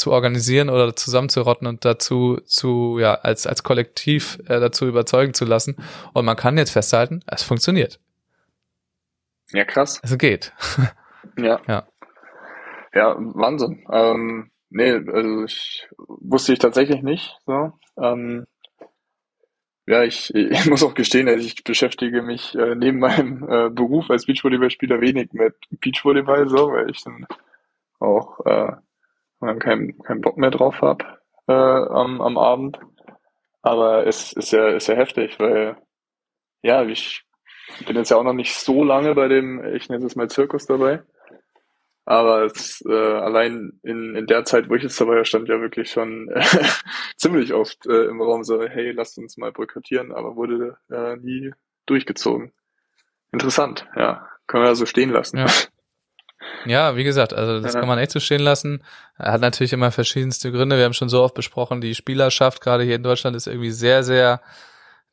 [0.01, 5.45] zu organisieren oder zusammenzurotten und dazu zu ja als als Kollektiv äh, dazu überzeugen zu
[5.45, 5.77] lassen.
[6.13, 8.01] Und man kann jetzt festhalten, es funktioniert.
[9.53, 10.01] Ja, krass.
[10.03, 10.53] Es geht.
[11.37, 11.61] Ja.
[11.69, 11.87] Ja.
[12.93, 13.85] Ja, Wahnsinn.
[13.91, 17.37] Ähm, nee, also ich wusste ich tatsächlich nicht.
[17.47, 17.73] So.
[17.97, 18.47] Ähm,
[19.87, 24.11] ja, ich, ich muss auch gestehen, also ich beschäftige mich äh, neben meinem äh, Beruf
[24.11, 27.27] als Beachvolleyballspieler wenig mit Beachvolleyball, so, weil ich dann
[27.99, 28.73] auch äh,
[29.41, 31.05] dann keinen keinen Bock mehr drauf habe
[31.47, 32.79] äh, am, am Abend.
[33.63, 35.77] Aber es ist ja, ist ja heftig, weil
[36.63, 37.25] ja, ich
[37.87, 40.67] bin jetzt ja auch noch nicht so lange bei dem, ich nenne es mal Zirkus
[40.67, 41.03] dabei.
[42.07, 45.61] Aber es, äh, allein in, in der Zeit, wo ich jetzt dabei war, stand ja
[45.61, 46.43] wirklich schon äh,
[47.17, 51.53] ziemlich oft äh, im Raum so, hey, lasst uns mal boykottieren, aber wurde äh, nie
[51.87, 52.53] durchgezogen.
[53.33, 54.27] Interessant, ja.
[54.47, 55.39] Können wir ja so stehen lassen.
[55.39, 55.47] Ja.
[56.67, 57.81] Ja, wie gesagt, also das Ja.
[57.81, 58.83] kann man echt so stehen lassen.
[59.19, 60.77] Er hat natürlich immer verschiedenste Gründe.
[60.77, 64.03] Wir haben schon so oft besprochen, die Spielerschaft gerade hier in Deutschland ist irgendwie sehr,
[64.05, 64.41] sehr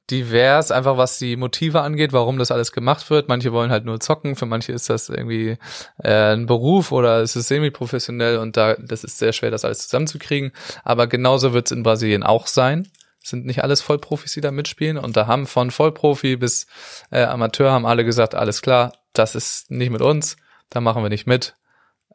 [0.09, 3.27] divers, einfach was die Motive angeht, warum das alles gemacht wird.
[3.27, 5.57] Manche wollen halt nur zocken, für manche ist das irgendwie
[6.01, 9.79] äh, ein Beruf oder es ist semi-professionell und da das ist sehr schwer, das alles
[9.79, 10.53] zusammenzukriegen.
[10.85, 12.87] Aber genauso wird es in Brasilien auch sein.
[13.21, 16.67] Es sind nicht alles Vollprofis, die da mitspielen und da haben von Vollprofi bis
[17.11, 20.37] äh, Amateur haben alle gesagt, alles klar, das ist nicht mit uns,
[20.69, 21.55] da machen wir nicht mit.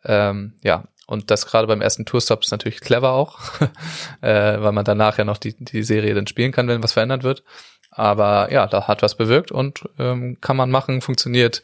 [0.04, 3.38] Ähm, ja, und das gerade beim ersten Tourstop ist natürlich clever auch,
[4.20, 7.22] äh, weil man danach ja noch die, die Serie dann spielen kann, wenn was verändert
[7.22, 7.44] wird.
[7.90, 11.62] Aber ja, da hat was bewirkt und ähm, kann man machen, funktioniert.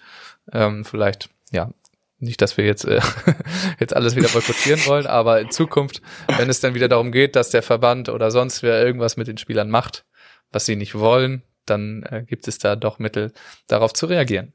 [0.52, 1.70] Ähm, vielleicht, ja,
[2.18, 3.00] nicht, dass wir jetzt, äh,
[3.80, 6.02] jetzt alles wieder boykottieren wollen, aber in Zukunft,
[6.36, 9.38] wenn es dann wieder darum geht, dass der Verband oder sonst wer irgendwas mit den
[9.38, 10.04] Spielern macht,
[10.50, 13.32] was sie nicht wollen, dann äh, gibt es da doch Mittel,
[13.66, 14.52] darauf zu reagieren.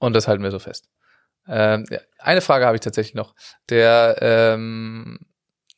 [0.00, 0.88] Und das halten wir so fest.
[1.46, 3.34] Ähm, ja, eine Frage habe ich tatsächlich noch.
[3.68, 5.20] Der ähm,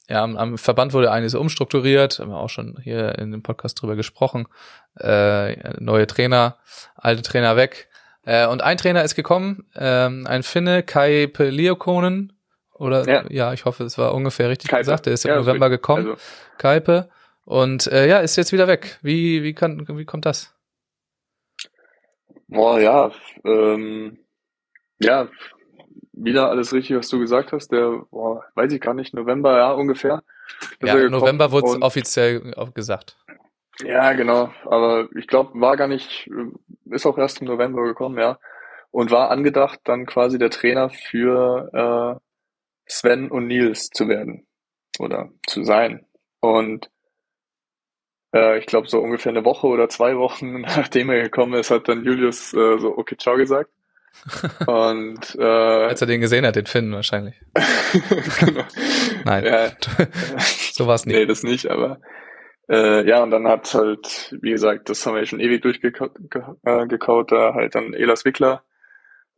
[0.08, 3.80] ja, am, am Verband wurde eines umstrukturiert, haben wir auch schon hier in dem Podcast
[3.80, 4.46] drüber gesprochen.
[4.98, 6.56] Äh, neue Trainer,
[6.94, 7.88] alte Trainer weg.
[8.24, 12.32] Äh, und ein Trainer ist gekommen, ähm, ein Finne, Kai Peliokonen.
[12.74, 13.24] Oder ja.
[13.28, 13.52] Ja.
[13.52, 14.80] ich hoffe, es war ungefähr richtig Kaipe.
[14.82, 15.06] gesagt.
[15.06, 16.20] Der ist im Ja, November gekommen, Also,
[16.58, 17.08] Kaipe.
[17.44, 18.98] Und äh, ja, ist jetzt wieder weg.
[19.02, 20.52] Wie, wie, kann, wie kommt das?
[22.52, 23.10] Boah, ja,
[23.44, 24.18] ähm,
[24.98, 25.28] ja,
[26.12, 27.72] wieder alles richtig, was du gesagt hast.
[27.72, 30.22] Der, boah, weiß ich gar nicht, November, ja, ungefähr.
[30.82, 33.16] Ja, er November wurde es offiziell gesagt.
[33.80, 34.52] Ja, genau.
[34.64, 36.30] Aber ich glaube, war gar nicht,
[36.90, 38.38] ist auch erst im November gekommen, ja.
[38.90, 42.20] Und war angedacht, dann quasi der Trainer für äh,
[42.86, 44.46] Sven und Nils zu werden
[44.98, 46.04] oder zu sein.
[46.40, 46.90] Und
[48.32, 51.88] äh, ich glaube, so ungefähr eine Woche oder zwei Wochen nachdem er gekommen ist, hat
[51.88, 53.70] dann Julius äh, so okay, ciao gesagt.
[54.66, 57.34] Und äh, Als er den gesehen hat, den Finn wahrscheinlich.
[58.38, 58.64] genau.
[59.24, 59.70] Nein, Ja,
[60.72, 61.16] so war es nicht.
[61.16, 61.98] Nee, das nicht, aber
[62.68, 66.42] äh, ja, und dann hat halt, wie gesagt, das haben wir schon ewig durchgekaut, ge,
[66.64, 68.62] äh, da halt dann Elas Wickler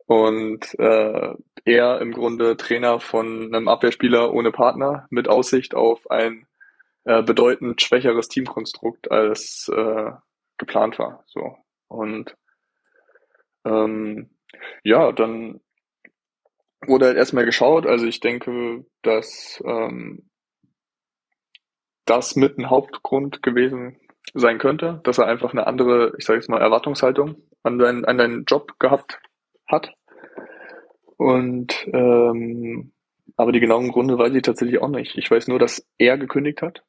[0.05, 1.33] und äh,
[1.65, 6.45] er im Grunde Trainer von einem Abwehrspieler ohne Partner mit Aussicht auf ein
[7.05, 10.11] äh, bedeutend schwächeres Teamkonstrukt als äh,
[10.57, 11.23] geplant war.
[11.27, 11.57] So.
[11.87, 12.35] Und
[13.65, 14.29] ähm,
[14.83, 15.61] ja, dann
[16.85, 17.85] wurde halt erstmal geschaut.
[17.85, 20.29] Also ich denke, dass ähm,
[22.05, 23.97] das mit ein Hauptgrund gewesen
[24.33, 28.17] sein könnte, dass er einfach eine andere, ich sage jetzt mal, Erwartungshaltung an deinen, an
[28.17, 29.19] deinen Job gehabt
[29.67, 29.93] hat.
[31.17, 32.91] Und ähm,
[33.37, 35.17] aber die genauen Gründe weiß ich tatsächlich auch nicht.
[35.17, 36.83] Ich weiß nur, dass er gekündigt hat.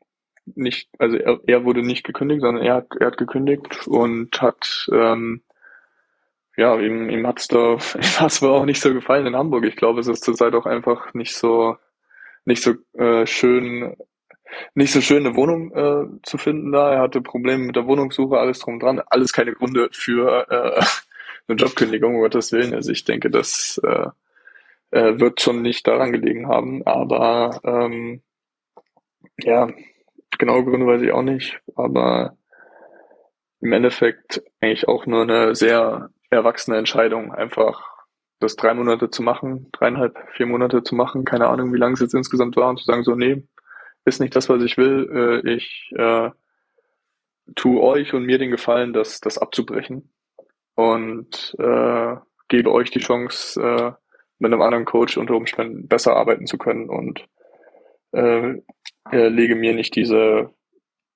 [0.54, 4.88] Nicht, also er, er wurde nicht gekündigt, sondern er hat, er hat gekündigt und hat
[4.92, 5.42] ähm,
[6.56, 7.76] ja, ihm, ihm hat's da,
[8.18, 9.64] hat's wohl auch nicht so gefallen in Hamburg.
[9.64, 11.76] Ich glaube, es ist zurzeit auch einfach nicht so,
[12.44, 13.96] nicht so äh, schön,
[14.74, 16.92] nicht so schön eine Wohnung äh, zu finden da.
[16.94, 19.02] Er hatte Probleme mit der Wohnungssuche, alles drum und dran.
[19.06, 20.82] Alles keine Gründe für äh,
[21.48, 22.74] eine Jobkündigung, um Gottes Willen.
[22.74, 24.08] Also ich denke, das äh,
[24.92, 26.86] äh, wird schon nicht daran gelegen haben.
[26.86, 28.22] Aber ähm,
[29.38, 29.68] ja,
[30.38, 31.60] genaue Gründe weiß ich auch nicht.
[31.74, 32.36] Aber
[33.60, 37.96] im Endeffekt eigentlich auch nur eine sehr erwachsene Entscheidung, einfach
[38.38, 42.00] das drei Monate zu machen, dreieinhalb, vier Monate zu machen, keine Ahnung, wie lange es
[42.00, 43.46] jetzt insgesamt war, und zu sagen, so, nee,
[44.04, 46.30] ist nicht das, was ich will, äh, ich äh,
[47.54, 50.12] tu euch und mir den Gefallen, das, das abzubrechen
[50.74, 52.16] und äh,
[52.48, 53.92] gebe euch die Chance, äh,
[54.38, 57.26] mit einem anderen Coach unter Umständen besser arbeiten zu können und
[58.12, 58.60] äh,
[59.12, 60.50] äh, lege mir nicht diese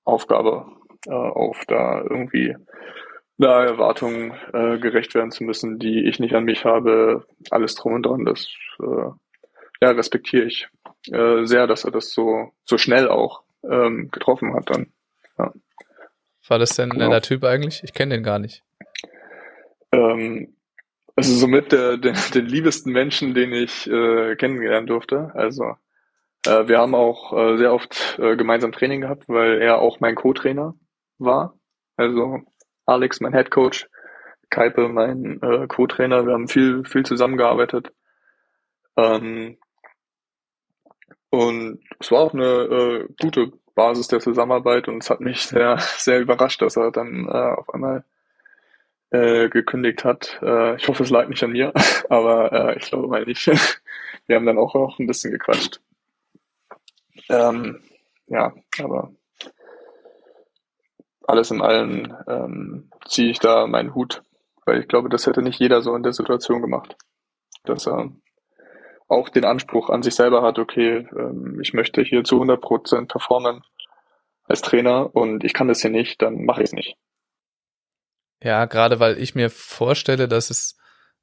[0.04, 0.66] Aufgabe
[1.06, 2.56] äh, auf, da irgendwie
[3.40, 7.94] einer Erwartung äh, gerecht werden zu müssen, die ich nicht an mich habe, alles drum
[7.94, 8.48] und dran, das
[8.80, 9.10] äh,
[9.82, 10.68] ja, respektiere ich
[11.10, 14.92] äh, sehr, dass er das so, so schnell auch ähm, getroffen hat dann.
[16.48, 17.08] War das denn ein Genau.
[17.10, 17.82] netter Typ eigentlich?
[17.84, 18.62] Ich kenne den gar nicht.
[19.92, 20.56] Ähm,
[21.14, 25.30] also somit der, der, den liebsten Menschen, den ich äh, kennengelernt durfte.
[25.34, 25.76] Also
[26.46, 30.14] äh, wir haben auch äh, sehr oft äh, gemeinsam Training gehabt, weil er auch mein
[30.14, 30.74] Co-Trainer
[31.18, 31.58] war.
[31.96, 32.40] Also
[32.86, 33.88] Alex, mein Head Coach,
[34.50, 36.26] Kaipe, mein äh, Co-Trainer.
[36.26, 37.92] Wir haben viel, viel zusammengearbeitet.
[38.96, 39.58] Ähm,
[41.30, 45.78] und es war auch eine äh, gute Basis der Zusammenarbeit und es hat mich sehr,
[45.96, 48.04] sehr überrascht, dass er dann äh, auf einmal
[49.10, 50.38] äh, gekündigt hat.
[50.42, 51.72] Äh, ich hoffe, es lag nicht an mir,
[52.08, 53.46] aber äh, ich glaube mal nicht.
[54.26, 55.80] Wir haben dann auch noch ein bisschen gequatscht.
[57.30, 57.80] Ähm,
[58.26, 58.52] ja,
[58.82, 59.12] aber
[61.22, 64.22] alles in allem ähm, ziehe ich da meinen Hut,
[64.66, 66.96] weil ich glaube, das hätte nicht jeder so in der Situation gemacht,
[67.64, 68.10] dass er
[69.08, 73.62] auch den Anspruch an sich selber hat, okay, ähm, ich möchte hier zu 100% performen
[74.44, 76.96] als Trainer und ich kann das hier nicht, dann mache ich es nicht.
[78.42, 80.76] Ja, gerade weil ich mir vorstelle, dass es,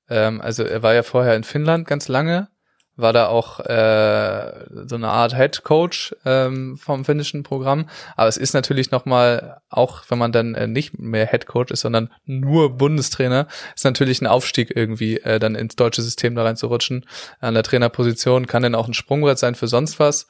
[0.09, 2.49] ähm, also er war ja vorher in Finnland ganz lange,
[2.97, 7.87] war da auch äh, so eine Art Head Coach ähm, vom finnischen Programm.
[8.15, 11.81] Aber es ist natürlich nochmal, auch wenn man dann äh, nicht mehr Head Coach ist,
[11.81, 17.05] sondern nur Bundestrainer, ist natürlich ein Aufstieg irgendwie äh, dann ins deutsche System da reinzurutschen.
[17.39, 20.27] An der Trainerposition kann dann auch ein Sprungbrett sein für sonst was.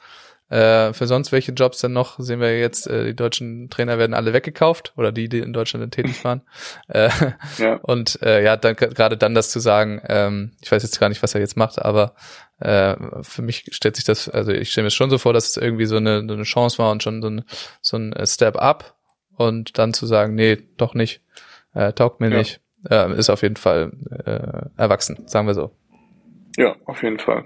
[0.49, 4.13] Äh, für sonst welche Jobs denn noch, sehen wir jetzt, äh, die deutschen Trainer werden
[4.13, 6.41] alle weggekauft oder die, die in Deutschland tätig waren.
[6.87, 7.09] Äh,
[7.57, 11.09] Ja, und äh, ja, dann gerade dann das zu sagen, ähm, ich weiß jetzt gar
[11.09, 12.15] nicht, was er jetzt macht, aber
[12.59, 15.57] äh, für mich stellt sich das, also ich stelle mir schon so vor, dass es
[15.57, 17.43] irgendwie so eine, so eine Chance war und schon so ein,
[17.81, 18.95] so ein Step up
[19.35, 21.21] und dann zu sagen, nee, doch nicht,
[21.73, 22.37] äh, taugt mir Ja.
[22.37, 23.91] nicht, äh, ist auf jeden Fall
[24.25, 25.75] äh, erwachsen, sagen wir so.
[26.57, 27.45] ja, auf jeden Fall.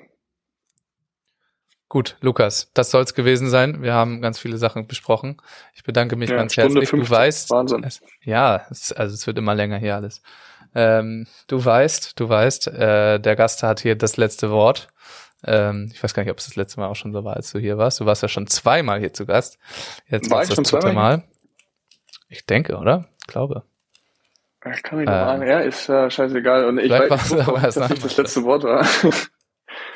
[1.91, 3.83] Gut, Lukas, das soll's gewesen sein.
[3.83, 5.35] Wir haben ganz viele Sachen besprochen.
[5.75, 6.89] Ich bedanke mich Ja, ganz Stunde herzlich.
[6.89, 7.09] 50.
[7.09, 7.83] Du weißt, Wahnsinn.
[7.83, 10.21] es, ja, es, also es wird immer länger hier alles.
[10.73, 14.87] Ähm, du weißt, du weißt, äh, der Gast hat hier das letzte Wort.
[15.43, 17.51] Ähm, ich weiß gar nicht, ob es das letzte Mal auch schon so war, als
[17.51, 17.99] du hier warst.
[17.99, 19.59] Du warst ja schon zweimal hier zu Gast.
[20.07, 21.23] Jetzt War ich das schon dritte zweimal Mal.
[22.29, 23.09] Ich denke, oder?
[23.19, 23.63] Ich glaube.
[24.73, 25.45] Ich kann mich noch äh, an.
[25.45, 26.69] Ja, ist äh, scheißegal.
[26.69, 28.85] Und ich weiß nicht, dass das nicht das letzte Wort war.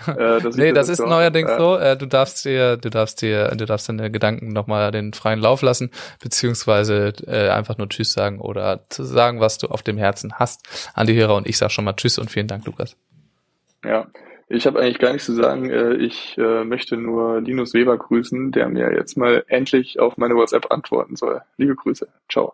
[0.17, 1.57] äh, nee, das, das ist neuerdings ja.
[1.57, 1.77] so.
[1.77, 5.61] Äh, du darfst dir, du darfst dir, du darfst deine Gedanken nochmal den freien Lauf
[5.61, 5.91] lassen,
[6.21, 10.91] beziehungsweise äh, einfach nur Tschüss sagen oder zu sagen, was du auf dem Herzen hast
[10.93, 11.35] an die Hörer.
[11.35, 12.95] Und ich sag schon mal Tschüss und vielen Dank, Lukas.
[13.83, 14.07] Ja,
[14.47, 15.69] ich habe eigentlich gar nichts zu sagen.
[15.69, 20.35] Äh, ich äh, möchte nur Linus Weber grüßen, der mir jetzt mal endlich auf meine
[20.35, 21.41] WhatsApp antworten soll.
[21.57, 22.07] Liebe Grüße.
[22.29, 22.53] Ciao.